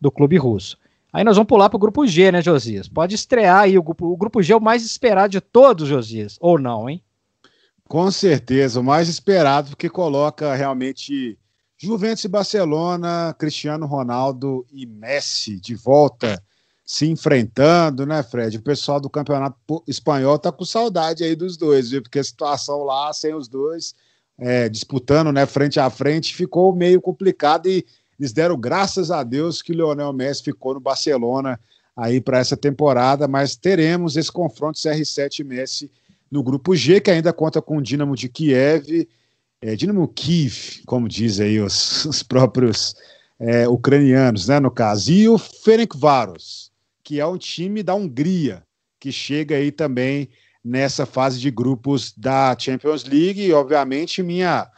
do 0.00 0.10
clube 0.10 0.36
russo. 0.36 0.78
Aí 1.12 1.24
nós 1.24 1.36
vamos 1.36 1.48
pular 1.48 1.68
para 1.68 1.76
o 1.76 1.80
grupo 1.80 2.06
G, 2.06 2.30
né, 2.30 2.40
Josias? 2.40 2.88
Pode 2.88 3.14
estrear 3.14 3.62
aí 3.62 3.76
o 3.76 3.82
grupo, 3.82 4.06
o 4.06 4.16
grupo 4.16 4.42
G 4.42 4.52
é 4.52 4.56
o 4.56 4.60
mais 4.60 4.84
esperado 4.84 5.32
de 5.32 5.40
todos, 5.40 5.88
Josias, 5.88 6.36
ou 6.40 6.58
não, 6.58 6.88
hein? 6.88 7.02
Com 7.88 8.08
certeza, 8.12 8.78
o 8.78 8.84
mais 8.84 9.08
esperado, 9.08 9.70
porque 9.70 9.88
coloca 9.88 10.54
realmente 10.54 11.36
Juventus 11.76 12.22
e 12.22 12.28
Barcelona, 12.28 13.34
Cristiano 13.36 13.86
Ronaldo 13.86 14.64
e 14.70 14.86
Messi 14.86 15.58
de 15.58 15.74
volta 15.74 16.40
se 16.90 17.06
enfrentando, 17.06 18.04
né, 18.04 18.20
Fred? 18.20 18.56
O 18.56 18.62
pessoal 18.62 19.00
do 19.00 19.08
campeonato 19.08 19.56
espanhol 19.86 20.36
tá 20.40 20.50
com 20.50 20.64
saudade 20.64 21.22
aí 21.22 21.36
dos 21.36 21.56
dois, 21.56 21.90
viu? 21.90 22.02
Porque 22.02 22.18
a 22.18 22.24
situação 22.24 22.82
lá, 22.82 23.12
sem 23.12 23.32
os 23.32 23.46
dois 23.46 23.94
é, 24.36 24.68
disputando, 24.68 25.30
né, 25.30 25.46
frente 25.46 25.78
a 25.78 25.88
frente, 25.88 26.34
ficou 26.34 26.74
meio 26.74 27.00
complicado 27.00 27.68
e 27.68 27.86
eles 28.18 28.32
deram 28.32 28.58
graças 28.58 29.12
a 29.12 29.22
Deus 29.22 29.62
que 29.62 29.70
o 29.70 29.74
Lionel 29.76 30.12
Messi 30.12 30.42
ficou 30.42 30.74
no 30.74 30.80
Barcelona 30.80 31.60
aí 31.96 32.20
para 32.20 32.40
essa 32.40 32.56
temporada, 32.56 33.28
mas 33.28 33.54
teremos 33.54 34.16
esse 34.16 34.32
confronto 34.32 34.76
CR7 34.76 35.44
Messi 35.44 35.92
no 36.28 36.42
grupo 36.42 36.74
G, 36.74 37.00
que 37.00 37.12
ainda 37.12 37.32
conta 37.32 37.62
com 37.62 37.76
o 37.76 37.82
Dinamo 37.82 38.16
de 38.16 38.28
Kiev, 38.28 39.08
é, 39.62 39.76
Dinamo 39.76 40.08
Kiev, 40.08 40.82
como 40.86 41.08
dizem 41.08 41.46
aí 41.46 41.60
os, 41.60 42.04
os 42.06 42.20
próprios 42.20 42.96
é, 43.38 43.68
ucranianos, 43.68 44.48
né, 44.48 44.58
no 44.58 44.72
caso, 44.72 45.12
e 45.12 45.28
o 45.28 45.38
Ferencváros, 45.38 46.69
que 47.10 47.18
é 47.18 47.26
um 47.26 47.36
time 47.36 47.82
da 47.82 47.92
Hungria, 47.92 48.62
que 49.00 49.10
chega 49.10 49.56
aí 49.56 49.72
também 49.72 50.28
nessa 50.62 51.04
fase 51.04 51.40
de 51.40 51.50
grupos 51.50 52.14
da 52.16 52.56
Champions 52.56 53.02
League, 53.02 53.42
e 53.42 53.52
obviamente 53.52 54.22
minha 54.22 54.70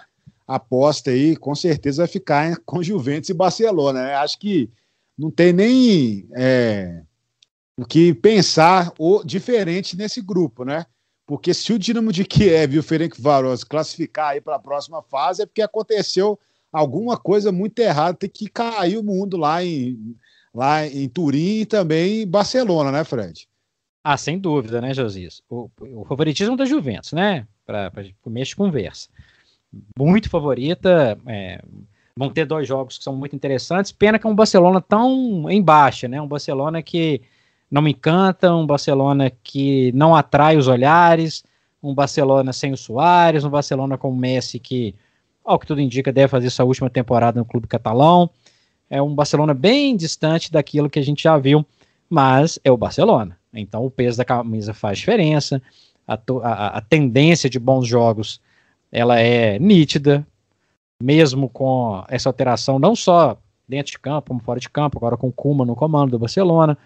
aposta 0.49 1.11
aí 1.11 1.37
com 1.37 1.55
certeza 1.55 2.05
vai 2.05 2.09
ficar 2.11 2.57
com 2.65 2.83
Juventus 2.83 3.29
e 3.29 3.35
Barcelona, 3.35 4.03
né? 4.03 4.15
acho 4.15 4.39
que 4.39 4.71
não 5.19 5.31
tem 5.31 5.53
nem 5.53 6.27
é, 6.35 7.03
o 7.77 7.85
que 7.85 8.15
pensar 8.15 8.91
o 8.99 9.23
diferente 9.23 9.95
nesse 9.95 10.23
grupo, 10.23 10.65
né? 10.65 10.87
Porque 11.27 11.53
se 11.53 11.71
o 11.75 11.79
Dinamo 11.79 12.11
de 12.11 12.25
Kiev 12.25 12.77
e 12.77 12.79
o 12.79 12.83
Ferencváros 12.83 13.63
classificar 13.63 14.31
aí 14.31 14.41
para 14.41 14.57
a 14.57 14.59
próxima 14.59 15.03
fase 15.03 15.43
é 15.43 15.47
porque 15.47 15.61
aconteceu 15.61 16.41
alguma 16.73 17.19
coisa 17.19 17.53
muito 17.53 17.79
errada, 17.79 18.17
tem 18.17 18.31
que 18.31 18.49
cair 18.49 18.97
o 18.97 19.03
mundo 19.03 19.37
lá 19.37 19.63
em, 19.63 20.17
lá 20.55 20.87
em 20.87 21.09
Turim 21.09 21.61
e 21.61 21.67
também 21.67 22.23
em 22.23 22.27
Barcelona, 22.27 22.93
né, 22.93 23.05
Fred? 23.05 23.49
Ah, 24.05 24.17
sem 24.17 24.39
dúvida, 24.39 24.81
né, 24.81 24.93
Josias? 24.93 25.43
O, 25.49 25.71
o 25.81 26.05
favoritismo 26.05 26.57
da 26.57 26.65
Juventus, 26.65 27.13
né? 27.13 27.47
Para 27.65 27.93
começo 28.21 28.51
de 28.51 28.57
conversa. 28.57 29.09
Muito 29.97 30.29
favorita. 30.29 31.17
É, 31.27 31.63
vão 32.17 32.29
ter 32.29 32.45
dois 32.45 32.67
jogos 32.67 32.99
que 32.99 33.05
são 33.05 33.15
muito 33.15 33.37
interessantes. 33.37 33.93
Pena 33.93 34.19
que 34.19 34.27
é 34.27 34.31
um 34.31 34.35
Barcelona 34.35 34.81
tão 34.81 35.49
em 35.49 35.63
baixa, 35.63 36.09
né? 36.09 36.21
Um 36.21 36.27
Barcelona 36.27 36.83
que 36.83 37.23
não 37.71 37.81
me 37.81 37.93
encanta, 37.93 38.55
um 38.55 38.67
Barcelona 38.67 39.31
que 39.31 39.93
não 39.93 40.15
atrai 40.15 40.57
os 40.57 40.67
olhares, 40.67 41.45
um 41.83 41.95
Barcelona 41.95 42.53
sem 42.53 42.73
o 42.73 42.77
Soares, 42.77 43.45
um 43.45 43.51
Barcelona 43.51 43.97
com 43.97 44.11
o 44.11 44.17
Messi 44.17 44.59
que, 44.59 44.95
ao 45.45 45.59
que 45.59 45.67
tudo 45.67 45.81
indica, 45.81 46.13
deve 46.13 46.29
fazer 46.29 46.51
sua 46.51 46.67
última 46.67 46.91
temporada 46.91 47.39
no 47.39 47.47
clube 47.47 47.67
catalão. 47.67 48.29
É 48.93 49.01
um 49.01 49.15
Barcelona 49.15 49.55
bem 49.55 49.97
distante 49.97 50.53
daquilo 50.53 50.91
que 50.91 50.99
a 50.99 51.03
gente 51.03 51.23
já 51.23 51.39
viu, 51.39 51.65
mas 52.11 52.59
é 52.63 52.71
o 52.71 52.77
Barcelona. 52.77 53.39
Então 53.51 53.87
o 53.87 53.91
peso 53.91 54.19
da 54.19 54.25
camisa 54.25 54.75
faz 54.75 54.99
diferença, 54.99 55.63
a, 56.07 56.19
a, 56.43 56.67
a 56.77 56.81
tendência 56.83 57.49
de 57.49 57.59
bons 57.59 57.89
jogos 57.89 58.39
ela 58.93 59.19
é 59.19 59.59
nítida, 59.59 60.27
mesmo 61.03 61.49
com 61.49 62.05
essa 62.07 62.29
alteração 62.29 62.79
não 62.79 62.95
só 62.95 63.39
dentro 63.67 63.93
de 63.93 63.99
campo, 63.99 64.29
como 64.29 64.41
fora 64.41 64.61
de 64.61 64.69
campo, 64.69 64.99
agora 64.99 65.17
com 65.17 65.29
o 65.29 65.33
Kuma 65.33 65.65
no 65.65 65.75
comando 65.75 66.11
do 66.11 66.19
Barcelona 66.19 66.77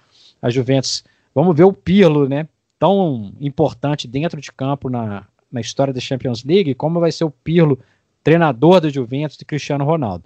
a 0.40 0.48
Juventus. 0.48 1.02
Vamos 1.34 1.56
ver 1.56 1.64
o 1.64 1.72
Pirlo, 1.72 2.28
né? 2.28 2.46
Tão 2.78 3.32
importante 3.40 4.06
dentro 4.06 4.40
de 4.40 4.52
campo 4.52 4.88
na, 4.88 5.26
na 5.50 5.60
história 5.60 5.92
da 5.92 5.98
Champions 5.98 6.44
League, 6.44 6.72
como 6.76 7.00
vai 7.00 7.10
ser 7.10 7.24
o 7.24 7.32
Pirlo 7.32 7.80
treinador 8.22 8.80
do 8.80 8.90
Juventus, 8.90 9.36
de 9.36 9.44
Cristiano 9.44 9.84
Ronaldo. 9.84 10.24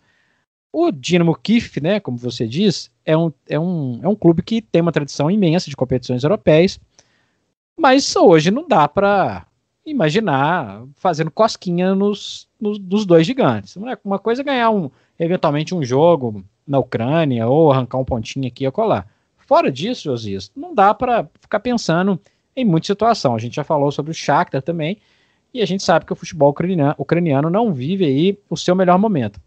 O 0.72 0.92
Dinamo 0.92 1.34
Kiev, 1.34 1.80
né, 1.82 1.98
como 1.98 2.16
você 2.16 2.46
diz, 2.46 2.90
é 3.04 3.16
um, 3.16 3.32
é, 3.48 3.58
um, 3.58 4.00
é 4.02 4.08
um 4.08 4.14
clube 4.14 4.42
que 4.42 4.62
tem 4.62 4.80
uma 4.80 4.92
tradição 4.92 5.30
imensa 5.30 5.68
de 5.68 5.76
competições 5.76 6.22
europeias, 6.22 6.78
mas 7.76 8.14
hoje 8.14 8.50
não 8.50 8.68
dá 8.68 8.86
para 8.86 9.46
imaginar 9.84 10.84
fazendo 10.96 11.30
cosquinha 11.30 11.94
nos, 11.94 12.48
nos, 12.60 12.78
dos 12.78 13.04
dois 13.04 13.26
gigantes. 13.26 13.76
Uma 14.04 14.18
coisa 14.18 14.42
é 14.42 14.44
ganhar 14.44 14.70
um, 14.70 14.90
eventualmente 15.18 15.74
um 15.74 15.82
jogo 15.82 16.44
na 16.66 16.78
Ucrânia 16.78 17.48
ou 17.48 17.72
arrancar 17.72 17.98
um 17.98 18.04
pontinho 18.04 18.46
aqui 18.46 18.64
ou 18.64 18.72
colar. 18.72 19.08
Fora 19.38 19.72
disso, 19.72 20.04
Josias, 20.04 20.52
não 20.54 20.72
dá 20.72 20.94
para 20.94 21.28
ficar 21.40 21.58
pensando 21.58 22.20
em 22.54 22.64
muita 22.64 22.86
situação. 22.86 23.34
A 23.34 23.38
gente 23.38 23.56
já 23.56 23.64
falou 23.64 23.90
sobre 23.90 24.12
o 24.12 24.14
Shakhtar 24.14 24.62
também, 24.62 24.98
e 25.52 25.60
a 25.60 25.66
gente 25.66 25.82
sabe 25.82 26.04
que 26.04 26.12
o 26.12 26.16
futebol 26.16 26.50
ucraniano, 26.50 26.94
ucraniano 26.96 27.50
não 27.50 27.72
vive 27.72 28.04
aí 28.04 28.38
o 28.48 28.56
seu 28.56 28.76
melhor 28.76 28.98
momento. 28.98 29.40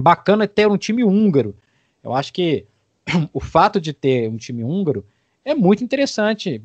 Bacana 0.00 0.46
ter 0.46 0.68
um 0.68 0.76
time 0.76 1.04
húngaro. 1.04 1.54
Eu 2.02 2.14
acho 2.14 2.32
que 2.32 2.64
o 3.32 3.40
fato 3.40 3.80
de 3.80 3.92
ter 3.92 4.28
um 4.28 4.36
time 4.36 4.64
húngaro 4.64 5.04
é 5.44 5.54
muito 5.54 5.82
interessante 5.82 6.60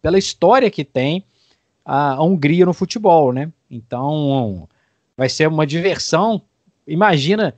pela 0.00 0.18
história 0.18 0.70
que 0.70 0.84
tem 0.84 1.24
a, 1.84 2.22
Hungria 2.22 2.64
no 2.64 2.72
futebol, 2.72 3.32
né? 3.32 3.52
Então 3.70 4.68
vai 5.16 5.28
ser 5.28 5.48
uma 5.48 5.66
diversão. 5.66 6.42
Imagina 6.86 7.54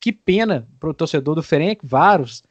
que 0.00 0.12
pena 0.12 0.66
para 0.78 0.90
o 0.90 0.94
torcedor 0.94 1.34
do 1.34 1.42
Ferenc 1.42 1.80
Varos 1.84 2.42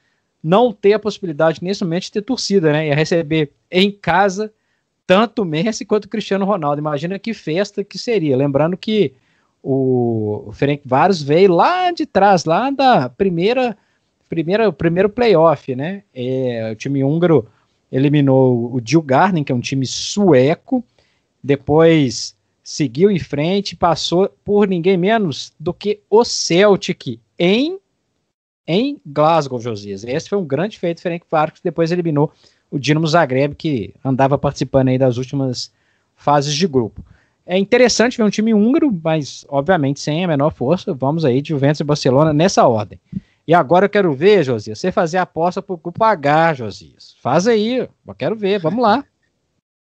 não 0.44 0.72
ter 0.72 0.94
a 0.94 1.00
possibilidade 1.00 1.64
nesse 1.64 1.84
momento 1.84 2.04
de 2.04 2.12
ter 2.12 2.22
torcida, 2.22 2.72
né? 2.72 2.88
E 2.88 2.94
receber 2.94 3.52
em 3.70 3.92
casa 3.92 4.52
tanto 5.06 5.46
Messi 5.46 5.86
quanto 5.86 6.10
Cristiano 6.10 6.46
Ronaldo. 6.46 6.82
Imagina 6.82 7.18
que 7.18 7.34
festa 7.34 7.84
que 7.84 7.98
seria. 7.98 8.36
Lembrando 8.36 8.78
que 8.78 9.14
o 9.70 10.50
Ferenc 10.54 10.82
Varos 10.86 11.22
veio 11.22 11.54
lá 11.54 11.92
de 11.92 12.06
trás, 12.06 12.46
lá 12.46 12.70
da 12.70 13.10
primeira, 13.10 13.78
primeira 14.30 14.72
primeiro 14.72 15.10
playoff, 15.10 15.76
né? 15.76 16.04
É, 16.16 16.70
o 16.72 16.76
time 16.78 17.04
húngaro 17.04 17.46
eliminou 17.92 18.74
o 18.74 18.80
Djurgården, 18.80 19.44
que 19.44 19.52
é 19.52 19.56
um 19.56 19.60
time 19.60 19.86
sueco, 19.86 20.82
depois 21.44 22.34
seguiu 22.64 23.12
em 23.12 23.20
frente, 23.20 23.76
passou 23.76 24.30
por 24.46 24.70
ninguém 24.70 24.96
menos 24.96 25.52
do 25.60 25.74
que 25.74 26.00
o 26.10 26.24
Celtic 26.24 27.20
em 27.38 27.78
em 28.66 29.02
Glasgow, 29.06 29.60
Josias. 29.60 30.06
Esse 30.06 30.30
foi 30.30 30.38
um 30.38 30.46
grande 30.46 30.80
feito, 30.80 31.02
Ferenc 31.02 31.26
Varos, 31.30 31.60
depois 31.62 31.92
eliminou 31.92 32.32
o 32.72 32.80
Dinamo 32.80 33.08
Zagreb, 33.08 33.54
que 33.54 33.94
andava 34.04 34.38
participando 34.38 34.88
aí 34.90 34.98
das 34.98 35.18
últimas 35.18 35.74
fases 36.16 36.56
de 36.56 36.68
grupo. 36.68 37.04
É 37.50 37.58
interessante 37.58 38.18
ver 38.18 38.24
um 38.24 38.30
time 38.30 38.54
húngaro, 38.54 38.92
mas 39.02 39.46
obviamente 39.48 40.02
sem 40.02 40.26
a 40.26 40.28
menor 40.28 40.52
força. 40.52 40.94
Vamos 40.94 41.24
aí 41.24 41.42
de 41.42 41.50
Juventus 41.50 41.80
e 41.80 41.84
Barcelona 41.86 42.34
nessa 42.34 42.68
ordem. 42.68 43.00
E 43.48 43.54
agora 43.54 43.86
eu 43.86 43.90
quero 43.90 44.14
ver, 44.14 44.44
Josias, 44.44 44.78
você 44.78 44.92
fazer 44.92 45.18
a 45.18 45.22
aposta 45.22 45.62
para 45.62 45.74
o 45.74 45.78
grupo 45.78 46.04
H, 46.04 46.56
Josias. 46.56 47.16
Faz 47.22 47.48
aí, 47.48 47.78
eu 47.78 48.16
quero 48.18 48.36
ver, 48.36 48.60
vamos 48.60 48.84
lá. 48.84 49.06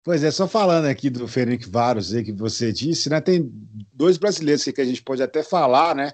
Pois 0.04 0.22
é, 0.22 0.30
só 0.30 0.46
falando 0.46 0.84
aqui 0.84 1.08
do 1.08 1.26
Ferenc 1.26 1.66
Varos 1.66 2.12
aí 2.12 2.22
que 2.22 2.32
você 2.32 2.70
disse, 2.70 3.08
né? 3.08 3.22
Tem 3.22 3.50
dois 3.90 4.18
brasileiros 4.18 4.62
que 4.62 4.80
a 4.82 4.84
gente 4.84 5.02
pode 5.02 5.22
até 5.22 5.42
falar, 5.42 5.94
né? 5.94 6.12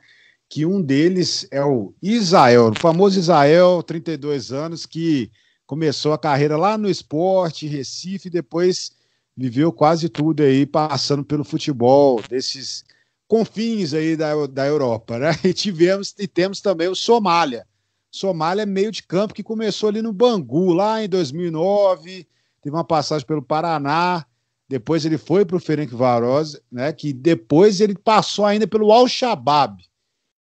Que 0.49 0.65
um 0.65 0.81
deles 0.81 1.49
é 1.51 1.65
o 1.65 1.93
Isael, 2.01 2.69
o 2.69 2.79
famoso 2.79 3.19
Isael, 3.19 3.83
32 3.83 4.53
anos, 4.53 4.87
que 4.87 5.29
começou 5.67 6.13
a 6.13 6.19
carreira 6.19 6.57
lá 6.57 6.79
no 6.79 6.89
esporte, 6.89 7.67
Recife, 7.67 8.31
depois 8.31 8.93
viveu 9.41 9.73
quase 9.73 10.09
tudo 10.09 10.43
aí, 10.43 10.67
passando 10.67 11.25
pelo 11.25 11.45
futebol, 11.45 12.21
desses 12.29 12.85
confins 13.27 13.95
aí 13.95 14.17
da, 14.17 14.47
da 14.47 14.67
Europa, 14.67 15.19
né? 15.19 15.31
E 15.43 15.53
tivemos 15.53 16.15
e 16.19 16.29
temos 16.29 16.61
também 16.61 16.89
o 16.89 16.95
Somália. 16.95 17.67
Somália 18.11 18.63
é 18.63 18.67
meio 18.67 18.91
de 18.91 19.03
campo 19.03 19.33
que 19.33 19.43
começou 19.43 19.89
ali 19.89 20.03
no 20.03 20.13
Bangu, 20.13 20.73
lá 20.73 21.03
em 21.03 21.09
2009 21.09 22.27
teve 22.61 22.77
uma 22.77 22.85
passagem 22.85 23.27
pelo 23.27 23.43
Paraná, 23.43 24.25
depois 24.69 25.05
ele 25.05 25.19
foi 25.19 25.45
para 25.45 25.57
o 25.57 25.61
Ferenc 25.61 25.95
Varoz, 25.95 26.61
né, 26.71 26.93
que 26.93 27.13
depois 27.13 27.81
ele 27.81 27.97
passou 27.97 28.45
ainda 28.45 28.67
pelo 28.67 28.93
Al-Shabaab, 28.93 29.83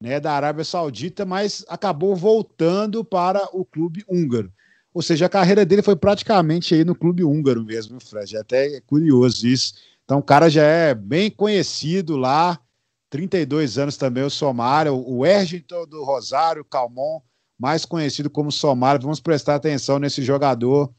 né, 0.02 0.20
da 0.20 0.34
Arábia 0.34 0.64
Saudita, 0.64 1.26
mas 1.26 1.64
acabou 1.68 2.16
voltando 2.16 3.04
para 3.04 3.48
o 3.54 3.64
clube 3.64 4.04
húngaro. 4.08 4.52
Ou 4.96 5.02
seja, 5.02 5.26
a 5.26 5.30
carreira 5.30 5.66
dele 5.66 5.82
foi 5.82 5.98
praticamente 5.98 6.74
aí 6.74 6.86
no 6.86 6.96
clube 6.96 7.22
húngaro 7.22 7.66
mesmo, 7.66 8.00
Fred. 8.00 8.38
É 8.38 8.39
até 8.39 8.80
curioso 8.80 9.46
isso. 9.46 9.74
Então, 10.06 10.20
o 10.20 10.24
cara 10.24 10.50
já 10.50 10.64
é 10.64 10.96
bem 10.96 11.30
conhecido 11.30 12.16
lá, 12.16 12.58
32 13.10 13.78
anos 13.78 13.98
também, 13.98 14.24
o 14.24 14.30
Somália, 14.30 14.93
o 14.93 15.26
Ergington 15.26 15.86
do 15.86 16.02
Rosário, 16.06 16.64
Calmon, 16.64 17.20
mais 17.60 17.84
conhecido 17.84 18.30
como 18.30 18.54
Somália. 18.54 19.02
Vamos 19.02 19.20
prestar 19.20 19.56
atenção 19.56 20.00
nesse 20.00 20.24
jogador 20.24 20.89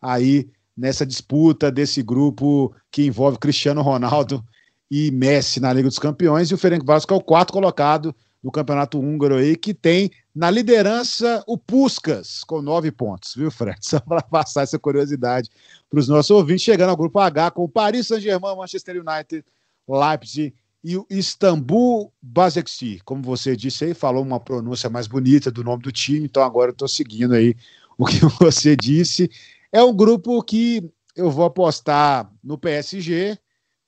aí 0.00 0.48
nessa 0.76 1.04
disputa 1.04 1.72
desse 1.72 2.04
grupo 2.04 2.72
que 2.88 3.04
envolve 3.04 3.36
Cristiano 3.36 3.82
Ronaldo 3.82 4.44
e 4.88 5.10
Messi 5.10 5.58
na 5.58 5.72
Liga 5.72 5.88
dos 5.88 5.98
Campeões, 5.98 6.50
e 6.50 6.54
o 6.54 6.58
Ferencváros 6.58 7.04
é 7.08 7.14
o 7.14 7.20
quarto 7.20 7.52
colocado 7.52 8.14
no 8.42 8.50
Campeonato 8.50 8.98
Húngaro 8.98 9.36
aí, 9.36 9.56
que 9.56 9.74
tem 9.74 10.10
na 10.34 10.50
liderança 10.50 11.42
o 11.46 11.58
Puskas, 11.58 12.42
com 12.44 12.62
nove 12.62 12.90
pontos, 12.90 13.34
viu, 13.34 13.50
Fred? 13.50 13.78
Só 13.86 14.00
para 14.00 14.22
passar 14.22 14.62
essa 14.62 14.78
curiosidade 14.78 15.50
para 15.88 16.00
os 16.00 16.08
nossos 16.08 16.30
ouvintes, 16.30 16.62
chegando 16.62 16.90
ao 16.90 16.96
grupo 16.96 17.18
H 17.18 17.50
com 17.50 17.64
o 17.64 17.68
Paris 17.68 18.06
Saint-Germain, 18.06 18.56
Manchester 18.56 18.96
United, 18.96 19.44
Leipzig 19.88 20.54
e 20.82 20.96
o 20.96 21.06
Istambul 21.10 22.12
Basaksehir. 22.22 23.02
Como 23.04 23.22
você 23.22 23.54
disse 23.54 23.84
aí, 23.84 23.94
falou 23.94 24.22
uma 24.22 24.40
pronúncia 24.40 24.88
mais 24.88 25.06
bonita 25.06 25.50
do 25.50 25.62
nome 25.62 25.82
do 25.82 25.92
time, 25.92 26.24
então 26.24 26.42
agora 26.42 26.70
eu 26.70 26.72
estou 26.72 26.88
seguindo 26.88 27.34
aí 27.34 27.54
o 27.98 28.06
que 28.06 28.20
você 28.40 28.74
disse. 28.74 29.30
É 29.70 29.82
um 29.82 29.94
grupo 29.94 30.42
que 30.42 30.90
eu 31.14 31.30
vou 31.30 31.44
apostar 31.44 32.32
no 32.42 32.56
PSG. 32.56 33.38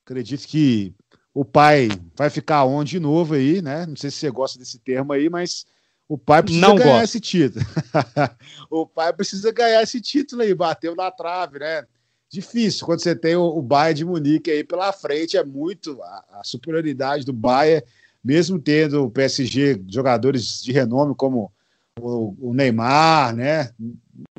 Acredito 0.05 0.47
que 0.47 0.93
o 1.33 1.43
pai 1.43 1.89
vai 2.15 2.29
ficar 2.29 2.63
onde 2.65 2.91
de 2.91 2.99
novo 2.99 3.33
aí, 3.33 3.61
né? 3.61 3.85
Não 3.85 3.95
sei 3.95 4.11
se 4.11 4.17
você 4.17 4.29
gosta 4.29 4.59
desse 4.59 4.77
termo 4.77 5.13
aí, 5.13 5.29
mas 5.29 5.65
o 6.07 6.17
pai 6.17 6.43
precisa 6.43 6.67
Não 6.67 6.75
ganhar 6.75 6.99
gosto. 6.99 7.03
esse 7.05 7.19
título. 7.19 7.65
o 8.69 8.85
pai 8.85 9.11
precisa 9.13 9.51
ganhar 9.51 9.81
esse 9.81 9.99
título 9.99 10.43
aí, 10.43 10.53
bateu 10.53 10.95
na 10.95 11.09
trave, 11.09 11.59
né? 11.59 11.85
Difícil 12.29 12.85
quando 12.85 13.01
você 13.01 13.15
tem 13.15 13.35
o, 13.35 13.43
o 13.43 13.61
Bayern 13.61 13.97
de 13.97 14.05
Munique 14.05 14.51
aí 14.51 14.63
pela 14.63 14.91
frente, 14.91 15.37
é 15.37 15.43
muito 15.43 16.01
a, 16.01 16.25
a 16.39 16.43
superioridade 16.43 17.25
do 17.25 17.33
Bayern, 17.33 17.85
mesmo 18.23 18.59
tendo 18.59 19.03
o 19.03 19.11
PSG 19.11 19.81
jogadores 19.87 20.63
de 20.63 20.71
renome 20.71 21.15
como 21.15 21.51
o, 21.99 22.49
o 22.49 22.53
Neymar, 22.53 23.35
né? 23.35 23.71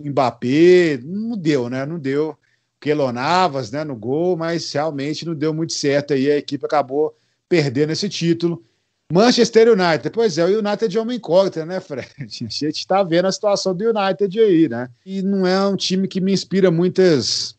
Mbappé, 0.01 0.99
não 1.03 1.37
deu, 1.37 1.69
né? 1.69 1.85
Não 1.87 1.99
deu. 1.99 2.37
Quelonavas, 2.85 3.71
né, 3.71 3.83
no 3.83 3.97
gol, 3.97 4.37
mas 4.37 4.71
realmente 4.71 5.25
não 5.25 5.35
deu 5.35 5.55
muito 5.55 5.73
certo 5.73 6.13
aí. 6.13 6.31
A 6.31 6.37
equipe 6.37 6.67
acabou 6.67 7.17
perdendo 7.49 7.93
esse 7.93 8.11
título. 8.11 8.63
Manchester 9.11 9.69
United, 9.69 10.11
pois 10.11 10.37
é, 10.37 10.45
o 10.45 10.59
United 10.59 10.95
é 10.95 11.01
uma 11.01 11.15
incógnita, 11.15 11.65
né, 11.65 11.81
Fred? 11.81 12.09
A 12.21 12.27
gente 12.27 12.67
está 12.67 13.03
vendo 13.03 13.27
a 13.27 13.33
situação 13.33 13.75
do 13.75 13.85
United 13.85 14.39
aí, 14.39 14.69
né? 14.69 14.91
E 15.07 15.23
não 15.23 15.47
é 15.47 15.67
um 15.67 15.77
time 15.77 16.07
que 16.07 16.21
me 16.21 16.33
inspira 16.33 16.71
muitas 16.71 17.57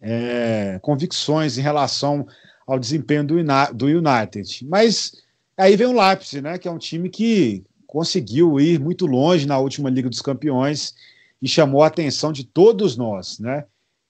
é, 0.00 0.78
convicções 0.80 1.58
em 1.58 1.62
relação 1.62 2.26
ao 2.66 2.78
desempenho 2.78 3.26
do, 3.26 3.34
do 3.74 3.86
United. 3.86 4.64
Mas 4.66 5.12
aí 5.56 5.76
vem 5.76 5.86
o 5.86 6.00
Leipzig, 6.00 6.40
né? 6.40 6.56
Que 6.56 6.68
é 6.68 6.70
um 6.70 6.78
time 6.78 7.10
que 7.10 7.62
conseguiu 7.86 8.58
ir 8.58 8.80
muito 8.80 9.04
longe 9.06 9.46
na 9.46 9.58
última 9.58 9.90
Liga 9.90 10.08
dos 10.08 10.22
Campeões 10.22 10.94
e 11.42 11.48
chamou 11.48 11.82
a 11.82 11.88
atenção 11.88 12.32
de 12.32 12.44
todos 12.44 12.96
nós, 12.96 13.38
né? 13.38 13.64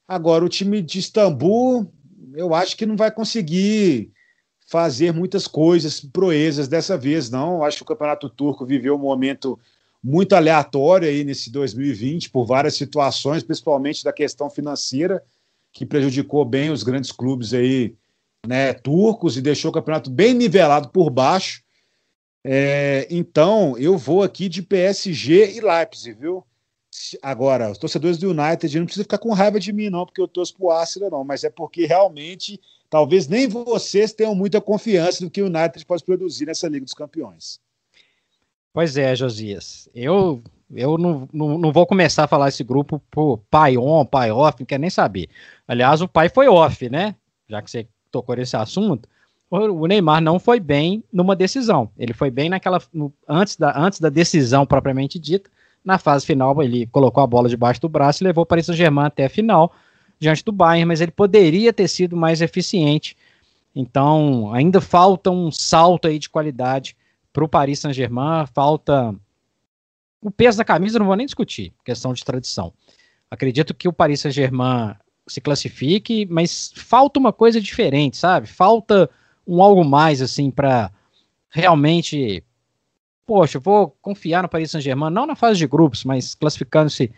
Agora, 0.09 0.45
o 0.45 0.49
time 0.49 0.81
de 0.81 0.99
Istambul, 0.99 1.93
eu 2.35 2.55
acho 2.55 2.77
que 2.77 2.87
não 2.87 2.97
vai 2.97 3.11
conseguir 3.11 4.13
fazer 4.67 5.13
muitas 5.13 5.47
coisas, 5.47 6.01
proezas 6.01 6.69
dessa 6.69 6.97
vez, 6.97 7.31
não. 7.31 7.57
Eu 7.57 7.65
acho 7.65 7.79
que 7.79 7.83
o 7.83 7.87
Campeonato 7.87 8.29
Turco 8.29 8.67
viveu 8.67 8.95
um 8.95 8.99
momento 8.99 9.59
muito 10.03 10.35
aleatório 10.35 11.09
aí 11.09 11.25
nesse 11.25 11.51
2020, 11.51 12.31
por 12.31 12.45
várias 12.45 12.77
situações, 12.77 13.43
principalmente 13.43 14.05
da 14.05 14.13
questão 14.13 14.49
financeira, 14.49 15.23
que 15.73 15.85
prejudicou 15.85 16.45
bem 16.45 16.71
os 16.71 16.83
grandes 16.83 17.11
clubes 17.11 17.53
aí, 17.53 17.95
né, 18.47 18.73
turcos, 18.73 19.37
e 19.37 19.43
deixou 19.43 19.71
o 19.71 19.75
campeonato 19.75 20.11
bem 20.11 20.33
nivelado 20.33 20.91
por 20.91 21.11
baixo. 21.11 21.63
É, 22.45 23.09
então, 23.11 23.77
eu 23.77 23.99
vou 23.99 24.23
aqui 24.23 24.49
de 24.49 24.63
PSG 24.63 25.57
e 25.57 25.61
Leipzig, 25.61 26.17
viu? 26.19 26.45
Agora, 27.23 27.71
os 27.71 27.79
torcedores 27.79 28.19
do 28.19 28.31
United 28.31 28.79
não 28.79 28.87
precisam 28.87 29.05
ficar 29.05 29.19
com 29.19 29.33
raiva 29.33 29.61
de 29.61 29.73
mim, 29.73 29.91
não, 29.91 30.07
porque 30.07 30.21
eu 30.21 30.29
torço 30.29 30.55
pro 30.55 30.71
Arsenal, 30.71 31.11
não, 31.11 31.25
mas 31.25 31.45
é 31.45 31.51
porque 31.51 31.87
realmente 31.87 32.61
talvez 32.89 33.29
nem 33.29 33.49
vocês 33.49 34.13
tenham 34.13 34.35
muita 34.35 34.61
confiança 34.61 35.25
no 35.25 35.31
que 35.31 35.43
o 35.43 35.47
United 35.47 35.85
pode 35.85 36.05
produzir 36.05 36.47
nessa 36.47 36.69
Liga 36.69 36.85
dos 36.85 36.95
Campeões. 36.95 37.61
Pois 38.73 38.97
é, 38.97 39.17
Josias. 39.17 39.89
Eu, 39.95 40.43
eu 40.75 40.99
não, 40.99 41.29
não, 41.33 41.59
não 41.59 41.73
vou 41.73 41.87
começar 41.87 42.25
a 42.25 42.29
falar 42.29 42.49
esse 42.49 42.63
grupo 42.63 43.01
por 43.11 43.39
pai 43.51 43.77
on, 43.79 44.05
pai 44.05 44.31
off, 44.31 44.61
não 44.61 44.67
quer 44.67 44.79
nem 44.79 44.91
saber. 44.91 45.29
Aliás, 45.67 46.03
o 46.03 46.09
pai 46.09 46.29
foi 46.29 46.47
off, 46.49 46.89
né? 46.91 47.15
Já 47.49 47.63
que 47.63 47.71
você 47.71 47.89
tocou 48.11 48.37
nesse 48.37 48.57
assunto. 48.57 49.09
o 49.51 49.87
Neymar 49.87 50.21
não 50.21 50.39
foi 50.39 50.61
bem 50.61 51.03
numa 51.13 51.35
decisão. 51.35 51.91
Ele 51.97 52.13
foi 52.13 52.31
bem 52.31 52.49
naquela 52.49 52.81
no, 52.93 53.13
antes, 53.29 53.57
da, 53.57 53.79
antes 53.79 54.01
da 54.01 54.09
decisão 54.09 54.67
propriamente 54.67 55.19
dita. 55.19 55.51
Na 55.87 55.99
fase 55.99 56.27
final, 56.27 56.61
ele 56.61 56.85
colocou 56.89 57.23
a 57.23 57.27
bola 57.29 57.49
debaixo 57.49 57.81
do 57.81 57.89
braço 57.89 58.21
e 58.21 58.27
levou 58.27 58.43
o 58.43 58.47
Paris 58.47 58.67
Saint-Germain 58.67 59.07
até 59.07 59.27
a 59.27 59.31
final 59.31 59.73
diante 60.19 60.45
do 60.45 60.51
Bayern, 60.51 60.85
mas 60.85 61.01
ele 61.01 61.13
poderia 61.13 61.73
ter 61.73 61.87
sido 61.87 62.17
mais 62.17 62.41
eficiente. 62.41 63.17
Então, 63.73 64.53
ainda 64.53 64.81
falta 64.81 65.31
um 65.31 65.49
salto 65.53 66.09
aí 66.09 66.19
de 66.19 66.29
qualidade 66.29 66.97
para 67.33 67.45
o 67.45 67.49
Paris 67.49 67.79
Saint-Germain. 67.79 68.47
Falta 68.53 69.15
o 70.21 70.29
peso 70.29 70.59
da 70.59 70.65
camisa, 70.65 70.99
não 70.99 71.07
vou 71.07 71.15
nem 71.15 71.27
discutir, 71.27 71.73
questão 71.85 72.13
de 72.13 72.25
tradição. 72.25 72.73
Acredito 73.31 73.73
que 73.73 73.87
o 73.87 73.93
Paris 73.93 74.21
Saint-Germain 74.21 74.97
se 75.25 75.41
classifique, 75.41 76.27
mas 76.29 76.73
falta 76.75 77.21
uma 77.21 77.33
coisa 77.33 77.61
diferente, 77.61 78.17
sabe? 78.17 78.49
Falta 78.49 79.09
um 79.47 79.63
algo 79.63 79.85
mais 79.85 80.21
assim 80.21 80.51
para 80.51 80.91
realmente 81.49 82.43
poxa, 83.27 83.59
vou 83.59 83.97
confiar 84.01 84.43
no 84.43 84.49
Paris 84.49 84.71
Saint-Germain, 84.71 85.11
não 85.11 85.27
na 85.27 85.35
fase 85.35 85.59
de 85.59 85.67
grupos, 85.67 86.05
mas 86.05 86.35
classificando-se 86.35 87.13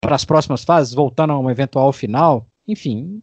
para 0.00 0.16
as 0.16 0.24
próximas 0.24 0.64
fases, 0.64 0.92
voltando 0.92 1.32
a 1.32 1.38
uma 1.38 1.52
eventual 1.52 1.92
final, 1.92 2.46
enfim, 2.66 3.22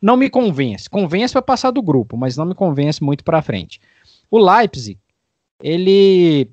não 0.00 0.16
me 0.16 0.30
convence. 0.30 0.88
Convence 0.88 1.32
para 1.32 1.42
passar 1.42 1.70
do 1.70 1.82
grupo, 1.82 2.16
mas 2.16 2.36
não 2.36 2.46
me 2.46 2.54
convence 2.54 3.02
muito 3.02 3.22
para 3.22 3.42
frente. 3.42 3.80
O 4.30 4.38
Leipzig, 4.38 4.98
ele 5.62 6.48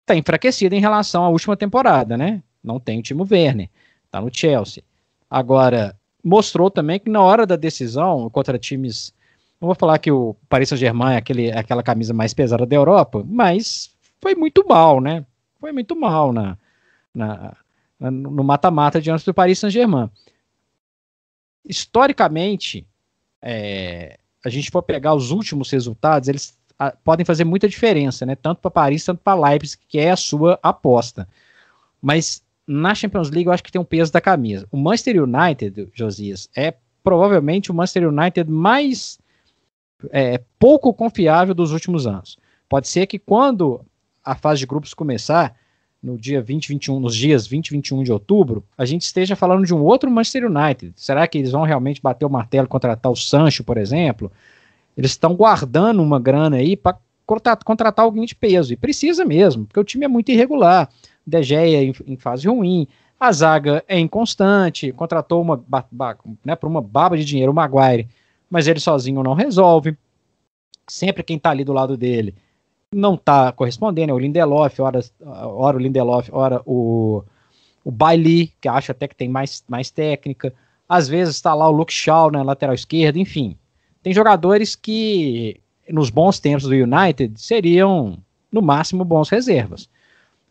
está 0.00 0.16
enfraquecido 0.16 0.74
em 0.74 0.80
relação 0.80 1.24
à 1.24 1.28
última 1.28 1.56
temporada, 1.56 2.16
né? 2.16 2.42
Não 2.62 2.80
tem 2.80 2.98
o 2.98 3.02
Timo 3.02 3.26
Werner, 3.30 3.68
está 4.06 4.20
no 4.20 4.30
Chelsea. 4.32 4.82
Agora, 5.30 5.96
mostrou 6.22 6.70
também 6.70 6.98
que 6.98 7.10
na 7.10 7.20
hora 7.20 7.46
da 7.46 7.56
decisão, 7.56 8.28
contra 8.30 8.58
times 8.58 9.14
não 9.62 9.68
vou 9.68 9.76
falar 9.76 9.96
que 10.00 10.10
o 10.10 10.34
Paris 10.48 10.68
Saint-Germain 10.68 11.14
é 11.14 11.18
aquele, 11.18 11.46
é 11.46 11.56
aquela 11.56 11.84
camisa 11.84 12.12
mais 12.12 12.34
pesada 12.34 12.66
da 12.66 12.74
Europa, 12.74 13.24
mas 13.24 13.92
foi 14.20 14.34
muito 14.34 14.66
mal, 14.66 15.00
né? 15.00 15.24
Foi 15.60 15.70
muito 15.70 15.94
mal 15.94 16.32
na, 16.32 16.58
na, 17.14 17.56
na 17.98 18.10
no 18.10 18.42
mata-mata 18.42 19.00
diante 19.00 19.24
do 19.24 19.32
Paris 19.32 19.60
Saint-Germain. 19.60 20.10
Historicamente, 21.64 22.84
é, 23.40 24.18
a 24.44 24.48
gente 24.48 24.68
for 24.68 24.82
pegar 24.82 25.14
os 25.14 25.30
últimos 25.30 25.70
resultados, 25.70 26.28
eles 26.28 26.58
a, 26.76 26.90
podem 26.90 27.24
fazer 27.24 27.44
muita 27.44 27.68
diferença, 27.68 28.26
né? 28.26 28.34
Tanto 28.34 28.60
para 28.60 28.70
Paris, 28.70 29.04
tanto 29.04 29.20
para 29.22 29.48
Leipzig, 29.48 29.80
que 29.86 30.00
é 30.00 30.10
a 30.10 30.16
sua 30.16 30.58
aposta. 30.60 31.28
Mas 32.00 32.42
na 32.66 32.96
Champions 32.96 33.30
League 33.30 33.46
eu 33.46 33.52
acho 33.52 33.62
que 33.62 33.70
tem 33.70 33.80
um 33.80 33.84
peso 33.84 34.12
da 34.12 34.20
camisa. 34.20 34.66
O 34.72 34.76
Manchester 34.76 35.22
United, 35.22 35.88
Josias, 35.94 36.50
é 36.56 36.74
provavelmente 37.04 37.70
o 37.70 37.74
Manchester 37.74 38.08
United 38.08 38.50
mais 38.50 39.21
é, 40.10 40.40
pouco 40.58 40.92
confiável 40.92 41.54
dos 41.54 41.72
últimos 41.72 42.06
anos. 42.06 42.36
Pode 42.68 42.88
ser 42.88 43.06
que 43.06 43.18
quando 43.18 43.84
a 44.24 44.34
fase 44.34 44.60
de 44.60 44.66
grupos 44.66 44.94
começar, 44.94 45.54
no 46.02 46.18
dia 46.18 46.42
20, 46.42 46.68
21, 46.68 46.98
nos 46.98 47.14
dias 47.14 47.46
20 47.46 47.68
e 47.68 47.70
21 47.72 48.02
de 48.02 48.12
outubro, 48.12 48.64
a 48.76 48.84
gente 48.84 49.02
esteja 49.02 49.36
falando 49.36 49.64
de 49.64 49.72
um 49.72 49.82
outro 49.82 50.10
Manchester 50.10 50.50
United. 50.50 50.92
Será 50.96 51.26
que 51.28 51.38
eles 51.38 51.52
vão 51.52 51.62
realmente 51.62 52.02
bater 52.02 52.26
o 52.26 52.30
martelo, 52.30 52.66
contratar 52.66 53.12
o 53.12 53.16
Sancho, 53.16 53.62
por 53.62 53.78
exemplo? 53.78 54.30
Eles 54.96 55.12
estão 55.12 55.34
guardando 55.34 56.02
uma 56.02 56.18
grana 56.18 56.56
aí 56.56 56.76
para 56.76 56.98
contratar 57.64 58.04
alguém 58.04 58.24
de 58.24 58.34
peso. 58.34 58.72
E 58.72 58.76
precisa 58.76 59.24
mesmo, 59.24 59.64
porque 59.64 59.78
o 59.78 59.84
time 59.84 60.04
é 60.04 60.08
muito 60.08 60.30
irregular. 60.30 60.88
De 61.24 61.40
Gea 61.40 61.84
em, 61.84 61.94
em 62.04 62.16
fase 62.16 62.48
ruim, 62.48 62.88
a 63.18 63.30
zaga 63.30 63.84
é 63.86 63.96
inconstante, 63.96 64.90
contratou 64.90 65.40
uma 65.40 65.64
né, 66.44 66.56
por 66.56 66.68
uma 66.68 66.82
baba 66.82 67.16
de 67.16 67.24
dinheiro 67.24 67.52
o 67.52 67.54
Maguire 67.54 68.08
mas 68.52 68.68
ele 68.68 68.78
sozinho 68.78 69.22
não 69.22 69.32
resolve. 69.32 69.96
Sempre 70.86 71.22
quem 71.22 71.38
está 71.38 71.48
ali 71.48 71.64
do 71.64 71.72
lado 71.72 71.96
dele 71.96 72.34
não 72.94 73.14
está 73.14 73.50
correspondendo, 73.50 74.10
é 74.10 74.14
o 74.14 74.18
Lindelof, 74.18 74.78
ora, 74.78 75.00
ora 75.24 75.78
o 75.78 75.80
Lindelof, 75.80 76.28
ora 76.30 76.60
o, 76.66 77.24
o 77.82 77.90
Bailey, 77.90 78.52
que 78.60 78.68
acha 78.68 78.92
até 78.92 79.08
que 79.08 79.16
tem 79.16 79.26
mais, 79.26 79.64
mais 79.66 79.90
técnica. 79.90 80.52
Às 80.86 81.08
vezes 81.08 81.36
está 81.36 81.54
lá 81.54 81.66
o 81.66 81.72
Luke 81.72 81.94
Shaw 81.94 82.30
na 82.30 82.42
lateral 82.42 82.74
esquerda, 82.74 83.18
enfim. 83.18 83.56
Tem 84.02 84.12
jogadores 84.12 84.76
que, 84.76 85.58
nos 85.88 86.10
bons 86.10 86.38
tempos 86.38 86.64
do 86.64 86.74
United, 86.74 87.40
seriam, 87.40 88.18
no 88.52 88.60
máximo, 88.60 89.02
bons 89.02 89.30
reservas. 89.30 89.88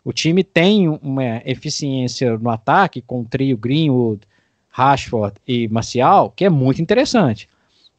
O 0.03 0.11
time 0.11 0.43
tem 0.43 0.89
uma 0.89 1.43
eficiência 1.45 2.35
no 2.35 2.49
ataque, 2.49 2.99
com 2.99 3.21
o 3.21 3.25
trio 3.25 3.55
Greenwood, 3.55 4.21
Rashford 4.69 5.35
e 5.47 5.67
Marcial, 5.67 6.31
que 6.35 6.45
é 6.45 6.49
muito 6.49 6.81
interessante 6.81 7.47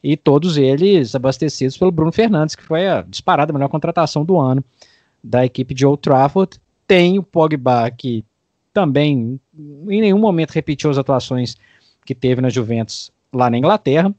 e 0.03 0.17
todos 0.17 0.57
eles 0.57 1.15
abastecidos 1.15 1.77
pelo 1.77 1.93
Bruno 1.93 2.13
Fernandes, 2.13 2.57
que 2.57 2.63
foi 2.63 2.89
a 2.89 3.03
disparada 3.03 3.53
melhor 3.53 3.69
contratação 3.69 4.25
do 4.25 4.39
ano 4.39 4.65
da 5.23 5.45
equipe 5.45 5.73
de 5.73 5.87
Old 5.87 6.03
Trafford. 6.03 6.59
Tem 6.87 7.19
o 7.19 7.23
Pogba, 7.23 7.91
que 7.91 8.25
também 8.73 9.41
em 9.55 10.01
nenhum 10.01 10.19
momento 10.19 10.51
repetiu 10.51 10.91
as 10.91 10.99
atuações 10.99 11.57
que 12.05 12.15
teve 12.15 12.41
na 12.41 12.49
Juventus 12.49 13.13
lá 13.33 13.49
na 13.49 13.57
Inglaterra. 13.57 14.13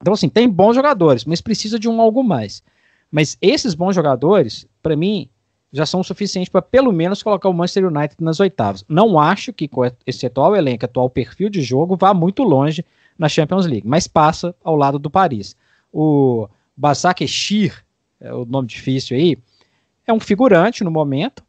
Então, 0.00 0.12
assim, 0.12 0.28
tem 0.28 0.48
bons 0.48 0.74
jogadores, 0.74 1.24
mas 1.24 1.40
precisa 1.40 1.78
de 1.78 1.88
um 1.88 2.00
algo 2.00 2.22
mais. 2.22 2.62
Mas 3.10 3.36
esses 3.40 3.74
bons 3.74 3.94
jogadores, 3.94 4.66
para 4.82 4.96
mim, 4.96 5.28
já 5.72 5.86
são 5.86 6.02
suficientes 6.02 6.48
para 6.48 6.62
pelo 6.62 6.92
menos 6.92 7.22
colocar 7.22 7.48
o 7.48 7.54
Manchester 7.54 7.86
United 7.86 8.16
nas 8.20 8.40
oitavas. 8.40 8.84
Não 8.88 9.18
acho 9.18 9.52
que 9.52 9.68
com 9.68 9.82
esse 10.06 10.26
atual 10.26 10.54
elenco, 10.56 10.84
atual 10.84 11.08
perfil 11.08 11.48
de 11.48 11.62
jogo, 11.62 11.96
vá 11.96 12.12
muito 12.12 12.42
longe 12.42 12.84
na 13.20 13.28
Champions 13.28 13.66
League, 13.66 13.86
mas 13.86 14.08
passa 14.08 14.56
ao 14.64 14.74
lado 14.74 14.98
do 14.98 15.10
Paris. 15.10 15.54
O 15.92 16.48
Basakeshir, 16.74 17.84
é 18.18 18.32
o 18.32 18.46
nome 18.46 18.66
difícil 18.66 19.14
aí, 19.14 19.36
é 20.06 20.12
um 20.12 20.18
figurante 20.18 20.82
no 20.82 20.90
momento. 20.90 21.44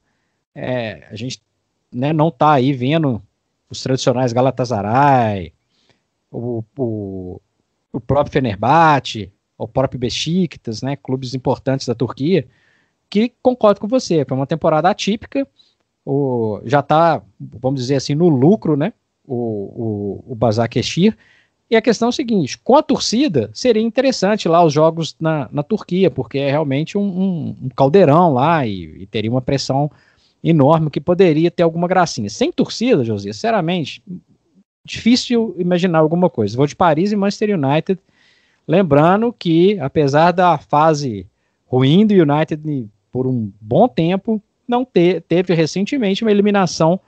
É, 0.53 1.07
a 1.09 1.15
gente 1.15 1.41
né, 1.89 2.11
não 2.11 2.28
está 2.28 2.51
aí 2.51 2.74
vendo 2.74 3.22
os 3.69 3.82
tradicionais 3.82 4.34
Galatasaray, 4.34 5.53
o, 6.30 6.61
o, 6.78 7.41
o 7.93 8.01
próprio 8.01 8.34
Fenerbahçe, 8.34 9.32
o 9.57 9.65
próprio 9.65 9.97
Besiktas, 9.97 10.82
né, 10.82 10.97
clubes 10.97 11.34
importantes 11.34 11.88
da 11.88 11.95
Turquia, 11.95 12.45
que 13.09 13.32
concordo 13.41 13.80
com 13.80 13.88
você, 13.88 14.26
foi 14.26 14.36
uma 14.36 14.45
temporada 14.45 14.89
atípica, 14.89 15.47
o, 16.05 16.59
já 16.65 16.82
está, 16.82 17.22
vamos 17.39 17.80
dizer 17.80 17.95
assim, 17.95 18.13
no 18.13 18.28
lucro, 18.28 18.76
né, 18.76 18.91
o, 19.26 19.36
o, 20.26 20.34
o 20.34 20.36
Basakeshir, 20.36 21.17
e 21.72 21.76
a 21.78 21.82
questão 21.82 22.09
é 22.09 22.09
a 22.09 22.11
seguinte: 22.11 22.57
com 22.57 22.76
a 22.76 22.84
torcida, 22.84 23.49
seria 23.53 23.82
interessante 23.82 24.49
lá 24.49 24.61
os 24.63 24.74
jogos 24.74 25.15
na, 25.17 25.47
na 25.53 25.63
Turquia, 25.63 26.11
porque 26.11 26.38
é 26.38 26.51
realmente 26.51 26.97
um, 26.97 27.01
um, 27.01 27.55
um 27.63 27.69
caldeirão 27.69 28.34
lá 28.34 28.67
e, 28.67 29.03
e, 29.03 29.05
teria 29.05 29.32
uma 29.32 29.41
pressão 29.41 29.89
enorme 30.43 30.89
que 30.89 30.99
poderia 30.99 31.49
ter 31.49 31.63
alguma 31.63 31.88
gracinha. 31.88 32.30
Sem 32.30 32.51
torcida, 32.51 33.05
José, 33.05 33.32
sinceramente, 33.32 34.03
difícil 34.84 35.55
imaginar 35.57 35.99
alguma 35.99 36.30
coisa. 36.30 36.57
Vou 36.57 36.67
de 36.67 36.76
Paris 36.76 37.13
e 37.13 37.15
Manchester 37.15 37.57
United. 37.57 37.97
Lembrando 38.67 39.32
que, 39.32 39.80
apesar 39.80 40.32
da 40.32 40.57
fase 40.57 41.26
ruim 41.65 42.05
do 42.05 42.13
United 42.13 42.89
por 43.11 43.26
um 43.26 43.49
bom 43.61 43.88
tempo, 43.88 44.41
não 44.67 44.84
te, 44.84 45.22
teve 45.22 45.53
recentemente 45.53 46.24
uma 46.24 46.32
eliminação 46.32 46.99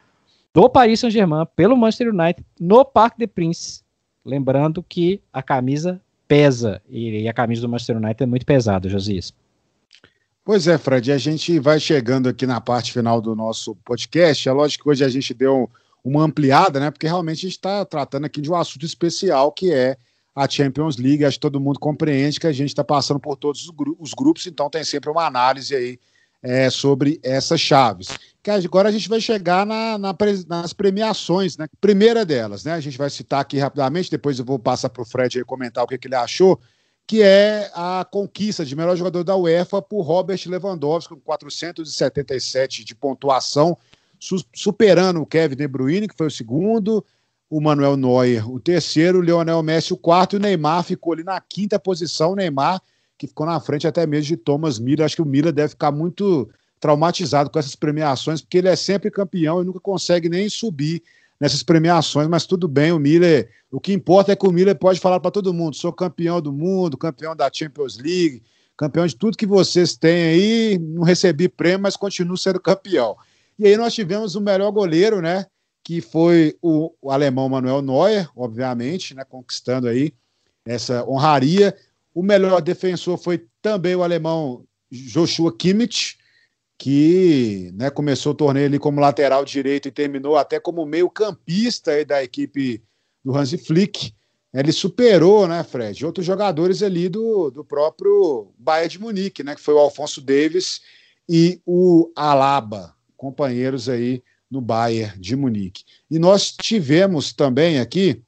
do 0.53 0.69
Paris 0.69 1.01
Saint-Germain 1.01 1.45
pelo 1.53 1.75
Manchester 1.75 2.13
United 2.13 2.45
no 2.59 2.85
Parque 2.85 3.17
de 3.17 3.27
Princes 3.27 3.82
Lembrando 4.25 4.81
que 4.81 5.21
a 5.31 5.41
camisa 5.41 6.01
pesa, 6.27 6.81
e, 6.89 7.27
a 7.27 7.33
camisa 7.33 7.61
do 7.61 7.69
Manchester 7.69 7.97
United 7.97 8.23
é 8.23 8.25
muito 8.25 8.45
pesada, 8.45 8.89
Josias. 8.89 9.33
Pois 10.45 10.67
é, 10.67 10.77
Fred, 10.77 11.11
a 11.11 11.17
gente 11.17 11.59
vai 11.59 11.79
chegando 11.79 12.27
aqui 12.27 12.45
na 12.45 12.59
parte 12.59 12.91
final 12.91 13.21
do 13.21 13.35
nosso 13.35 13.75
podcast. 13.85 14.47
É 14.47 14.51
lógico 14.51 14.83
que 14.83 14.89
hoje 14.89 15.05
a 15.05 15.09
gente 15.09 15.33
deu 15.33 15.69
uma 16.03 16.23
ampliada, 16.23 16.79
né? 16.79 16.91
Porque 16.91 17.07
realmente 17.07 17.39
a 17.39 17.47
gente 17.47 17.57
está 17.57 17.85
tratando 17.85 18.25
aqui 18.25 18.41
de 18.41 18.51
um 18.51 18.55
assunto 18.55 18.85
especial 18.85 19.51
que 19.51 19.71
é 19.71 19.95
a 20.35 20.49
Champions 20.49 20.97
League. 20.97 21.23
Acho 21.23 21.37
que 21.37 21.41
todo 21.41 21.61
mundo 21.61 21.79
compreende 21.79 22.39
que 22.39 22.47
a 22.47 22.51
gente 22.51 22.69
está 22.69 22.83
passando 22.83 23.19
por 23.19 23.37
todos 23.37 23.69
os 23.99 24.13
grupos, 24.13 24.47
então 24.47 24.69
tem 24.69 24.83
sempre 24.83 25.09
uma 25.09 25.25
análise 25.25 25.73
aí 25.73 25.99
é, 26.43 26.69
sobre 26.69 27.19
essas 27.23 27.61
chaves. 27.61 28.09
Que 28.43 28.51
agora 28.51 28.89
a 28.89 28.91
gente 28.91 29.07
vai 29.07 29.21
chegar 29.21 29.65
na, 29.65 29.97
na, 29.97 30.13
nas 30.47 30.73
premiações, 30.73 31.57
né? 31.57 31.65
Primeira 31.79 32.25
delas, 32.25 32.65
né? 32.65 32.73
A 32.73 32.81
gente 32.81 32.97
vai 32.97 33.09
citar 33.09 33.39
aqui 33.39 33.57
rapidamente, 33.57 34.11
depois 34.11 34.37
eu 34.37 34.43
vou 34.43 34.59
passar 34.59 34.89
para 34.89 35.01
o 35.01 35.05
Fred 35.05 35.37
aí 35.37 35.45
comentar 35.45 35.85
o 35.85 35.87
que, 35.87 35.97
que 35.97 36.07
ele 36.07 36.15
achou, 36.15 36.59
que 37.07 37.21
é 37.21 37.71
a 37.73 38.05
conquista 38.09 38.65
de 38.65 38.75
melhor 38.75 38.97
jogador 38.97 39.23
da 39.23 39.37
UEFA 39.37 39.81
por 39.81 40.01
Robert 40.01 40.41
Lewandowski, 40.45 41.13
com 41.13 41.21
477 41.21 42.83
de 42.83 42.93
pontuação, 42.93 43.77
su 44.19 44.43
superando 44.53 45.21
o 45.21 45.25
Kevin 45.25 45.55
De 45.55 45.67
Bruyne, 45.67 46.09
que 46.09 46.17
foi 46.17 46.27
o 46.27 46.31
segundo, 46.31 47.05
o 47.49 47.61
Manuel 47.61 47.95
Neuer, 47.95 48.49
o 48.49 48.59
terceiro, 48.59 49.19
o 49.19 49.21
Lionel 49.21 49.63
Messi, 49.63 49.93
o 49.93 49.97
quarto, 49.97 50.35
e 50.35 50.37
o 50.37 50.39
Neymar 50.39 50.83
ficou 50.83 51.13
ali 51.13 51.23
na 51.23 51.39
quinta 51.39 51.79
posição. 51.79 52.31
O 52.31 52.35
Neymar 52.35 52.81
que 53.23 53.27
ficou 53.27 53.45
na 53.45 53.59
frente 53.59 53.87
até 53.87 54.05
mesmo 54.05 54.27
de 54.27 54.37
Thomas 54.37 54.77
Miller. 54.77 55.05
Acho 55.05 55.15
que 55.15 55.21
o 55.21 55.25
Miller 55.25 55.53
deve 55.53 55.69
ficar 55.69 55.91
muito 55.91 56.49
traumatizado 56.79 57.49
com 57.49 57.57
essas 57.57 57.75
premiações, 57.75 58.41
porque 58.41 58.57
ele 58.57 58.67
é 58.67 58.75
sempre 58.75 59.09
campeão 59.09 59.61
e 59.61 59.65
nunca 59.65 59.79
consegue 59.79 60.27
nem 60.27 60.49
subir 60.49 61.01
nessas 61.39 61.63
premiações, 61.63 62.27
mas 62.27 62.45
tudo 62.45 62.67
bem, 62.67 62.91
o 62.91 62.99
Miller, 62.99 63.49
o 63.71 63.79
que 63.79 63.91
importa 63.91 64.31
é 64.31 64.35
que 64.35 64.45
o 64.45 64.51
Miller 64.51 64.77
pode 64.77 64.99
falar 64.99 65.19
para 65.19 65.31
todo 65.31 65.53
mundo, 65.53 65.75
sou 65.75 65.91
campeão 65.91 66.41
do 66.41 66.53
mundo, 66.53 66.97
campeão 66.97 67.35
da 67.35 67.49
Champions 67.51 67.97
League, 67.97 68.43
campeão 68.77 69.05
de 69.07 69.15
tudo 69.15 69.37
que 69.37 69.45
vocês 69.45 69.95
têm 69.95 70.23
aí, 70.25 70.77
não 70.77 71.03
recebi 71.03 71.49
prêmio, 71.49 71.81
mas 71.81 71.95
continuo 71.95 72.37
sendo 72.37 72.59
campeão. 72.59 73.15
E 73.57 73.65
aí 73.65 73.77
nós 73.77 73.93
tivemos 73.93 74.35
o 74.35 74.41
melhor 74.41 74.71
goleiro, 74.71 75.21
né, 75.21 75.45
que 75.83 76.01
foi 76.01 76.55
o, 76.61 76.93
o 77.01 77.11
alemão 77.11 77.49
Manuel 77.49 77.81
Neuer, 77.81 78.29
obviamente, 78.35 79.13
né, 79.13 79.23
conquistando 79.23 79.87
aí 79.87 80.13
essa 80.65 81.05
honraria. 81.05 81.75
O 82.13 82.21
melhor 82.21 82.61
defensor 82.61 83.17
foi 83.17 83.45
também 83.61 83.95
o 83.95 84.03
alemão 84.03 84.65
Joshua 84.91 85.55
Kimmich, 85.55 86.17
que 86.77 87.71
né, 87.73 87.89
começou 87.89 88.33
o 88.33 88.35
torneio 88.35 88.67
ali 88.67 88.77
como 88.77 88.99
lateral 88.99 89.45
direito 89.45 89.87
e 89.87 89.91
terminou 89.91 90.37
até 90.37 90.59
como 90.59 90.85
meio 90.85 91.09
campista 91.09 92.03
da 92.05 92.23
equipe 92.23 92.83
do 93.23 93.35
Hansi 93.35 93.57
Flick. 93.57 94.13
Ele 94.53 94.71
superou, 94.71 95.47
né, 95.47 95.63
Fred, 95.63 96.05
outros 96.05 96.25
jogadores 96.25 96.83
ali 96.83 97.09
do, 97.09 97.49
do 97.49 97.65
próprio 97.65 98.51
Bayern 98.57 98.89
de 98.89 98.99
Munique, 98.99 99.43
né, 99.43 99.55
que 99.55 99.61
foi 99.61 99.73
o 99.73 99.79
Alfonso 99.79 100.21
Davis 100.21 100.81
e 101.27 101.59
o 101.65 102.11
Alaba, 102.15 102.93
companheiros 103.17 103.89
aí 103.89 104.21
no 104.51 104.61
Bayern 104.61 105.19
de 105.19 105.35
Munique. 105.35 105.83
E 106.11 106.19
nós 106.19 106.51
tivemos 106.51 107.33
também 107.33 107.79
aqui 107.79 108.21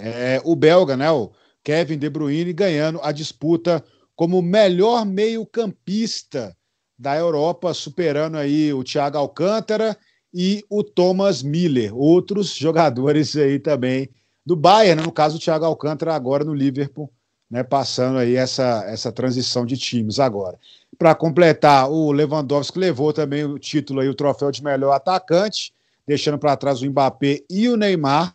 é, 0.00 0.40
o 0.44 0.56
belga, 0.56 0.96
né, 0.96 1.10
o 1.12 1.30
Kevin 1.66 1.98
De 1.98 2.08
Bruyne, 2.08 2.52
ganhando 2.52 3.00
a 3.02 3.10
disputa 3.10 3.82
como 4.14 4.40
melhor 4.40 5.04
meio-campista 5.04 6.56
da 6.96 7.16
Europa, 7.16 7.74
superando 7.74 8.36
aí 8.36 8.72
o 8.72 8.84
Thiago 8.84 9.18
Alcântara 9.18 9.96
e 10.32 10.64
o 10.70 10.84
Thomas 10.84 11.42
Miller, 11.42 11.92
outros 11.92 12.54
jogadores 12.54 13.36
aí 13.36 13.58
também 13.58 14.08
do 14.44 14.54
Bayern, 14.54 15.00
né? 15.00 15.06
no 15.06 15.10
caso 15.10 15.38
o 15.38 15.40
Thiago 15.40 15.64
Alcântara 15.64 16.14
agora 16.14 16.44
no 16.44 16.54
Liverpool, 16.54 17.10
né, 17.50 17.64
passando 17.64 18.18
aí 18.18 18.36
essa, 18.36 18.84
essa 18.86 19.10
transição 19.10 19.66
de 19.66 19.76
times 19.76 20.20
agora. 20.20 20.56
Para 20.96 21.16
completar, 21.16 21.90
o 21.90 22.12
Lewandowski 22.12 22.78
levou 22.78 23.12
também 23.12 23.44
o 23.44 23.58
título 23.58 24.00
aí, 24.00 24.08
o 24.08 24.14
troféu 24.14 24.52
de 24.52 24.62
melhor 24.62 24.92
atacante, 24.92 25.74
deixando 26.06 26.38
para 26.38 26.56
trás 26.56 26.80
o 26.80 26.86
Mbappé 26.86 27.42
e 27.50 27.68
o 27.68 27.76
Neymar. 27.76 28.32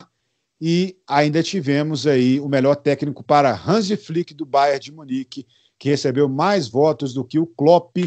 E 0.61 0.95
ainda 1.07 1.41
tivemos 1.41 2.05
aí 2.05 2.39
o 2.39 2.47
melhor 2.47 2.75
técnico 2.75 3.23
para 3.23 3.51
Hansi 3.51 3.97
Flick 3.97 4.31
do 4.31 4.45
Bayern 4.45 4.79
de 4.79 4.91
Munique, 4.91 5.47
que 5.79 5.89
recebeu 5.89 6.29
mais 6.29 6.67
votos 6.67 7.15
do 7.15 7.25
que 7.25 7.39
o 7.39 7.47
Klopp 7.47 7.97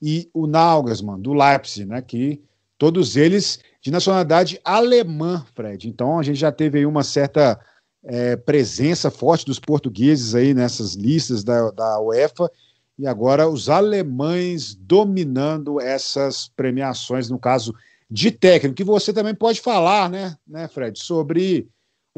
e 0.00 0.30
o 0.32 0.46
Nagelsmann 0.46 1.20
do 1.20 1.34
Leipzig, 1.34 1.84
né? 1.84 2.00
Que 2.00 2.40
todos 2.78 3.14
eles 3.14 3.58
de 3.82 3.90
nacionalidade 3.90 4.58
alemã, 4.64 5.44
Fred. 5.54 5.86
Então 5.86 6.18
a 6.18 6.22
gente 6.22 6.38
já 6.38 6.50
teve 6.50 6.78
aí 6.78 6.86
uma 6.86 7.02
certa 7.02 7.60
é, 8.02 8.36
presença 8.36 9.10
forte 9.10 9.44
dos 9.44 9.58
portugueses 9.58 10.34
aí 10.34 10.54
nessas 10.54 10.94
listas 10.94 11.44
da, 11.44 11.70
da 11.72 12.00
UEFA 12.00 12.50
e 12.98 13.06
agora 13.06 13.48
os 13.48 13.68
alemães 13.68 14.74
dominando 14.74 15.78
essas 15.78 16.48
premiações, 16.56 17.28
no 17.28 17.38
caso 17.38 17.74
de 18.10 18.30
técnico, 18.30 18.76
que 18.76 18.84
você 18.84 19.12
também 19.12 19.34
pode 19.34 19.60
falar, 19.60 20.08
né, 20.08 20.36
né, 20.46 20.66
Fred, 20.68 20.98
sobre 20.98 21.68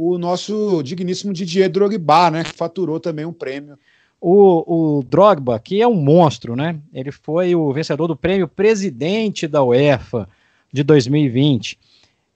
o 0.02 0.16
nosso 0.16 0.82
digníssimo 0.82 1.30
Didier 1.30 1.68
Drogba, 1.68 2.30
né, 2.30 2.42
que 2.42 2.54
faturou 2.54 2.98
também 2.98 3.26
um 3.26 3.34
prêmio. 3.34 3.78
O, 4.18 4.98
o 4.98 5.02
Drogba, 5.02 5.58
que 5.58 5.82
é 5.82 5.86
um 5.86 5.94
monstro, 5.94 6.56
né, 6.56 6.80
ele 6.90 7.12
foi 7.12 7.54
o 7.54 7.70
vencedor 7.70 8.06
do 8.06 8.16
prêmio 8.16 8.48
presidente 8.48 9.46
da 9.46 9.62
UEFA 9.62 10.26
de 10.72 10.82
2020. 10.82 11.78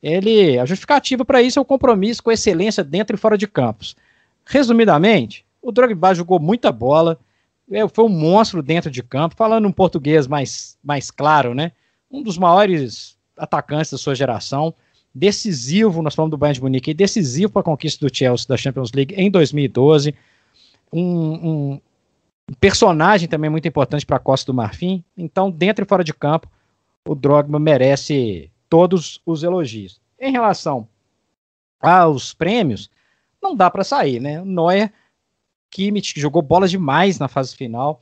Ele, 0.03 0.59
a 0.59 0.67
justificativa 0.67 1.25
para 1.25 1.41
isso 1.41 1.59
é 1.59 1.63
o 1.63 1.65
compromisso 1.65 2.23
com 2.23 2.31
excelência 2.31 2.85
dentro 2.85 3.17
e 3.17 3.19
fora 3.19 3.39
de 3.39 3.47
campos. 3.47 3.97
Resumidamente, 4.45 5.47
o 5.63 5.73
Drogba 5.73 6.15
jogou 6.15 6.39
muita 6.39 6.71
bola, 6.71 7.19
é, 7.71 7.89
foi 7.89 8.05
um 8.05 8.11
monstro 8.11 8.63
dentro 8.63 8.91
de 8.91 9.03
campo, 9.03 9.37
falando 9.37 9.67
um 9.67 9.73
português 9.73 10.27
mais, 10.27 10.77
mais 10.85 11.11
claro, 11.11 11.55
né? 11.55 11.73
Um 12.11 12.23
dos 12.23 12.37
maiores 12.37 13.17
atacantes 13.39 13.91
da 13.91 13.97
sua 13.97 14.15
geração, 14.15 14.75
decisivo, 15.15 16.03
nós 16.03 16.15
falamos 16.15 16.33
do 16.33 16.37
Bayern 16.37 16.57
de 16.57 16.63
Munique, 16.63 16.93
decisivo 16.93 17.53
para 17.53 17.61
a 17.61 17.65
conquista 17.65 18.07
do 18.07 18.15
Chelsea 18.15 18.49
da 18.49 18.57
Champions 18.57 18.93
League 18.93 19.15
em 19.15 19.31
2012, 19.31 20.15
um, 20.93 21.75
um 21.75 21.81
personagem 22.61 23.29
também 23.29 23.49
muito 23.49 23.69
importante 23.69 24.05
para 24.05 24.17
a 24.17 24.21
Costa 24.21 24.51
do 24.51 24.55
Marfim. 24.55 25.05
Então, 25.17 25.51
dentro 25.51 25.85
e 25.85 25.89
fora 25.89 26.03
de 26.03 26.13
campo, 26.13 26.49
o 27.07 27.15
Drogba 27.15 27.59
merece 27.59 28.51
todos 28.69 29.21
os 29.25 29.43
elogios. 29.43 30.01
Em 30.19 30.33
relação 30.33 30.89
aos 31.81 32.35
prêmios, 32.35 32.91
não 33.43 33.55
dá 33.55 33.71
para 33.71 33.85
sair, 33.85 34.21
né? 34.21 34.43
Neuer 34.45 34.93
Kimmich, 35.71 36.15
que 36.15 36.21
jogou 36.21 36.41
bola 36.41 36.67
demais 36.67 37.19
na 37.19 37.29
fase 37.29 37.55
final. 37.55 38.01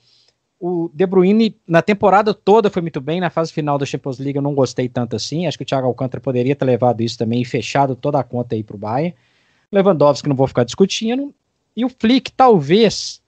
O 0.64 0.88
De 0.94 1.04
Bruyne, 1.04 1.56
na 1.66 1.82
temporada 1.82 2.32
toda, 2.32 2.70
foi 2.70 2.80
muito 2.80 3.00
bem. 3.00 3.20
Na 3.20 3.30
fase 3.30 3.52
final 3.52 3.76
da 3.76 3.84
Champions 3.84 4.20
League, 4.20 4.36
eu 4.36 4.42
não 4.42 4.54
gostei 4.54 4.88
tanto 4.88 5.16
assim. 5.16 5.44
Acho 5.44 5.58
que 5.58 5.64
o 5.64 5.66
Thiago 5.66 5.88
Alcântara 5.88 6.20
poderia 6.20 6.54
ter 6.54 6.64
levado 6.64 7.00
isso 7.00 7.18
também 7.18 7.42
e 7.42 7.44
fechado 7.44 7.96
toda 7.96 8.20
a 8.20 8.22
conta 8.22 8.54
aí 8.54 8.62
para 8.62 8.76
o 8.76 8.78
Bayern. 8.78 9.12
Lewandowski, 9.72 10.28
não 10.28 10.36
vou 10.36 10.46
ficar 10.46 10.62
discutindo. 10.62 11.34
E 11.76 11.84
o 11.84 11.88
Flick, 11.88 12.30
talvez, 12.30 13.20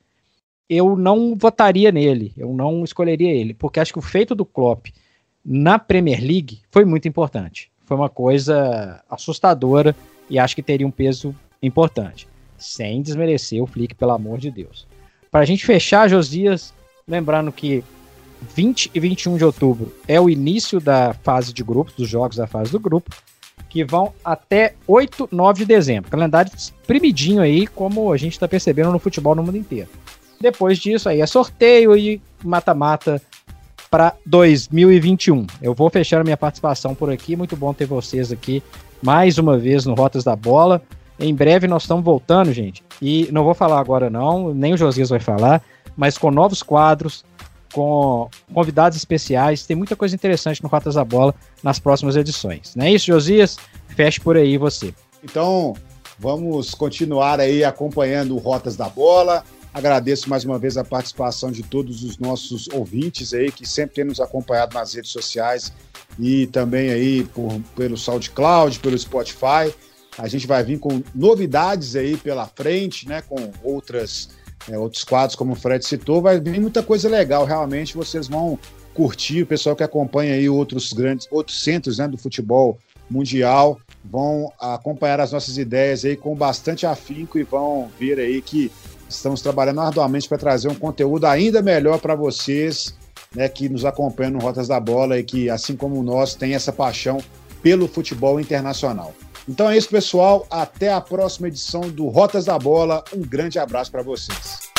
eu 0.71 0.95
não 0.95 1.35
votaria 1.35 1.91
nele. 1.91 2.33
Eu 2.37 2.55
não 2.55 2.85
escolheria 2.85 3.33
ele, 3.33 3.53
porque 3.53 3.81
acho 3.81 3.93
que 3.93 3.99
o 3.99 4.03
feito 4.03 4.33
do 4.33 4.45
Klopp 4.45 4.87
na 5.45 5.77
Premier 5.77 6.21
League 6.21 6.61
foi 6.71 6.85
muito 6.85 7.09
importante. 7.09 7.69
Foi 7.85 7.97
uma 7.97 8.09
coisa 8.09 9.03
assustadora 9.11 9.97
e 10.31 10.39
acho 10.39 10.55
que 10.55 10.63
teria 10.63 10.87
um 10.87 10.91
peso 10.93 11.35
importante 11.61 12.29
sem 12.57 13.03
desmerecer 13.03 13.61
o 13.61 13.67
Flick, 13.67 13.97
pelo 13.97 14.13
amor 14.13 14.39
de 14.39 14.53
Deus. 14.53 14.87
Para 15.33 15.41
a 15.41 15.45
gente 15.45 15.67
fechar, 15.67 16.09
Josias, 16.09 16.73
lembrando 17.07 17.53
que 17.53 17.85
20 18.55 18.91
e 18.95 19.01
21 19.01 19.37
de 19.37 19.45
outubro 19.45 19.95
é 20.07 20.21
o 20.21 20.29
início 20.29 20.81
da 20.81 21.15
fase 21.15 21.53
de 21.53 21.63
grupos, 21.63 21.95
dos 21.95 22.09
jogos 22.09 22.37
da 22.37 22.47
fase 22.47 22.71
do 22.73 22.81
grupo, 22.81 23.15
que 23.69 23.85
vão 23.85 24.13
até 24.25 24.75
8, 24.87 25.29
9 25.31 25.61
de 25.61 25.65
dezembro. 25.67 26.11
Calendário 26.11 26.51
primidinho 26.87 27.41
aí, 27.41 27.67
como 27.67 28.13
a 28.13 28.17
gente 28.17 28.33
está 28.33 28.47
percebendo 28.47 28.93
no 28.93 28.99
futebol 28.99 29.35
no 29.35 29.43
mundo 29.43 29.59
inteiro. 29.59 29.89
Depois 30.41 30.79
disso 30.79 31.09
aí 31.09 31.21
é 31.21 31.27
sorteio 31.27 31.97
e 31.97 32.21
mata-mata 32.43 33.21
para 33.91 34.15
2021. 34.27 35.47
Eu 35.63 35.75
vou 35.75 35.89
fechar 35.89 36.21
a 36.21 36.25
minha 36.25 36.37
participação 36.37 36.95
por 36.95 37.11
aqui. 37.11 37.37
Muito 37.37 37.57
bom 37.57 37.73
ter 37.73 37.87
vocês 37.87 38.33
aqui 38.33 38.63
mais 39.03 39.39
uma 39.39 39.57
vez 39.57 39.85
no 39.85 39.95
Rotas 39.95 40.25
da 40.25 40.35
Bola. 40.37 40.83
Em 41.19 41.35
breve 41.35 41.67
nós 41.67 41.83
estamos 41.83 42.05
voltando, 42.05 42.53
gente. 42.53 42.83
E 43.01 43.29
não 43.31 43.45
vou 43.45 43.55
falar 43.55 43.79
agora, 43.79 44.11
não, 44.11 44.53
nem 44.53 44.75
o 44.75 44.77
Josias 44.77 45.11
vai 45.11 45.21
falar, 45.21 45.63
mas 45.97 46.19
com 46.19 46.31
novos 46.31 46.63
quadros, 46.63 47.25
com 47.73 48.29
convidados 48.53 48.97
especiais. 48.97 49.67
Tem 49.67 49.77
muita 49.77 49.97
coisa 49.97 50.15
interessante 50.15 50.63
no 50.63 50.69
Rotas 50.69 50.95
da 50.95 51.05
Bola 51.05 51.35
nas 51.63 51.79
próximas 51.79 52.17
edições. 52.17 52.75
Não 52.77 52.87
é 52.87 52.93
isso, 52.93 53.07
Josias? 53.07 53.57
Feche 53.89 54.21
por 54.21 54.37
aí 54.37 54.57
você. 54.57 54.95
Então, 55.23 55.75
vamos 56.19 56.75
continuar 56.75 57.41
aí 57.41 57.65
acompanhando 57.65 58.35
o 58.35 58.39
Rotas 58.39 58.77
da 58.77 58.89
Bola. 58.89 59.45
Agradeço 59.75 60.31
mais 60.31 60.45
uma 60.45 60.57
vez 60.57 60.77
a 60.77 60.85
participação 60.85 61.51
de 61.51 61.65
todos 61.65 62.05
os 62.05 62.17
nossos 62.17 62.69
ouvintes 62.69 63.35
aí 63.35 63.51
que 63.51 63.69
sempre 63.69 63.97
têm 63.97 64.05
nos 64.05 64.21
acompanhado 64.21 64.73
nas 64.73 64.95
redes 64.95 65.11
sociais 65.11 65.73
e 66.17 66.47
também 66.47 66.91
aí 66.91 67.25
por, 67.25 67.61
pelo 67.75 67.97
SoundCloud, 67.97 68.79
pelo 68.79 68.97
Spotify. 68.97 69.75
A 70.17 70.29
gente 70.29 70.47
vai 70.47 70.63
vir 70.63 70.79
com 70.79 71.03
novidades 71.13 71.97
aí 71.97 72.17
pela 72.17 72.47
frente, 72.47 73.09
né? 73.09 73.21
Com 73.23 73.51
outras, 73.65 74.29
é, 74.69 74.79
outros 74.79 75.05
quadros, 75.05 75.37
como 75.37 75.53
o 75.53 75.57
Fred 75.57 75.85
citou. 75.85 76.23
Vai 76.23 76.41
vir 76.41 76.61
muita 76.61 76.83
coisa 76.83 77.09
legal, 77.09 77.45
realmente. 77.45 77.97
Vocês 77.97 78.29
vão 78.29 78.59
curtir, 78.95 79.43
o 79.43 79.47
pessoal 79.47 79.75
que 79.75 79.83
acompanha 79.83 80.35
aí 80.35 80.49
outros 80.49 80.93
grandes, 80.93 81.27
outros 81.31 81.63
centros 81.63 81.99
né, 81.99 82.07
do 82.07 82.17
futebol 82.17 82.79
mundial 83.11 83.79
vão 84.05 84.53
acompanhar 84.59 85.21
as 85.21 85.33
nossas 85.33 85.59
ideias 85.59 86.05
aí 86.05 86.17
com 86.17 86.35
bastante 86.35 86.87
afinco 86.87 87.39
e 87.39 87.43
vão 87.43 87.91
ver 87.99 88.19
aí 88.19 88.41
que 88.41 88.71
estamos 89.09 89.43
trabalhando 89.43 89.81
arduamente 89.81 90.29
para 90.29 90.39
trazer 90.39 90.69
um 90.69 90.75
conteúdo 90.75 91.27
ainda 91.27 91.61
melhor 91.61 91.99
para 91.99 92.15
vocês, 92.15 92.95
né, 93.35 93.49
que 93.49 93.69
nos 93.69 93.85
acompanham 93.85 94.33
no 94.33 94.39
Rotas 94.39 94.69
da 94.69 94.79
Bola 94.79 95.19
e 95.19 95.25
que, 95.25 95.51
assim 95.51 95.77
como 95.77 96.03
nós, 96.03 96.35
tem 96.35 96.55
essa 96.55 96.73
paixão 96.73 97.19
pelo 97.63 97.89
futebol 97.89 98.39
internacional. 98.39 99.15
Então 99.49 99.69
é 99.69 99.77
isso, 99.77 99.89
pessoal. 99.89 100.47
Até 100.51 100.93
a 100.93 101.01
próxima 101.01 101.49
edição 101.49 101.83
do 101.83 102.09
Rotas 102.09 102.47
da 102.47 102.59
Bola. 102.59 103.05
Um 103.15 103.21
grande 103.21 103.59
abraço 103.59 103.91
para 103.91 104.03
vocês. 104.03 104.74